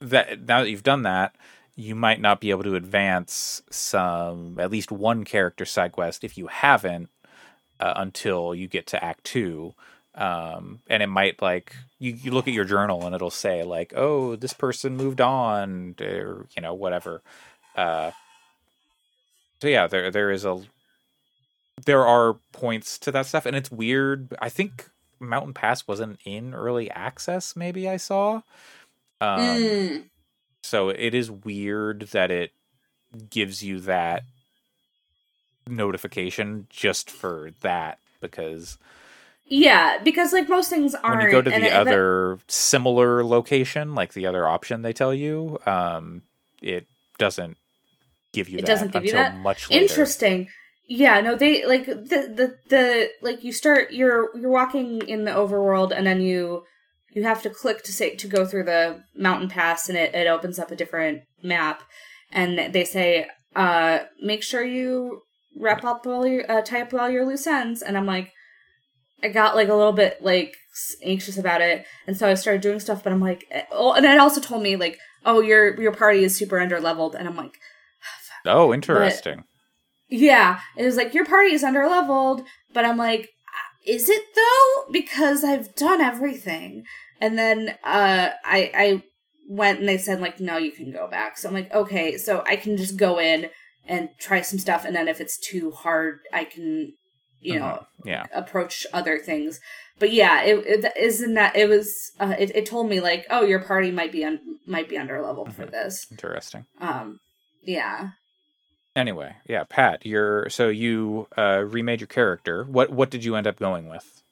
[0.01, 1.35] that now that you've done that
[1.75, 6.37] you might not be able to advance some at least one character side quest if
[6.37, 7.09] you haven't
[7.81, 9.75] uh, until you get to act two.
[10.15, 13.93] Um and it might like you, you look at your journal and it'll say like
[13.97, 17.23] oh this person moved on or you know whatever.
[17.77, 18.11] Uh
[19.63, 20.61] so yeah there there is a
[21.87, 24.89] there are points to that stuff and it's weird i think
[25.21, 28.41] mountain pass wasn't in early access maybe i saw
[29.21, 30.05] um Mm.
[30.63, 32.53] so it is weird that it
[33.31, 34.23] gives you that
[35.67, 38.79] notification just for that because
[39.51, 41.19] yeah, because like most things aren't.
[41.19, 45.59] when you go to the other similar location, like the other option they tell you,
[45.65, 46.21] um,
[46.61, 46.87] it
[47.19, 47.57] doesn't
[48.35, 49.37] give you It that doesn't give you that?
[49.37, 49.83] much later.
[49.83, 50.49] interesting
[50.89, 51.95] yeah no they like the
[52.35, 56.65] the the like you start you're you're walking in the overworld and then you
[57.13, 60.27] you have to click to say to go through the mountain pass and it, it
[60.27, 61.83] opens up a different map.
[62.31, 65.23] And they say uh make sure you
[65.57, 67.83] wrap up all your uh, tie up all your loose ends.
[67.83, 68.33] And i'm like
[69.23, 70.55] i got like a little bit like
[71.03, 71.87] anxious about it.
[72.07, 74.63] And so i started doing stuff but i'm like eh, oh and it also told
[74.63, 77.15] me like oh your your party is super under leveled.
[77.15, 77.57] And i'm like
[78.47, 79.45] Oh, interesting.
[80.09, 84.23] Yeah, it was like your party is under leveled, but I'm like, "Uh, is it
[84.35, 84.93] though?
[84.93, 86.85] Because I've done everything,
[87.21, 89.03] and then uh, I I
[89.49, 91.39] went and they said like, no, you can go back.
[91.39, 93.49] So I'm like, okay, so I can just go in
[93.87, 96.93] and try some stuff, and then if it's too hard, I can,
[97.41, 97.65] you know,
[98.03, 98.07] Mhm.
[98.07, 99.59] yeah, approach other things.
[99.99, 102.13] But yeah, it, it isn't that it was.
[102.21, 105.21] Uh, it, it told me like, oh, your party might be un- might be under
[105.23, 105.71] leveled for Mhm.
[105.73, 106.07] this.
[106.11, 106.67] interesting.
[106.81, 107.19] Um,
[107.63, 108.11] yeah.
[108.99, 112.65] Anyway, yeah, Pat, you're so you uh, remade your character.
[112.65, 114.23] What what did you end up going with?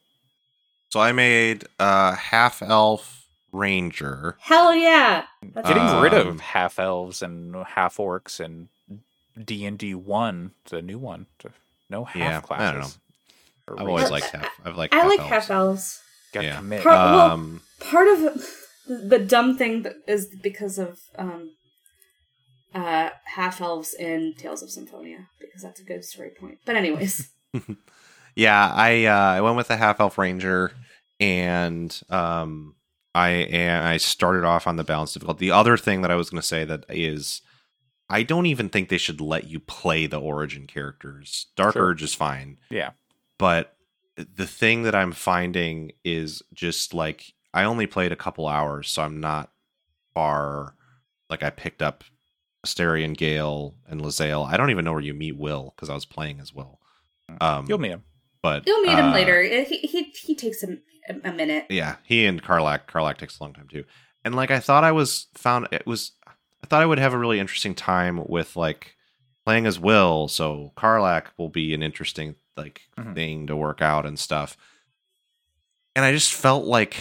[0.88, 4.36] so I made a half elf ranger.
[4.40, 5.24] Hell yeah!
[5.54, 8.68] That's Getting rid Um, of half elves and half orcs and
[9.42, 11.26] D and D one, the new one.
[11.40, 11.50] to-
[11.88, 12.98] No half Yeah, classes.
[13.68, 13.82] I don't know.
[13.82, 14.48] I've always liked half.
[14.64, 14.94] I've liked.
[14.94, 15.30] I half like elves.
[15.30, 16.00] half elves.
[16.32, 16.56] Got to Yeah.
[16.56, 16.82] commit.
[16.82, 18.18] Part- well- Um, part of
[19.10, 21.50] the dumb thing that is because of um
[22.84, 26.58] uh half elves in Tales of Symphonia because that's a good story point.
[26.64, 27.30] But anyways,
[28.36, 30.72] yeah, I uh, I went with the half elf ranger,
[31.20, 32.74] and um,
[33.14, 35.46] I and I started off on the balance difficulty.
[35.46, 37.40] The other thing that I was going to say that is,
[38.10, 41.46] I don't even think they should let you play the origin characters.
[41.56, 41.86] Dark Sure.
[41.86, 42.90] Urge is fine, yeah.
[43.38, 43.76] but
[44.16, 49.02] the thing that I'm finding is just like I only played a couple hours, so
[49.02, 49.50] I'm not
[50.14, 50.74] far.
[51.28, 52.04] Like I picked up
[52.66, 54.46] Astarion Gale and Lae'zel.
[54.46, 56.80] I don't even know where you meet Wyll because I was playing as Wyll.
[57.40, 58.04] Um, You'll meet him.
[58.42, 59.42] but you'll meet him uh, later.
[59.64, 60.78] He he he takes a,
[61.24, 61.66] a minute.
[61.70, 62.86] Yeah, he and Karlach.
[62.86, 63.84] Karlach takes a long time too.
[64.24, 66.12] And like I thought I was found it was
[66.62, 68.94] I thought I would have a really interesting time with like
[69.44, 73.14] playing as Wyll, so Karlach will be an interesting like Mhm.
[73.14, 74.56] thing to work out and stuff.
[75.94, 76.96] And I just felt like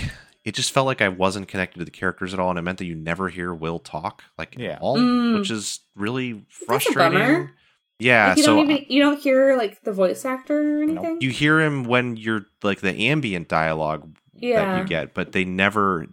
[0.46, 2.78] it just felt like I wasn't connected to the characters at all, and it meant
[2.78, 4.74] that you never hear Wyll talk like Yeah.
[4.74, 5.40] at all, Mm.
[5.40, 7.20] which is really That's a frustrating.
[7.20, 7.52] bummer.
[8.00, 10.98] Yeah, Like, you so don't even you don't hear like the voice actor or Nope.
[10.98, 11.18] anything.
[11.22, 16.08] you hear him when you're like the ambient dialogue that you get, but they never.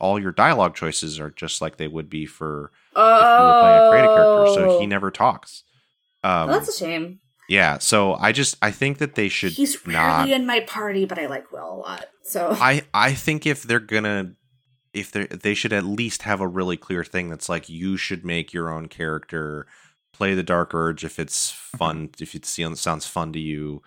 [0.00, 3.60] All your dialogue choices are just like they would be for oh, if you were
[3.60, 4.52] playing a creative character.
[4.54, 5.64] So he never talks.
[6.24, 7.18] Um, Well, that's a shame.
[7.52, 7.76] Yeah.
[7.78, 10.20] So I just I think that they should He's not.
[10.20, 12.06] rarely in my party, but I like Wyll a lot.
[12.22, 14.32] So I I think if they're gonna
[14.94, 18.24] if they they should at least have a really clear thing that's like you should
[18.24, 19.66] make your own character,
[20.14, 22.22] play the Dark Urge if it's fun mm-hmm.
[22.22, 23.82] if it sounds sounds fun to you.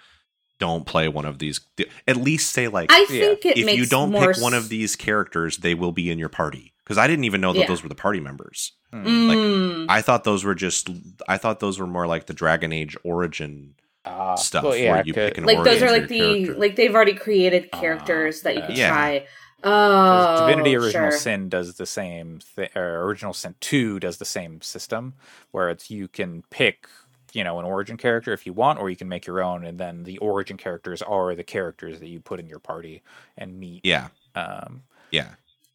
[0.60, 1.60] Don't play one of these.
[2.08, 4.70] At least say like I think it if makes you don't more pick one of
[4.70, 6.75] these characters, they will be in your party.
[6.86, 7.68] Because I didn't even know that Yeah.
[7.68, 8.72] those were the party members.
[8.94, 9.06] Hmm.
[9.06, 9.86] Mm.
[9.90, 10.90] I thought those were just.
[11.28, 13.74] I thought those were more like the Dragon Age origin
[14.06, 16.54] Ah, stuff well, yeah, where you could- pick an like those are like the character.
[16.60, 18.90] like they've already created Ah, characters that you could yeah.
[18.90, 19.20] try.
[19.64, 21.18] 'Cause Oh, Divinity Original sure.
[21.20, 25.16] Sin does the same thing, or Original Sin 2 does the same system,
[25.50, 26.88] where it's you can pick,
[27.34, 29.80] you know, an origin character if you want, or you can make your own, and
[29.80, 33.02] then the origin characters are the characters that you put in your party
[33.40, 33.84] and meet.
[33.84, 35.30] yeah, Um, yeah.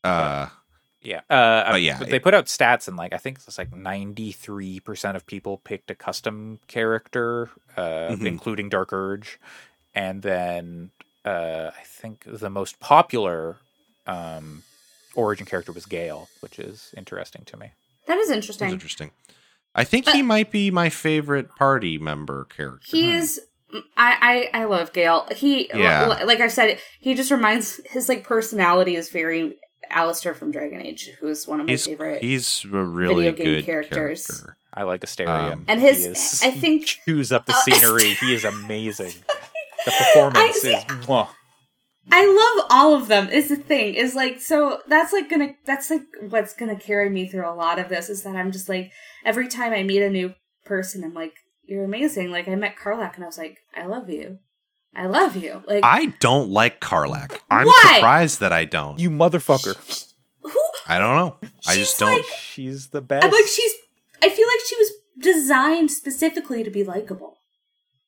[0.05, 0.47] Uh,
[1.03, 1.21] yeah.
[1.31, 5.27] Uh, But yeah, they put out stats, and like, I think it's like 93% of
[5.27, 8.27] people picked a custom character, uh, Mhm.
[8.27, 9.39] including Dark Urge.
[9.95, 10.91] And then
[11.25, 13.57] uh, I think the most popular
[14.07, 14.63] um,
[15.15, 17.73] origin character was Gale, which is interesting to me.
[18.07, 18.71] That is That's interesting.
[18.71, 19.11] interesting.
[19.75, 22.87] I think he might be my favorite party member character.
[22.91, 23.41] He is.
[23.97, 25.29] I, I I love Gale.
[25.37, 26.09] He Yeah.
[26.09, 29.59] li- like I said, he just reminds his like personality is very
[29.89, 32.23] Alistair from Dragon Age, who's one of my he's favorite.
[32.23, 34.27] he's a really video game good characters.
[34.27, 34.57] character.
[34.73, 35.53] I like Astarion.
[35.53, 38.15] Um, And He his- is- I think- chews up the Uh, scenery.
[38.15, 39.13] he is amazing.
[39.87, 41.29] The performance see- is mwah.
[42.13, 43.31] I love all of them.
[43.31, 47.27] Is the thing is like so that's like gonna that's like what's gonna carry me
[47.29, 48.91] through a lot of this is that I'm just like
[49.25, 50.35] every time I meet a new
[50.67, 51.33] person I'm like
[51.65, 52.31] you're amazing.
[52.31, 54.39] Like I met Karlach and I was like I love you,
[54.95, 55.63] I love you.
[55.67, 57.39] Like I don't like Karlach.
[57.51, 57.93] I'm Why?
[57.97, 58.99] surprised that I don't.
[58.99, 59.77] you motherfucker.
[60.43, 60.51] who
[60.87, 61.37] I don't know.
[61.67, 62.13] I She's just don't.
[62.17, 63.25] like- She's the uh, best.
[63.25, 63.73] I'm like she's.
[64.23, 64.91] I feel like she was
[65.21, 67.39] designed specifically to be likable.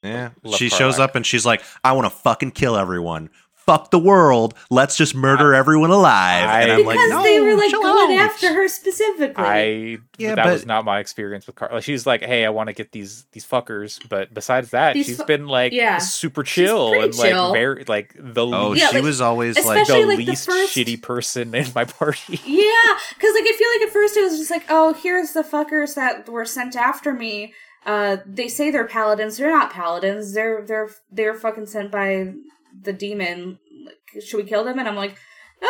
[0.02, 0.30] yeah.
[0.42, 1.00] Love She shows Karlach.
[1.00, 3.30] up and she's like, "I want to fucking kill everyone.
[3.64, 4.54] Fuck the world.
[4.70, 8.18] Let's just murder everyone alive." I- and I'm Because like, no, they were like going
[8.18, 9.44] out." after her specifically.
[9.44, 11.80] I Yeah, that but- was not my experience with Carla.
[11.82, 15.16] She's like, hey, I want to get these these fuckers, but besides that, These she's
[15.18, 15.98] fu- been like yeah.
[15.98, 17.52] super chill and like chill.
[17.52, 20.24] very like the Oh, least, Yeah, she like, was always like, especially- the like, the
[20.26, 22.40] least first- shitty person in my party.
[22.46, 22.72] Yeah,
[23.14, 25.94] because like I feel like at first it was just like, oh, here's the fuckers
[25.94, 27.54] that were sent after me.
[27.84, 29.36] Uh, they say they're paladins.
[29.38, 30.34] They're not paladins.
[30.34, 32.32] They're they're they're fucking sent by
[32.80, 33.58] the demon.
[33.84, 34.78] Like, should we kill them?
[34.78, 35.16] And I'm like,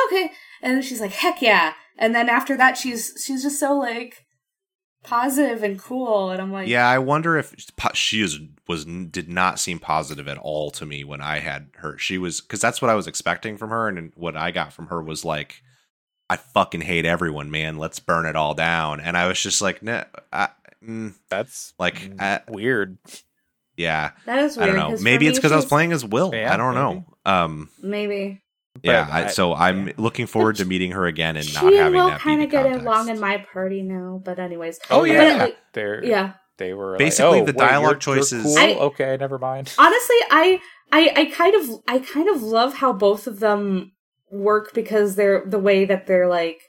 [0.06, 0.32] okay.
[0.62, 1.74] And then she's like, heck yeah.
[1.98, 4.26] And then after that, she's she's just so like
[5.02, 6.30] positive and cool.
[6.30, 7.54] And I'm like, Yeah, I wonder if
[7.94, 8.38] she is
[8.68, 11.98] was did not seem positive at all to me when I had her.
[11.98, 14.86] She was because that's what I was expecting from her, and what I got from
[14.86, 15.62] her was like,
[16.30, 17.78] "I fucking hate everyone, man.
[17.78, 20.48] Let's burn it all down." And I was just like, "Nah, I,
[20.84, 22.98] mm, That's Like, mm, uh, weird.
[23.76, 24.96] Yeah, that is I don't know.
[25.00, 26.34] Maybe it's because I was playing as Wyll.
[26.34, 26.84] Yeah, I don't maybe.
[26.84, 27.04] know.
[27.24, 28.42] Um, Maybe
[28.82, 29.04] yeah.
[29.04, 29.92] But I, I- so I'm yeah.
[29.96, 32.50] looking forward to meeting her again and she not having Wyll that be kind of
[32.50, 32.86] get context.
[32.86, 34.20] along in my party now.
[34.24, 35.38] But anyways, Oh yeah, yeah.
[35.38, 36.32] But, they're yeah.
[36.58, 38.58] They were Basically, like, oh, the wait, dialogue you're- you're choices- cool?
[38.58, 39.72] I- okay, never mind.
[39.78, 40.60] honestly i
[40.92, 43.92] i i kind of i kind of love how both of them
[44.30, 46.60] work because they're the way that they're like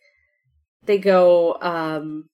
[0.86, 2.26] they go um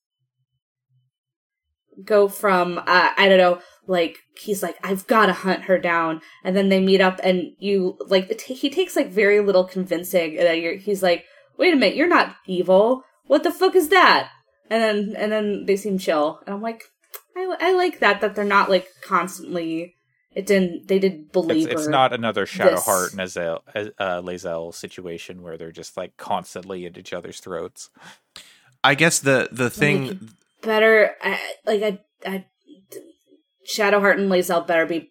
[2.04, 2.84] go from uh,
[3.18, 3.60] i don't know
[3.90, 7.54] like he's like I've got to hunt her down, and then they meet up, and
[7.58, 11.26] you like t- he takes like very little convincing, and you're, he's like,
[11.58, 13.04] wait a minute, you're not evil.
[13.26, 14.30] What the fuck is that?
[14.70, 16.84] And then and then they seem chill, and I'm like,
[17.36, 19.96] I, I like that that they're not like constantly.
[20.32, 20.88] It didn't.
[20.88, 21.68] They did believe.
[21.68, 26.86] It's, it's not another Shadowheart and Azel, uh, Lae'zel situation where they're just like constantly
[26.86, 27.90] at each other's throats.
[28.84, 30.18] I guess the the thing like,
[30.62, 31.16] better.
[31.22, 32.46] I, like I, I,
[33.70, 35.10] Shadowheart and Lae'zel better be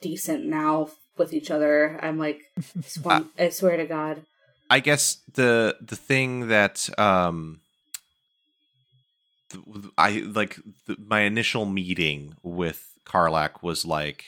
[0.00, 1.98] decent now with each other.
[2.02, 4.22] I'm like, I swear, I swear to God.
[4.70, 7.60] I guess the the thing that um
[9.96, 14.24] I like the, my initial meeting with Karlach was like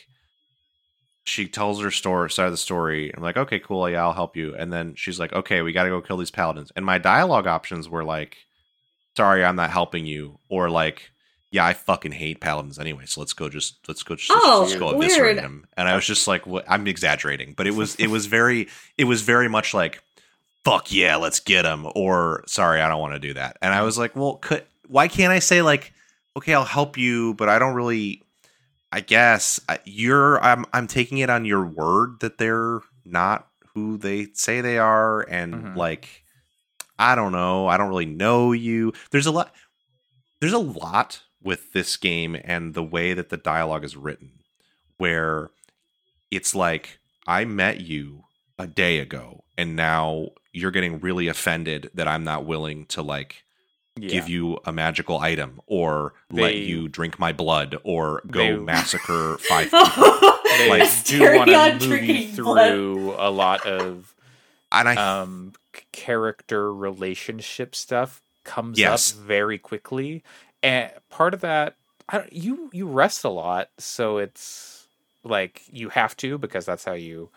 [1.24, 3.15] she tells her story side of the story.
[3.15, 4.55] I'm like, okay, cool, yeah, I'll help you.
[4.57, 6.73] And then she's like, okay, we got to go kill these paladins.
[6.74, 8.39] And my dialogue options were like,
[9.16, 11.11] sorry, I'm not helping you, or like,
[11.51, 13.05] yeah, I fucking hate paladins anyway.
[13.06, 15.66] So let's go, just let's go, just, oh, just go eviscerate him.
[15.77, 16.64] And I was just like, what?
[16.68, 20.02] I'm exaggerating, but it was it was very it was very much like,
[20.64, 23.56] fuck yeah, let's get him, or sorry, I don't want to do that.
[23.60, 25.93] And I was like, well, could why can't I say like,
[26.36, 28.22] okay, I'll help you, but I don't really.
[28.93, 30.43] I guess you're.
[30.43, 30.66] I'm.
[30.72, 35.55] I'm taking it on your word that they're not who they say they are, and
[35.55, 35.77] mm-hmm.
[35.77, 36.24] like,
[36.98, 37.68] I don't know.
[37.68, 38.93] I don't really know you.
[39.12, 39.52] There's a lot.
[40.40, 44.31] There's a lot with this game and the way that the dialogue is written,
[44.99, 45.51] where
[46.31, 48.25] it's like I met you
[48.59, 53.45] a day ago, and now you're getting really offended that I'm not willing to like
[53.97, 54.09] yeah.
[54.09, 58.57] give you a magical item or they, let you drink my blood or go they,
[58.57, 60.39] massacre five people.
[60.59, 63.19] they like, do want to move you through blood.
[63.19, 64.15] a lot of
[64.73, 65.53] and I, um,
[65.93, 69.12] character relationship stuff comes yes.
[69.12, 70.23] up very quickly,
[70.62, 71.77] and part of that,
[72.31, 74.87] you you rest a lot, so it's
[75.24, 77.31] like you have to because that's how you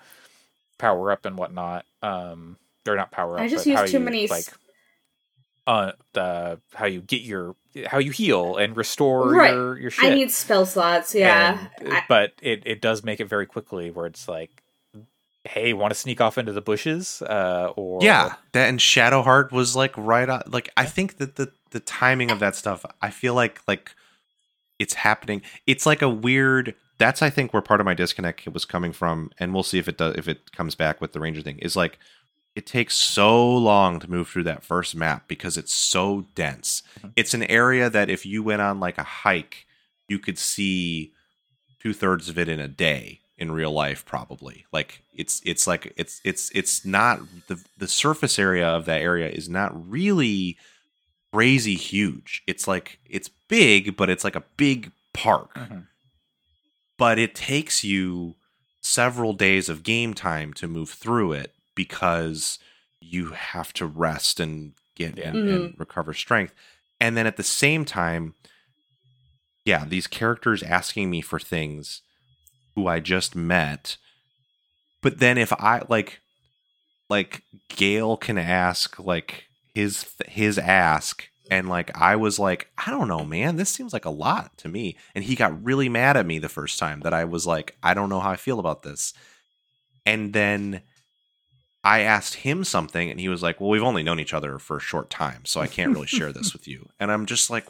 [0.78, 1.86] power up and whatnot.
[2.02, 3.41] Um, or not power up.
[3.41, 4.45] I just use too you, many like
[5.66, 7.56] uh the how you get your
[7.88, 9.54] how you heal and restore right.
[9.54, 10.12] your your shit.
[10.12, 11.68] I need spell slots, yeah.
[11.80, 12.04] And, I...
[12.08, 14.50] But it it does make it very quickly where it's like
[15.45, 19.76] hey, want to sneak off into the bushes uh or Yeah, that and Shadowheart was
[19.76, 23.34] like right on like I think that the the timing of that stuff, I feel
[23.34, 23.94] like like
[24.80, 25.41] it's happening.
[25.68, 29.32] It's like a weird that's I think where part of my disconnect was coming from
[29.38, 31.60] and we'll see if it does if it comes back with the ranger thing.
[31.60, 32.00] Is like
[32.56, 36.84] it takes so long to move through that first map because it's so dense.
[37.00, 37.10] Mm-hmm.
[37.16, 39.66] It's an area that if you went on like a hike,
[40.08, 41.14] you could see
[41.80, 44.66] two thirds of it in a day in real life, probably.
[44.72, 49.30] Like it's it's like it's it's it's not the the surface area of that area
[49.30, 50.58] is not really
[51.34, 52.43] crazy huge.
[52.47, 55.53] It's like it's big, but it's like a big park.
[55.55, 55.80] Mm-hmm.
[56.97, 58.35] But it takes you
[58.81, 62.60] several days of game time to move through it because
[63.01, 65.30] you have to rest and get yeah.
[65.30, 65.53] and, mm-hmm.
[65.53, 66.53] and recover strength.
[66.99, 68.35] And then at the same time,
[69.65, 72.01] yeah, these characters asking me for things
[72.76, 73.97] who I just met.
[75.01, 76.19] But then if I like
[77.10, 83.08] like Gail can ask like his his ask and like I was like I don't
[83.08, 86.26] know man this seems like a lot to me and he got really mad at
[86.26, 88.84] me the first time that I was like I don't know how I feel about
[88.84, 89.14] this.
[90.06, 90.82] And then
[91.84, 94.78] I asked him something and he was like, "Well, we've only known each other for
[94.78, 97.66] a short time, so I can't really share this with you." And I'm just like,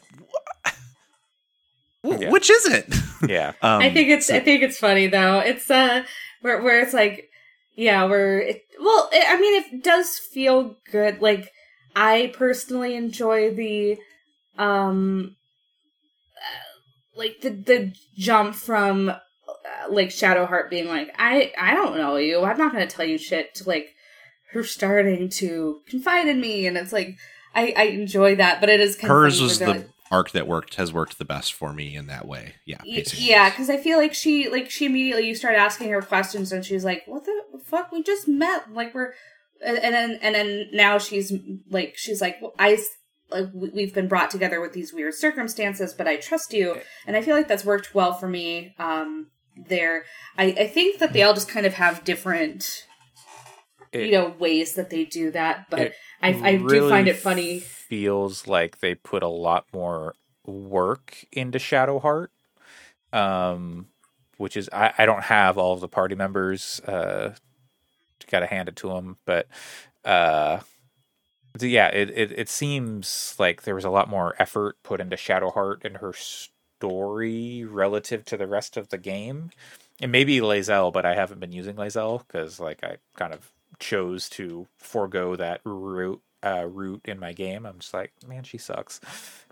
[2.04, 2.30] yeah.
[2.30, 2.94] "Which is it?"
[3.28, 3.52] Yeah.
[3.62, 5.40] um, I think it's I think it's funny though.
[5.40, 6.04] It's uh
[6.42, 7.28] where where it's like
[7.74, 11.20] yeah, where it well, it, I mean it does feel good.
[11.20, 11.50] Like
[11.96, 13.98] I personally enjoy the
[14.58, 15.36] um
[16.36, 19.18] uh, like the the jump from uh,
[19.88, 22.44] like Shadowheart being like, I I don't know you.
[22.44, 23.94] I'm not gonna tell you shit to like
[24.52, 27.16] her starting to confide in me, and it's like
[27.54, 30.92] I, I enjoy that, but it is kind hers was the arc that worked has
[30.92, 32.54] worked the best for me in that way.
[32.64, 33.26] Yeah, basically.
[33.26, 36.64] yeah, because I feel like she like she immediately you start asking her questions, and
[36.64, 37.92] she's like, "What the fuck?
[37.92, 38.72] We just met.
[38.72, 39.14] Like we're."
[39.64, 41.32] And then, and then now she's
[41.70, 42.78] like, she's like, well, I
[43.30, 47.22] like we've been brought together with these weird circumstances, but I trust you, and I
[47.22, 48.74] feel like that's worked well for me.
[48.78, 50.04] Um, there,
[50.36, 52.86] I I think that they all just kind of have different
[53.94, 57.16] it, you know ways that they do that but i i really do find it
[57.16, 57.60] funny.
[57.60, 60.14] feels like they put a lot more
[60.44, 62.28] work into shadowheart
[63.12, 63.86] um
[64.36, 67.32] which is i i don't have all of the party members uh
[68.30, 69.16] gotta hand it to him.
[69.24, 69.46] but
[70.04, 70.60] uh
[71.60, 75.84] yeah it, it it seems like there was a lot more effort put into shadowheart
[75.84, 79.50] and her story relative to the rest of the game.
[80.00, 84.28] And maybe Lae'zel, but I haven't been using Lae'zel because like I kind of chose
[84.30, 87.64] to forego that route uh, route in my game.
[87.64, 89.00] I'm just like, man, she sucks.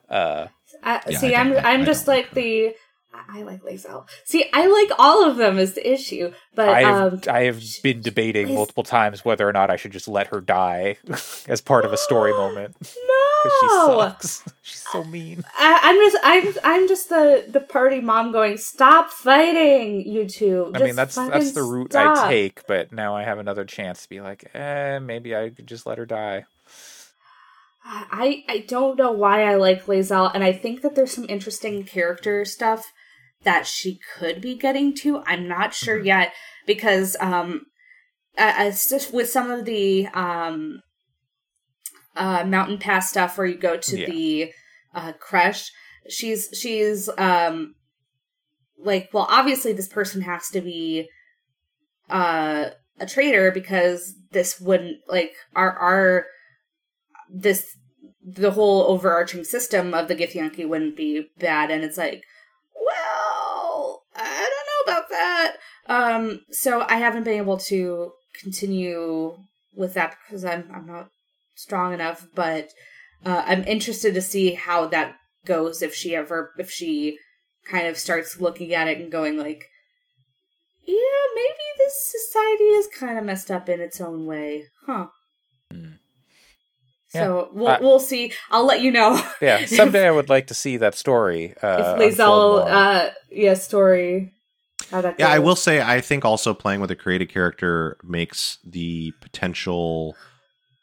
[0.09, 0.49] Uh,
[0.83, 2.75] I, Yeah, see, I I'm I'm just like the.
[3.15, 4.07] I I like Lae'zel.
[4.25, 8.01] See, I like all of them is the issue, but I've um, I have been
[8.01, 10.99] debating Lae'z- multiple times whether or not I should just let her die
[11.49, 14.45] as part of a story moment because she sucks.
[14.63, 15.45] She's so mean.
[15.59, 18.57] I, I'm just I'm I'm just the the party mom going.
[18.57, 20.71] Stop fighting, you two.
[20.75, 24.03] I mean, that's that's the route stop." I take, but now I have another chance
[24.03, 26.45] to be like, eh, maybe I could just let her die.
[27.85, 31.85] I I don't know why I like Lae'zel, and I think that there's some interesting
[31.85, 32.93] character stuff
[33.45, 35.19] that she could be getting to.
[35.27, 36.07] I'm not sure Mm-hmm.
[36.07, 36.33] yet
[36.67, 37.63] because um,
[38.39, 40.81] uh, just with some of the um,
[42.17, 44.07] uh, mountain pass stuff where you go to Yeah.
[44.07, 44.53] the
[44.95, 45.71] uh, crush,
[46.09, 47.75] she's she's um,
[48.79, 51.09] like, well, obviously this person has to be
[52.11, 52.71] uh
[53.01, 56.27] a traitor because this wouldn't like our our
[57.33, 57.65] this
[58.23, 62.23] the whole overarching system of the Githyanki wouldn't be bad and it's like
[62.85, 65.57] well i don't know about that.
[65.87, 69.37] Um so i haven't been able to continue
[69.77, 71.09] with that because i'm i'm not
[71.55, 72.69] strong enough but
[73.25, 77.19] uh, i'm interested to see how that goes if she ever if she
[77.71, 79.67] kind of starts looking at it and going like
[80.85, 84.65] yeah maybe this society is kind of messed up in its own way.
[84.87, 85.09] Huh
[87.13, 87.19] Hmm.
[87.19, 88.33] so we'll Uh, we'll see.
[88.51, 89.23] I'll let you know.
[89.41, 91.55] Yeah, someday I would like to see that story.
[91.63, 92.69] Uh, if unfold Lae'zel, more.
[92.71, 94.33] uh, yeah, story.
[94.91, 98.59] How that Yeah, I will say I think also playing with a created character makes
[98.65, 100.17] the potential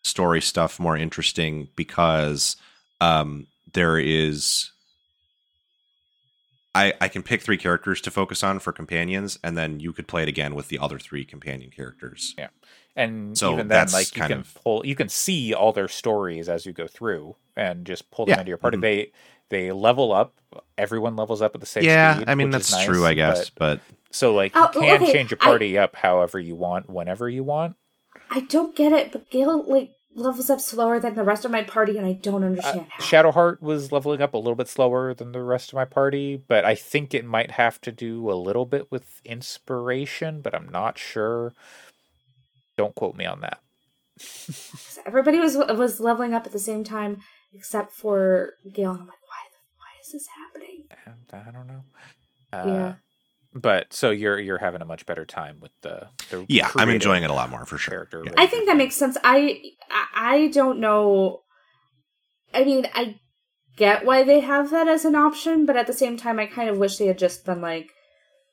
[0.04, 2.56] story stuff more interesting because
[3.02, 4.72] um there is
[6.74, 10.08] I I can pick three characters to focus on for companions and then you could
[10.08, 12.34] play it again with the other three companion characters.
[12.96, 15.72] And so even then, that's like you kind can of- pull, you can see all
[15.74, 18.78] their stories as you go through, and just pull them Yeah, into your party.
[18.78, 18.82] mhm.
[18.82, 19.12] They
[19.50, 20.34] they level up.
[20.78, 22.30] Everyone levels up at the same yeah, speed.
[22.30, 25.12] I mean that's nice, true, I guess, but- but, so like you Oh, can okay,
[25.14, 27.76] change your I- party up however you want, whenever you want.
[28.32, 31.64] I don't get it, but Gale like levels up slower than the rest of my
[31.64, 33.04] party, and I don't Uh, understand how.
[33.04, 36.66] Shadowheart was leveling up a little bit slower than the rest of my party, but
[36.66, 40.98] I think it might have to do a little bit with inspiration, but I'm not
[40.98, 41.54] sure.
[42.80, 43.60] Don't quote me on that.
[45.06, 47.18] Everybody was was leveling up at the same time
[47.54, 48.92] except for Gale.
[48.92, 49.42] and I'm like, why?
[49.76, 50.86] Why is this happening?
[51.06, 51.84] And I don't know.
[52.54, 52.94] Uh, Yeah.
[53.54, 57.24] But so you're you're having a much better time with the, the yeah, I'm enjoying
[57.24, 57.92] it a lot more for sure.
[57.92, 58.24] character.
[58.26, 58.32] Yeah.
[58.38, 59.18] I think that makes sense.
[59.26, 59.62] I
[59.92, 61.42] I I don't know.
[62.54, 63.20] I mean, I
[63.76, 66.70] get why they have that as an option, but at the same time, I kind
[66.70, 67.90] of wish they had just been like,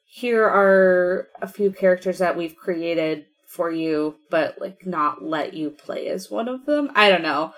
[0.05, 5.71] here are a few characters that we've created for you, but like not let you
[5.71, 6.91] play as one of them.
[6.95, 7.53] I don't know.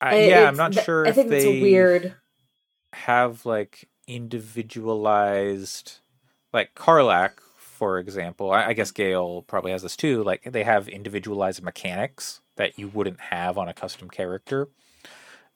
[0.00, 2.14] I, I- yeah, I'm not sure I if think they it's weird.
[2.92, 5.98] have like individualized,
[6.52, 8.50] like Karlach, for example.
[8.50, 10.22] I, I guess Gale probably has this too.
[10.22, 14.68] Like they have individualized mechanics that you wouldn't have on a custom character,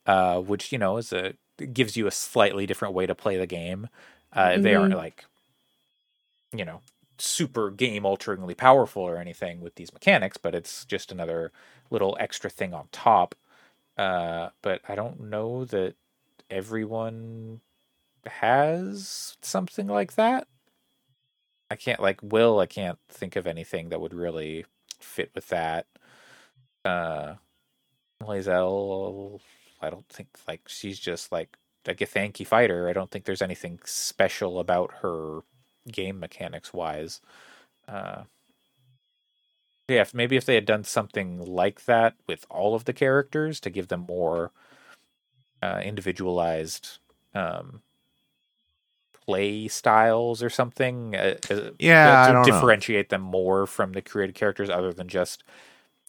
[0.06, 1.35] uh, which you know is a
[1.73, 3.89] gives you a slightly different way to play the game.
[4.32, 4.97] Uh, They aren't Mhm.
[4.97, 5.24] like,
[6.52, 6.81] you know,
[7.18, 11.52] super game alteringly powerful or anything with these mechanics, but it's just another
[11.90, 13.34] little extra thing on top.
[13.96, 15.94] Uh, but I don't know that
[16.50, 17.60] everyone
[18.26, 20.46] has something like that.
[21.70, 22.60] I can't like Wyll.
[22.60, 24.64] I can't think of anything that would really
[25.00, 25.86] fit with that.
[26.84, 27.34] Uh,
[28.22, 29.40] Lae'zel,
[29.80, 32.88] I don't think like she's just like a Githyanki fighter.
[32.88, 35.40] I don't think there's anything special about her
[35.90, 37.20] game mechanics wise.
[37.89, 38.24] Uh,
[39.89, 43.61] yeah, if, maybe if they had done something like that with all of the characters
[43.61, 44.51] to give them more
[45.62, 46.98] uh, individualized
[47.35, 47.82] um,
[49.27, 51.15] play styles or something.
[51.15, 52.74] Uh, uh, Yeah, to don't know.
[52.74, 55.44] differentiate them more from the created characters, other than just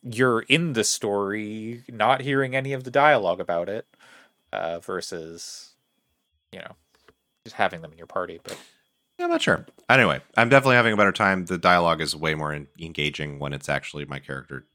[0.03, 3.87] you're in the story, not hearing any of the dialogue about it,
[4.53, 5.73] uh, versus
[6.51, 6.75] you know
[7.43, 8.39] just having them in your party.
[8.43, 8.57] But
[9.19, 9.65] I'm not sure.
[9.89, 11.45] Anyway, I'm definitely having a better time.
[11.45, 14.65] The dialogue is way more en- engaging when it's actually my character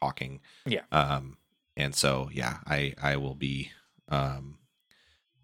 [0.00, 0.40] talking.
[0.66, 0.82] Yeah.
[0.92, 1.38] Um,
[1.76, 3.70] and so yeah, I I will be.
[4.08, 4.58] Um,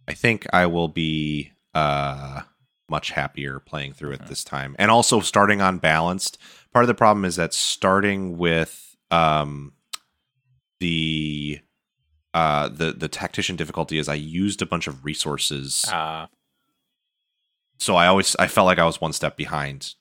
[0.06, 2.42] I think I will be uh
[2.90, 4.28] much happier playing through it Mhm.
[4.28, 6.36] this time, and also starting on balanced.
[6.72, 9.72] Part of the problem is that starting with um
[10.80, 11.60] the
[12.34, 16.26] uh the the tactician difficulty is I used a bunch of resources uh,
[17.82, 19.94] so I always I felt like I was one step behind.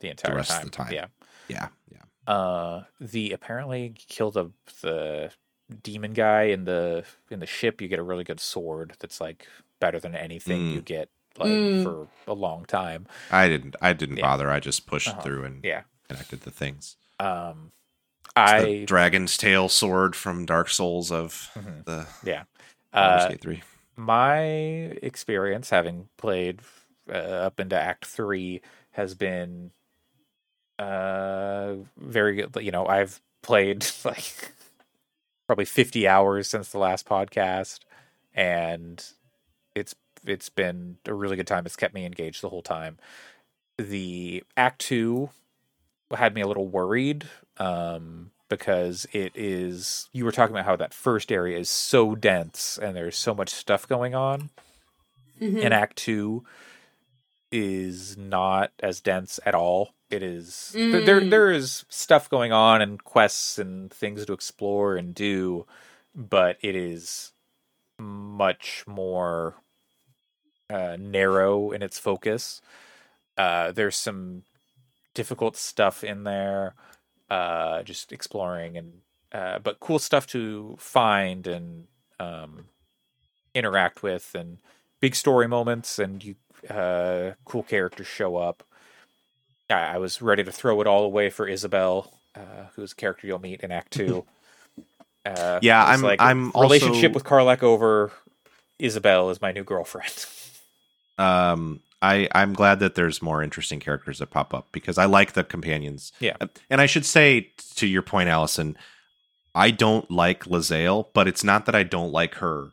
[0.00, 0.92] the entire rest of the time.
[0.92, 1.06] Yeah.
[1.48, 2.32] Yeah, yeah.
[2.32, 4.50] Uh, the apparently kill the
[4.82, 5.30] the
[5.82, 7.80] demon guy in the in the ship.
[7.80, 9.46] You get a really good sword that's like
[9.80, 10.74] better than anything Mm.
[10.74, 11.08] you get
[11.38, 11.82] like Mm.
[11.84, 13.06] for a long time.
[13.30, 14.22] I didn't I didn't Yeah.
[14.26, 14.50] bother.
[14.50, 15.20] I just pushed Uh-huh.
[15.22, 15.82] through and Yeah.
[16.08, 16.96] connected the things.
[17.20, 17.72] Um,
[18.36, 21.84] It's the I dragon's tail sword from Dark Souls of Mhm.
[21.84, 22.44] the yeah.
[22.92, 23.62] Uh, Gate three.
[23.96, 24.38] my
[25.02, 26.60] experience having played
[27.10, 27.12] uh,
[27.46, 28.60] up into act 3
[28.92, 29.70] has been
[30.78, 34.52] uh very good you know i've played like
[35.46, 37.80] probably 50 hours since the last podcast
[38.34, 39.04] and
[39.74, 39.94] it's
[40.26, 41.64] it's been a really good time.
[41.66, 42.98] It's kept me engaged the whole time.
[43.78, 45.30] The act 2
[46.12, 47.26] had me a little worried
[47.58, 52.76] um because it is you were talking about how that first area is so dense
[52.82, 54.50] and there's so much stuff going on
[55.40, 55.62] Mhm.
[55.64, 56.44] and act 2
[57.52, 61.30] is not as dense at all it is th- there Mm.
[61.30, 65.66] there is stuff going on and quests and things to explore and do
[66.14, 67.32] but it is
[67.98, 69.54] much more
[70.68, 72.60] uh, narrow in its focus
[73.38, 74.42] uh, there's some
[75.14, 76.74] difficult stuff in there
[77.30, 79.00] uh, just exploring and
[79.32, 81.86] uh, but cool stuff to find and
[82.18, 82.66] um,
[83.54, 84.58] interact with and
[85.00, 86.34] big story moments and you
[86.70, 88.62] uh, cool characters show up.
[89.70, 93.26] I, I was ready to throw it all away for Isabel, uh, who's a character
[93.26, 94.24] you'll meet in Act Two.
[95.26, 98.12] Uh, Yeah, I'm- like I'm relationship also- with Karlach over.
[98.78, 100.26] Isabel is my new girlfriend.
[101.18, 105.32] Um, I I'm glad that there's more interesting characters that pop up because I like
[105.32, 106.12] the companions.
[106.20, 106.36] Yeah.
[106.68, 108.76] And I should say to your point, Allyson,
[109.54, 112.72] I don't like Lae'zel, but it's not that I don't like her.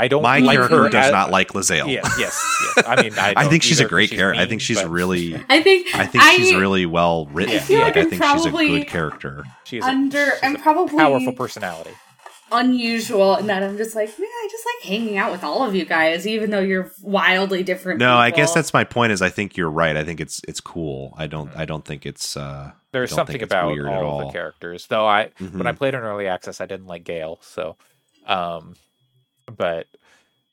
[0.00, 1.86] I don't My like character her does as- not like Lae'zel.
[1.92, 2.42] Yeah, yes,
[2.76, 2.86] yes.
[2.86, 4.40] I mean, I, I think she's a great character.
[4.40, 5.34] I think she's but really.
[5.48, 7.56] I think I think she's really well written.
[7.56, 9.44] I feel Yeah, like I I'm think she's a good character.
[9.64, 10.24] she is a, under.
[10.30, 11.90] she's I'm a probably powerful personality.
[12.52, 15.74] unusual in that I'm just like, man, I just like hanging out with all of
[15.74, 18.00] you guys, even though you're wildly different.
[18.00, 19.12] No, I guess that's my point.
[19.12, 19.96] Is I think you're right.
[19.96, 21.14] I think it's it's cool.
[21.16, 23.86] I don't I don't think it's uh There's I don't something think it's about weird
[23.88, 25.06] at all the characters, though.
[25.06, 25.54] I mhm.
[25.58, 27.76] when I played in early access, I didn't like Gale, so
[28.26, 28.74] um,
[29.50, 29.86] but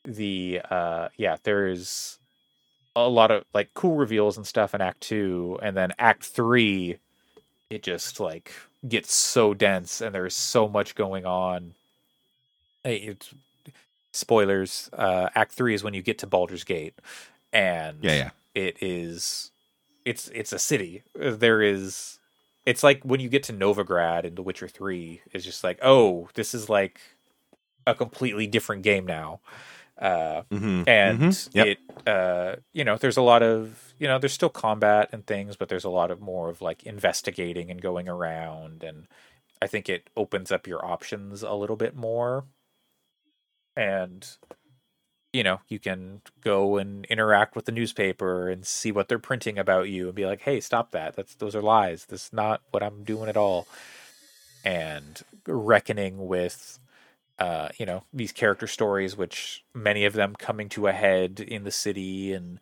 [0.04, 2.18] the uh, yeah, there's
[2.96, 6.98] a lot of like cool reveals and stuff in Act Two, and then Act Three,
[7.70, 8.52] it just like
[8.86, 11.74] gets so dense, and there's so much going on.
[12.84, 13.34] Hey, It's
[14.12, 14.90] spoilers.
[14.92, 16.94] Uh, Act Three is when you get to Baldur's Gate,
[17.52, 19.50] and yeah yeah it is
[20.04, 22.18] it's it's a city Uh, there is
[22.66, 26.28] it's like when you get to novigrad in the witcher 3 it's just like oh
[26.34, 27.00] this is like
[27.88, 29.40] a completely different game now.
[29.98, 31.50] Uh hmm and Mhm.
[31.54, 31.66] Yep.
[31.68, 35.56] it uh you know there's a lot of you know there's still combat and things
[35.56, 39.06] but there's a lot of more of like investigating and going around and
[39.62, 42.44] i think it opens up your options a little bit more.
[43.76, 44.26] And
[45.32, 49.58] you know you can go and interact with the newspaper and see what they're printing
[49.58, 51.16] about you and be like hey stop that.
[51.16, 52.06] That's those are lies.
[52.06, 53.68] This is not what i'm doing at all.
[54.64, 56.78] And reckoning with
[57.38, 61.64] uh, you know these character stories which many of them coming to a head in
[61.64, 62.58] the city and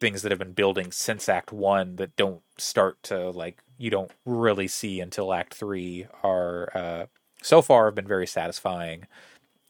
[0.00, 4.12] things that have been building since act 1 that don't start to like you don't
[4.26, 7.06] really see until act 3 are uh,
[7.42, 9.06] so far have been very satisfying.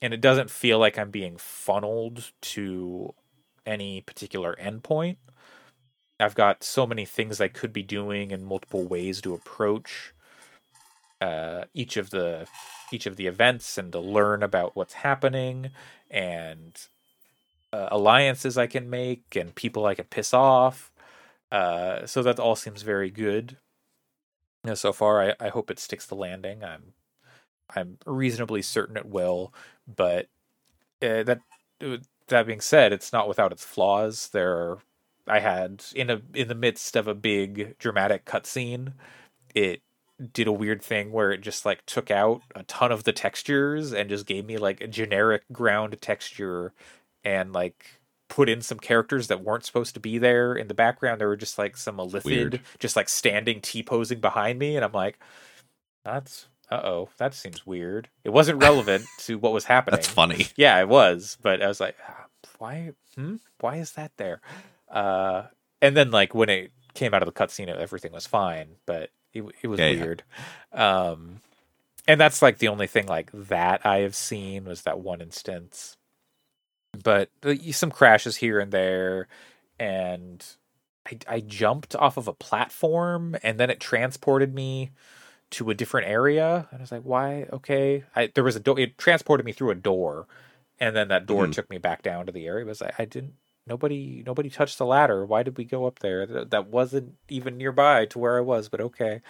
[0.02, 3.14] And it doesn't feel like i'm being funneled to
[3.66, 5.16] any particular endpoint.
[6.20, 10.13] I've got so many things i could be doing and multiple ways to approach
[11.24, 12.46] uh, each of the
[12.92, 15.70] each of the events and to learn about what's happening
[16.10, 16.86] and
[17.72, 20.92] uh, alliances I can make and people I can piss off.
[21.50, 23.56] Uh, so that all seems very good.
[24.64, 26.62] You know, so far, I, I hope it sticks the landing.
[26.62, 26.92] I'm
[27.74, 29.54] I'm reasonably certain it will,
[29.86, 30.26] but
[31.02, 31.40] uh, that
[32.28, 34.28] that being said, it's not without its flaws.
[34.28, 34.78] There, are,
[35.26, 38.92] I had in a in the midst of a big dramatic cutscene,
[39.54, 39.82] it
[40.32, 43.92] did a weird thing where it just like took out a ton of the textures
[43.92, 46.72] and just gave me like a generic ground texture
[47.24, 51.20] and like put in some characters that weren't supposed to be there in the background
[51.20, 52.60] there were just like some Illithid Weird.
[52.78, 55.18] just like standing t-posing behind me and i'm like
[56.04, 60.46] that's uh-oh that seems weird it wasn't relevant to what was happening That's funny.
[60.56, 62.24] yeah, it was, but I was like, "Ah,
[62.58, 62.92] why?
[63.16, 63.36] Hmm?
[63.60, 64.40] Why is that there?
[64.90, 65.44] Uh,
[65.82, 69.44] and then like when it came out of the cutscene, everything was fine, but it
[69.62, 70.02] it was Yeah, yeah.
[70.02, 70.22] weird.
[70.72, 71.40] Um,
[72.08, 75.96] and that's like the only thing like that I have seen was that one instance.
[77.02, 79.26] but uh, some crashes here and there,
[79.78, 80.44] and
[81.06, 84.92] I, I jumped off of a platform, and then it transported me
[85.50, 86.68] to a different area.
[86.70, 87.46] And I was like, why?
[87.52, 88.78] Okay, I, there was a door.
[88.78, 90.26] It transported me through a door,
[90.78, 91.52] and then that door Mhm.
[91.52, 92.64] took me back down to the area.
[92.64, 93.34] It was like I didn't.
[93.66, 95.24] Nobody, nobody touched the ladder.
[95.24, 96.26] Why did we go up there?
[96.26, 98.68] That, wasn't even nearby to where I was.
[98.68, 99.22] But okay.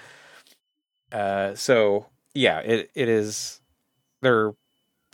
[1.12, 3.60] Uh, so yeah, it it is.
[4.20, 4.54] There,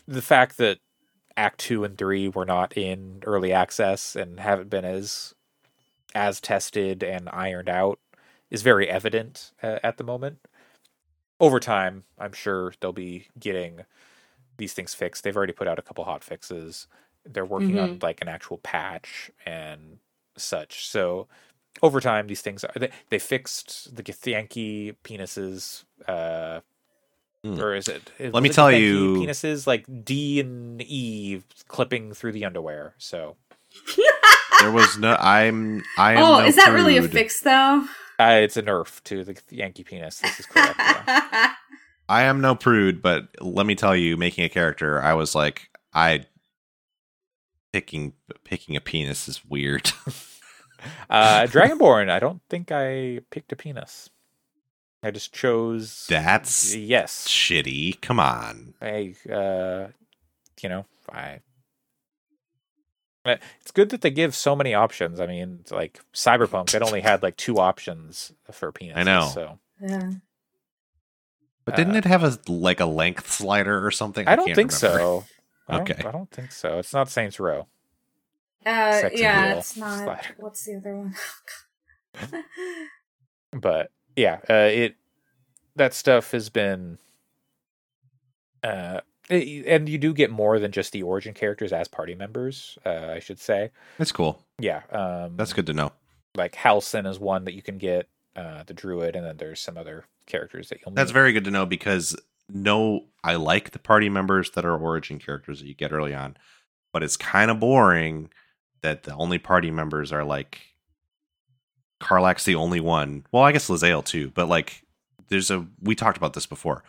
[0.06, 0.78] the fact that
[1.36, 5.34] Act two and three were not in early access and haven't been as
[6.14, 8.00] as tested and ironed out
[8.50, 10.38] is very evident uh, at the moment.
[11.38, 13.82] Over time, I'm sure they'll be getting
[14.56, 15.24] these things fixed.
[15.24, 16.86] They've already put out a couple hot fixes.
[17.24, 19.98] They're working on like an actual patch and
[20.36, 20.88] such.
[20.88, 21.28] So
[21.82, 25.84] over time, these things are they, they fixed the Githyanki penises.
[26.06, 26.60] Uh,
[27.42, 27.58] Hmm.
[27.58, 28.12] Or is it?
[28.20, 32.94] Let me it tell Githyanki you- penises like D and E clipping through the underwear.
[32.98, 33.36] So
[34.60, 35.16] There was no.
[35.18, 35.82] I'm.
[35.96, 36.18] I am.
[36.22, 37.82] oh, no is that really a fix though?
[38.18, 40.18] uh, it's a nerf to the Yankee penis.
[40.20, 40.74] This is correct.
[40.78, 41.54] yeah.
[42.10, 45.70] I am no prude, but let me tell you, making a character, I was like,
[45.94, 46.26] I
[47.72, 48.14] picking
[48.44, 49.92] picking a penis is weird.
[51.10, 52.08] Uh, Dragonborn.
[52.08, 54.08] I don't think I picked a penis.
[55.02, 56.06] I just chose.
[56.08, 57.28] That's yes.
[57.28, 58.00] shitty.
[58.00, 58.72] Come on.
[58.80, 59.88] I, uh,
[60.62, 61.40] you know, I.
[63.26, 65.20] Uh, It's good that they give so many options.
[65.20, 68.96] I mean, like Cyberpunk, it only had like two options for penis.
[68.96, 69.30] I know.
[69.34, 70.12] So yeah.
[71.66, 74.26] But didn't Uh, it have a like a length slider or something?
[74.26, 74.98] I don't can't think remember.
[74.98, 75.24] so.
[75.70, 76.08] I don't- Okay.
[76.08, 76.78] I don't think so.
[76.78, 77.66] It's not Saints Row.
[78.66, 80.04] Uh, Sex yeah, it's not.
[80.04, 80.34] slider.
[80.36, 81.14] What's the other one?
[83.52, 84.96] but yeah, uh, it
[85.76, 86.98] that stuff has been,
[88.62, 92.76] uh, it- and you do get more than just the origin characters as party members.
[92.84, 94.44] Uh, I should say, That's cool.
[94.58, 95.92] yeah, um, That's good to know.
[96.34, 99.76] Like Halsin is one that you can get, uh, the druid, and then there's some
[99.78, 100.94] other characters that you'll.
[100.94, 101.14] That's meet.
[101.14, 102.14] very good to know because
[102.52, 106.36] no, I like the party members that are origin characters that you get early on,
[106.92, 108.30] but it's kind of boring
[108.82, 110.60] that the only party members are like
[112.00, 113.26] Karlach's the only one.
[113.30, 114.82] Well, I guess Lae'zel too, but like
[115.28, 116.82] there's a we talked about this before.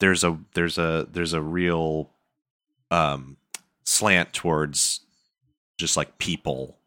[0.00, 2.10] There's a there's a there's a real
[2.90, 3.36] um
[3.84, 5.00] slant towards
[5.78, 6.78] just like people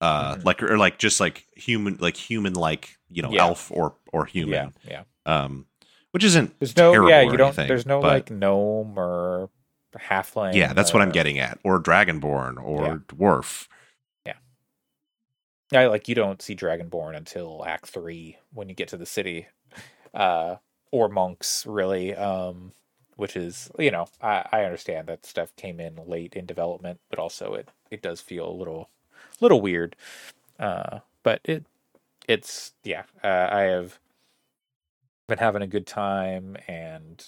[0.00, 0.44] uh Mhm.
[0.44, 3.42] like or like just like human like human like you know Yeah.
[3.42, 5.42] elf or or human Yeah, yeah.
[5.44, 5.66] um
[6.14, 7.48] which isn't There's no, terrible yeah, you don't.
[7.48, 9.50] anything, there's no but- like gnome or
[9.98, 10.54] halfling.
[10.54, 12.96] yeah that's what i'm getting at or dragonborn or Yeah.
[13.08, 13.68] dwarf
[15.72, 19.48] Yeah, like you don't see Dragonborn until Act Three when you get to the city,
[20.12, 20.56] uh,
[20.92, 22.14] or monks really.
[22.14, 22.72] Um,
[23.16, 27.18] which is you know I, I understand that stuff came in late in development, but
[27.18, 28.88] also it it does feel a little
[29.40, 29.96] little weird.
[30.60, 31.64] Uh, but it
[32.28, 33.98] it's yeah uh, I have
[35.28, 37.24] been having a good time and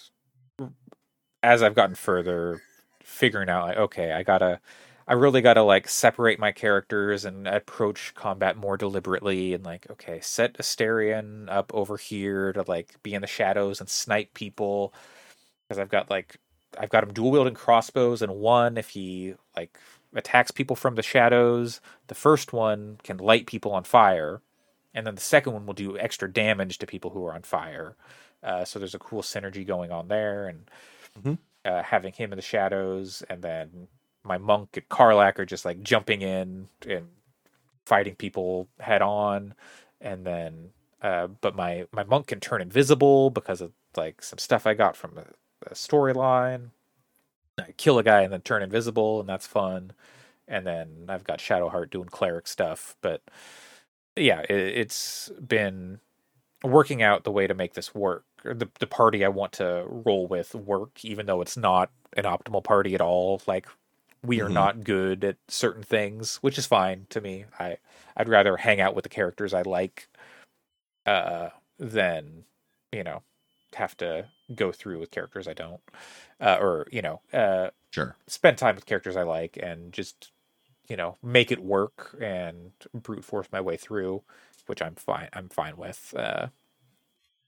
[1.42, 2.62] as I've gotten further,
[3.02, 4.60] figuring out like okay I gotta
[5.08, 9.88] I really got to like separate my characters and approach combat more deliberately and like
[9.90, 14.92] okay, set Astarion up over here to like be in the shadows and snipe people.
[15.68, 16.38] Because I've got like
[16.78, 19.78] I've got him dual wielding crossbows and one if he like
[20.14, 24.42] attacks people from the shadows, the first one can light people on fire
[24.96, 27.96] and then the second one will do extra damage to people who are on fire.
[28.44, 30.70] Uh, so there's a cool synergy going on there and
[31.18, 31.38] Mhm.
[31.64, 33.88] uh, having him in the shadows and then
[34.24, 37.08] my monk and Karlach are just like jumping in and
[37.86, 39.54] fighting people head on,
[40.00, 40.70] and then
[41.02, 44.96] uh, but my my monk can turn invisible because of like some stuff I got
[44.96, 45.24] from a,
[45.70, 46.70] a storyline.
[47.58, 49.92] I kill a guy and then turn invisible, and that's fun.
[50.48, 53.22] And then I've got Shadowheart doing cleric stuff, but
[54.16, 56.00] yeah, it, it's been
[56.64, 58.24] working out the way to make this work.
[58.44, 62.64] The the party I want to roll with work, even though it's not an optimal
[62.64, 63.42] party at all.
[63.46, 63.68] Like
[64.24, 64.50] we are Mhm.
[64.50, 67.46] not good at certain things, which is fine to me.
[67.58, 67.78] I
[68.16, 70.08] I'd rather hang out with the characters I like
[71.06, 72.44] uh than,
[72.92, 73.22] you know,
[73.74, 75.80] have to go through with characters I don't.
[76.40, 80.32] Uh, or, you know, uh sure spend time with characters I like and just,
[80.88, 84.22] you know, make it work and brute force my way through,
[84.66, 86.14] which I'm fine I'm fine with.
[86.16, 86.48] Uh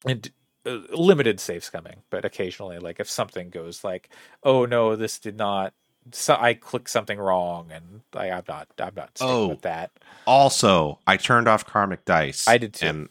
[0.07, 0.31] and
[0.67, 4.09] uh, limited saves coming, but occasionally like if something goes like,
[4.43, 5.75] "Oh no, this did not
[6.13, 9.49] so I clicked something wrong and I, I'm not I'm not Oh.
[9.49, 9.91] with that.
[10.27, 12.87] also i turned off karmic dice I did too.
[12.87, 13.09] and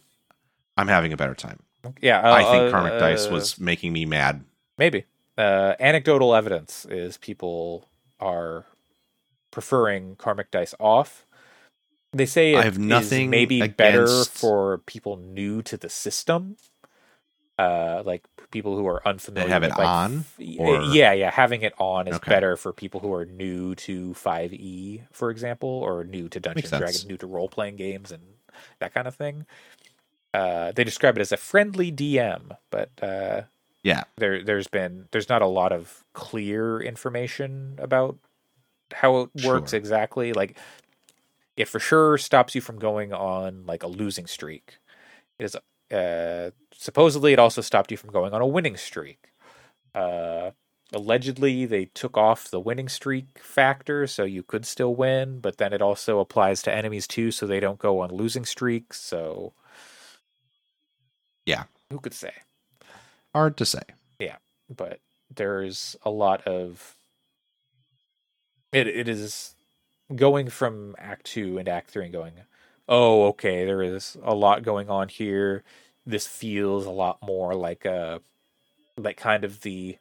[0.77, 1.59] i'm having a better time
[2.01, 4.43] Yeah, i uh, think karmic uh, dice was making me mad
[4.79, 5.05] maybe
[5.37, 7.87] uh, anecdotal evidence is people
[8.19, 8.65] are
[9.51, 11.25] preferring karmic dice off.
[12.13, 16.55] They say I it have is nothing maybe better for people new to the system,
[17.59, 19.49] uh, like people who are unfamiliar.
[19.49, 20.25] have it with, like, on,
[20.57, 22.29] or- Yeah, yeah, having it on is Okay.
[22.29, 26.71] better for people who are new to Five E, for example, or new to Dungeons
[26.71, 26.79] and.
[26.81, 28.23] Dragons, new to role playing games, and
[28.79, 29.45] that kind of thing.
[30.33, 33.41] Uh, they describe it as a friendly DM, but uh,
[33.83, 34.03] Yeah.
[34.17, 38.17] there there's been there's not a lot of clear information about
[38.93, 39.77] how it works Sure.
[39.77, 40.33] exactly.
[40.33, 40.57] Like
[41.55, 44.77] it for sure stops you from going on like a losing streak.
[45.39, 45.55] It is
[45.95, 49.29] uh supposedly it also stopped you from going on a winning streak.
[49.95, 50.51] Uh
[50.93, 55.73] allegedly they took off the winning streak factor so you could still win, but then
[55.73, 59.53] it also applies to enemies too so they don't go on losing streaks, so
[61.45, 61.63] Yeah.
[61.89, 62.33] Who could say?
[63.33, 63.83] Hard to say.
[64.19, 64.37] Yeah,
[64.69, 64.99] but
[65.33, 66.96] there's a lot of
[68.71, 69.55] it it is
[70.15, 72.33] going from act 2 and act 3 and going
[72.89, 75.63] oh okay there is a lot going on here
[76.05, 78.21] this feels a lot more like a
[78.97, 79.97] like kind of the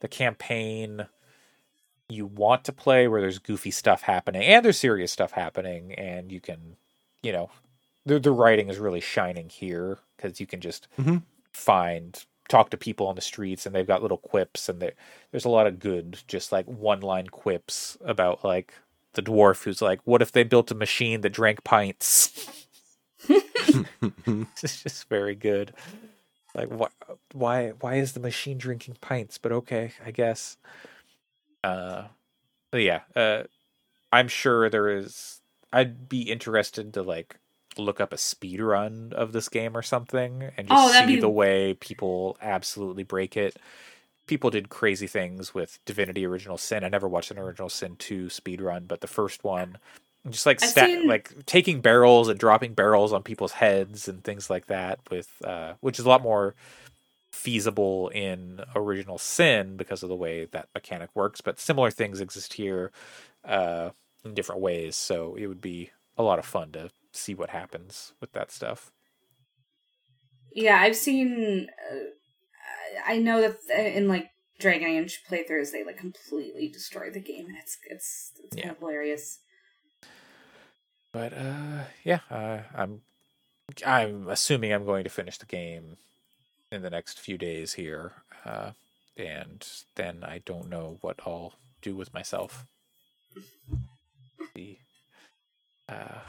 [0.00, 1.06] the campaign
[2.08, 6.32] you want to play where there's goofy stuff happening and there's serious stuff happening and
[6.32, 6.76] you can
[7.22, 7.50] you know
[8.06, 11.22] the the writing is really shining here cuz you can just Mhm.
[11.52, 14.80] find talk to people on the streets and they've got little quips and
[15.30, 18.74] there's a lot of good just like one line quips about like
[19.14, 22.66] the dwarf who's like what if they built a machine that drank pints?
[24.62, 25.72] It's just very good.
[26.54, 26.88] Like why
[27.32, 29.38] why why is the machine drinking pints?
[29.38, 30.56] But okay i guess.
[31.62, 32.04] Uh
[32.70, 33.42] but yeah uh
[34.12, 35.40] i'm sure there is
[35.72, 37.36] i'd be interested to like
[37.78, 41.20] look up a speed run of this game or something and just Oh, see be-
[41.20, 43.56] the way people absolutely break it.
[44.26, 46.84] People did crazy things with divinity original sin.
[46.84, 49.78] I never watched an original sin 2 speed run but the first one
[50.28, 54.50] just like sta- seen- like taking barrels and dropping barrels on people's heads and things
[54.50, 56.54] like that with uh which is a lot more
[57.32, 62.54] feasible in original sin because of the way that mechanic works but similar things exist
[62.54, 62.90] here
[63.44, 63.90] uh
[64.24, 64.96] in different ways.
[64.96, 68.92] So it would be a lot of fun to see what happens with that stuff
[70.52, 71.68] Yeah, I've seen.
[71.90, 71.96] Uh,
[73.06, 73.58] I know that
[73.96, 78.56] in like Dragon Age playthroughs, they like completely destroy the game, and it's it's it's
[78.56, 78.62] Yeah.
[78.64, 79.38] kind of hilarious.
[81.12, 83.00] but uh yeah uh, i'm
[83.86, 85.96] i'm assuming i'm going to finish the game
[86.72, 88.12] in the next few days here
[88.44, 88.72] uh
[89.16, 89.66] and
[89.96, 92.66] then i don't know what i'll do with myself
[94.54, 94.76] the
[95.88, 96.20] uh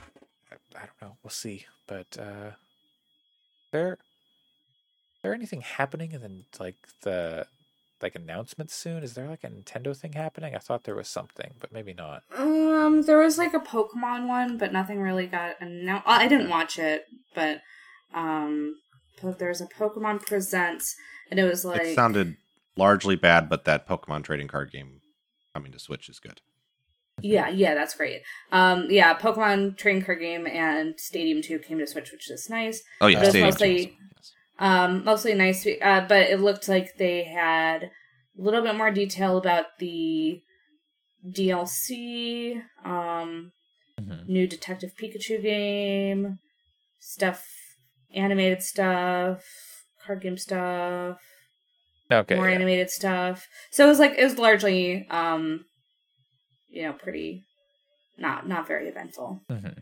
[0.75, 2.51] I, I don't know we'll see but uh
[3.71, 3.97] there
[5.23, 7.47] there anything happening in the like the
[8.01, 11.51] like announcements soon is there like a nintendo thing happening i thought there was something
[11.59, 16.07] but maybe not Um, there was like a Pokemon one, but nothing really got announced.
[16.07, 17.05] I didn't watch it,
[17.35, 17.61] but
[18.13, 18.75] um,
[19.21, 20.95] but there's a Pokemon Presents,
[21.29, 22.37] and it was like it sounded
[22.77, 25.01] largely bad, but that Pokemon trading card game
[25.53, 26.39] coming to Switch is good.
[27.21, 28.21] Yeah, yeah, that's great.
[28.51, 32.81] Um, yeah, Pokemon trading card game and Stadium Two came to Switch, which is nice.
[33.01, 33.91] Oh yeah, But Stadium mostly- Two.
[34.15, 34.31] Yes.
[34.59, 37.89] Um, mostly nice, uh, but it looked like they had a
[38.41, 40.41] little bit more detail about the
[41.27, 43.51] DLC, um,
[43.99, 44.31] mm-hmm.
[44.31, 46.39] new Detective Pikachu game,
[46.99, 47.45] stuff,
[48.13, 49.43] animated stuff,
[50.05, 51.17] card game stuff,
[52.11, 52.55] okay more yeah.
[52.55, 53.47] animated stuff.
[53.71, 55.65] So it was like it was largely, um,
[56.69, 57.43] you know, pretty
[58.17, 59.41] not not very eventful.
[59.49, 59.81] Mhm.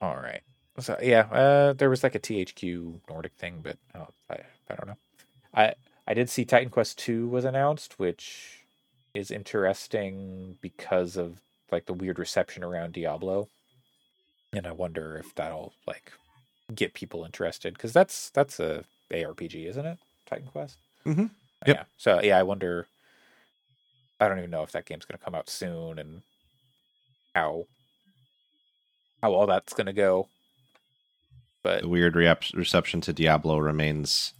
[0.00, 0.42] All right.
[0.80, 4.38] So yeah, uh, there was like a THQ Nordic thing, but oh, I
[4.68, 4.96] I don't know.
[5.54, 5.74] I
[6.06, 8.60] I did see Titan Quest two was announced, which
[9.14, 11.40] is interesting because of
[11.70, 13.48] like the weird reception around Diablo,
[14.52, 16.12] and I wonder if that'll like
[16.74, 19.98] get people interested because that's that's a ARPG, isn't it?
[20.26, 20.76] Titan Quest.
[21.06, 21.30] Mhm.
[21.66, 21.76] Yep.
[21.76, 21.84] Yeah.
[21.98, 22.86] So yeah, I wonder.
[24.24, 26.22] I don't even know if that game's going to come out soon and
[27.34, 27.66] how
[29.22, 30.28] how all that's going to go.
[31.62, 34.32] But The weird reap- reception to Diablo remains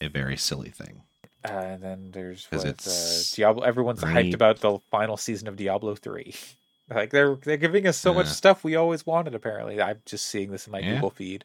[0.00, 1.02] a very silly thing.
[1.44, 3.62] uh, and then there's what, it's uh, Diablo.
[3.64, 6.34] Everyone's hyped about the final season of Diablo three.
[6.90, 9.34] like they're they're giving us so much stuff we always wanted.
[9.34, 10.94] Apparently, I'm just seeing this in my Yeah.
[10.94, 11.44] Google feed.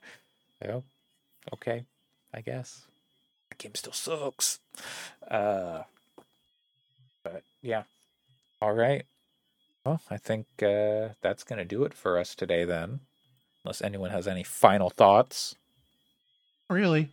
[0.68, 0.84] Oh,
[1.54, 1.86] okay,
[2.34, 2.82] I guess
[3.50, 4.60] the game still sucks.
[5.30, 5.84] Uh,
[7.62, 7.84] yeah,
[8.62, 9.06] all right.
[9.86, 13.00] Well, I think uh, that's gonna do it for us today then.
[13.64, 15.56] Unless anyone has any final thoughts.
[16.70, 17.10] Really?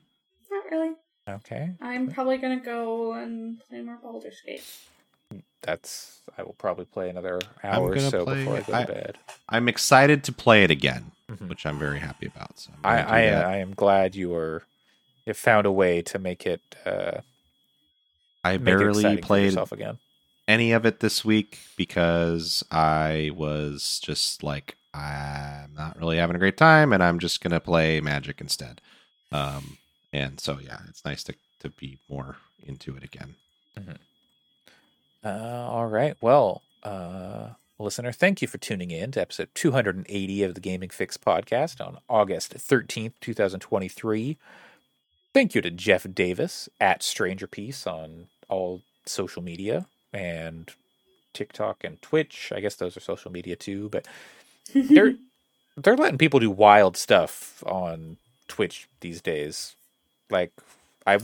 [0.50, 0.94] Not really.
[1.28, 1.70] Okay.
[1.80, 4.64] I'm probably gonna go and play more Baldur's Gate.
[5.62, 8.92] that's I will probably play another hour or so play- before I go I- to
[8.92, 9.18] bed.
[9.48, 11.48] I'm excited to play it again, Mhm.
[11.48, 12.58] which I'm very happy about.
[12.58, 13.44] So I'm I I, that.
[13.46, 14.62] I am glad you were
[15.26, 17.20] you found a way to make it uh,
[18.44, 19.98] I make it barely played yourself again.
[20.48, 26.40] Any of it this week because I was just like, I'm not really having a
[26.40, 28.80] great time, and I'm just gonna play Magic instead.
[29.30, 29.76] Um,
[30.12, 33.34] and so yeah, it's nice to to be more into it again.
[35.24, 36.16] Uh, all right.
[36.20, 41.18] Well, uh, listener, thank you for tuning in to episode 280 of the Gaming Fyx
[41.18, 44.38] podcast on August 13th, 2023.
[45.34, 50.70] Thank you to Jeff Davis at Stranger Peace on all social media and
[51.32, 52.52] TikTok and Twitch.
[52.54, 54.06] I guess those are social media too, but
[54.72, 54.94] mm-hmm.
[54.94, 55.14] they're
[55.76, 58.16] they're letting people do wild stuff on
[58.48, 59.74] Twitch these days.
[60.30, 60.52] Like
[61.06, 61.18] I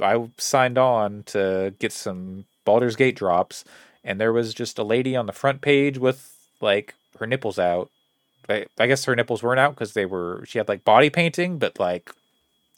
[0.00, 3.64] I signed on to get some Baldur's Gate drops,
[4.04, 7.90] and there was just a lady on the front page with like her nipples out.
[8.48, 11.58] I, I guess her nipples weren't out because they were she had like body painting,
[11.58, 12.10] but like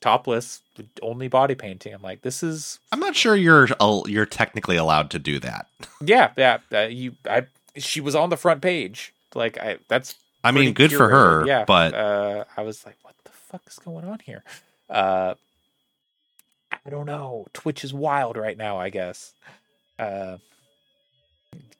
[0.00, 0.62] topless,
[1.02, 1.92] only body painting.
[1.94, 3.68] I'm like, this is I'm not sure you're
[4.06, 5.66] you're technically allowed to do that.
[6.04, 6.58] yeah, yeah.
[6.72, 7.46] Uh, you, I,
[7.76, 9.12] she was on the front page.
[9.34, 13.14] Like I, that's I mean, good for her, Yeah, but uh, I was like, what
[13.24, 14.42] the fuck is going on here?
[14.88, 15.34] Uh,
[16.84, 17.46] I don't know.
[17.52, 18.78] Twitch is wild right now.
[18.78, 19.32] I guess.
[19.98, 20.38] Uh,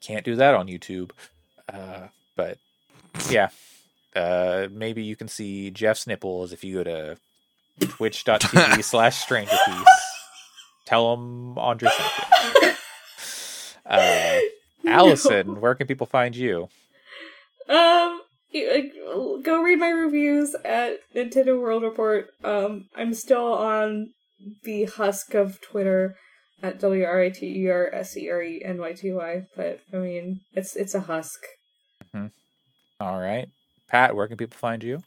[0.01, 1.11] can't do that on YouTube.
[1.73, 2.59] Uh, but
[3.29, 3.49] yeah,
[4.15, 7.17] uh, maybe you can see Jeff's nipples if you go to
[7.81, 9.85] twitch.tv slash stranger peace.
[10.86, 12.11] Tell him Andre sent
[12.62, 12.73] you.
[13.86, 14.39] Uh,
[14.86, 16.69] Allyson, where can people find you?
[17.69, 18.20] Um,
[18.52, 22.28] go read my reviews at Nintendo World Report.
[22.44, 24.11] Um, I'm still on
[24.65, 26.16] the husk of Twitter
[26.62, 29.43] at W R I T E R S E R E N Y T Y.
[29.57, 31.40] But I mean, it's it's a husk.
[33.01, 33.48] All right.
[33.89, 35.02] Pat, where can people find you?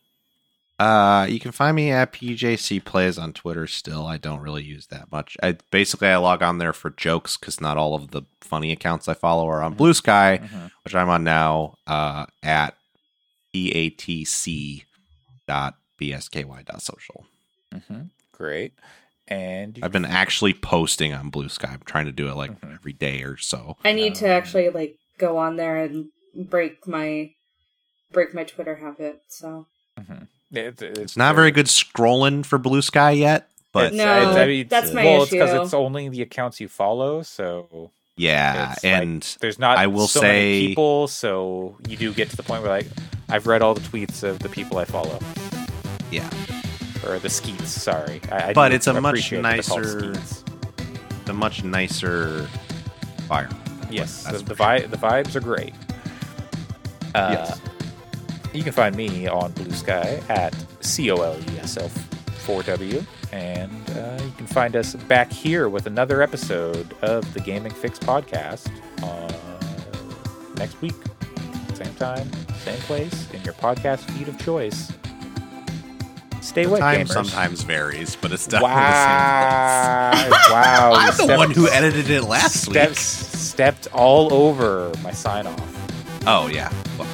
[0.80, 3.68] Uh, you can find me at PJC Plays on Twitter.
[3.68, 5.38] Still, I don't really use that much.
[5.42, 9.08] I basically I log on there for jokes because not all of the funny accounts
[9.08, 10.72] I follow are on Blue Sky, Mhm.
[10.84, 11.76] which I'm on now.
[11.88, 12.76] Uh, at
[13.54, 14.84] batc
[15.48, 17.26] dot bsky dot social.
[17.74, 18.02] Mm-hmm.
[18.32, 18.74] Great.
[19.28, 21.70] And I've been actually posting on Blue Sky.
[21.74, 22.74] I'm trying to do it like Mhm.
[22.74, 23.78] every day or so.
[23.86, 27.32] I need to Um, actually like go on there and break my
[28.12, 29.22] break my Twitter habit.
[29.30, 29.66] So
[30.00, 30.28] Mhm.
[30.54, 34.36] It- it's, It's not very good scrolling for Blue Sky yet, but It's- No, it's-
[34.38, 37.90] I mean, that's it's- my well, it's because it's only the accounts you follow, so
[38.16, 39.78] yeah, It's like- and there's not.
[39.78, 40.28] I will so say-
[40.62, 42.88] many people, so you do get to the point where like
[43.30, 45.18] I've read all the tweets of the people I follow,
[46.12, 46.30] yeah,
[47.08, 47.70] or the skeets.
[47.70, 50.44] Sorry, I, I But it's a much appreciate that they're called nicer- skeets.
[51.26, 52.48] the much nicer
[53.28, 53.50] fire.
[53.90, 55.74] Yes, the, the, for vi- the vibes are great.
[57.16, 57.62] Uh, Yes.
[58.54, 61.90] You can find me on Blue Sky at C O L E S L
[62.46, 63.06] 4W.
[63.32, 67.98] And uh, you can find us back here with another episode of the Gaming Fyx
[68.00, 68.70] podcast
[69.02, 70.94] uh, next week.
[71.74, 74.92] Same time, same place, in your podcast feed of choice.
[76.42, 77.14] Stay The wet, time gamers.
[77.14, 80.32] sometimes varies, but it's definitely the same.
[80.32, 80.50] Wow!
[80.52, 80.94] wow!
[80.94, 82.98] I'm the stepped- one who edited it last stepped, week.
[83.00, 86.24] stepped all over my sign off.
[86.28, 86.72] Oh yeah.
[87.00, 87.08] Well,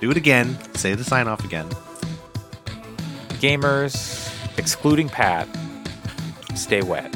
[0.00, 0.58] do it again.
[0.74, 1.68] Say the sign off again.
[3.40, 5.48] Gamers, excluding Pat,
[6.54, 7.14] stay wet.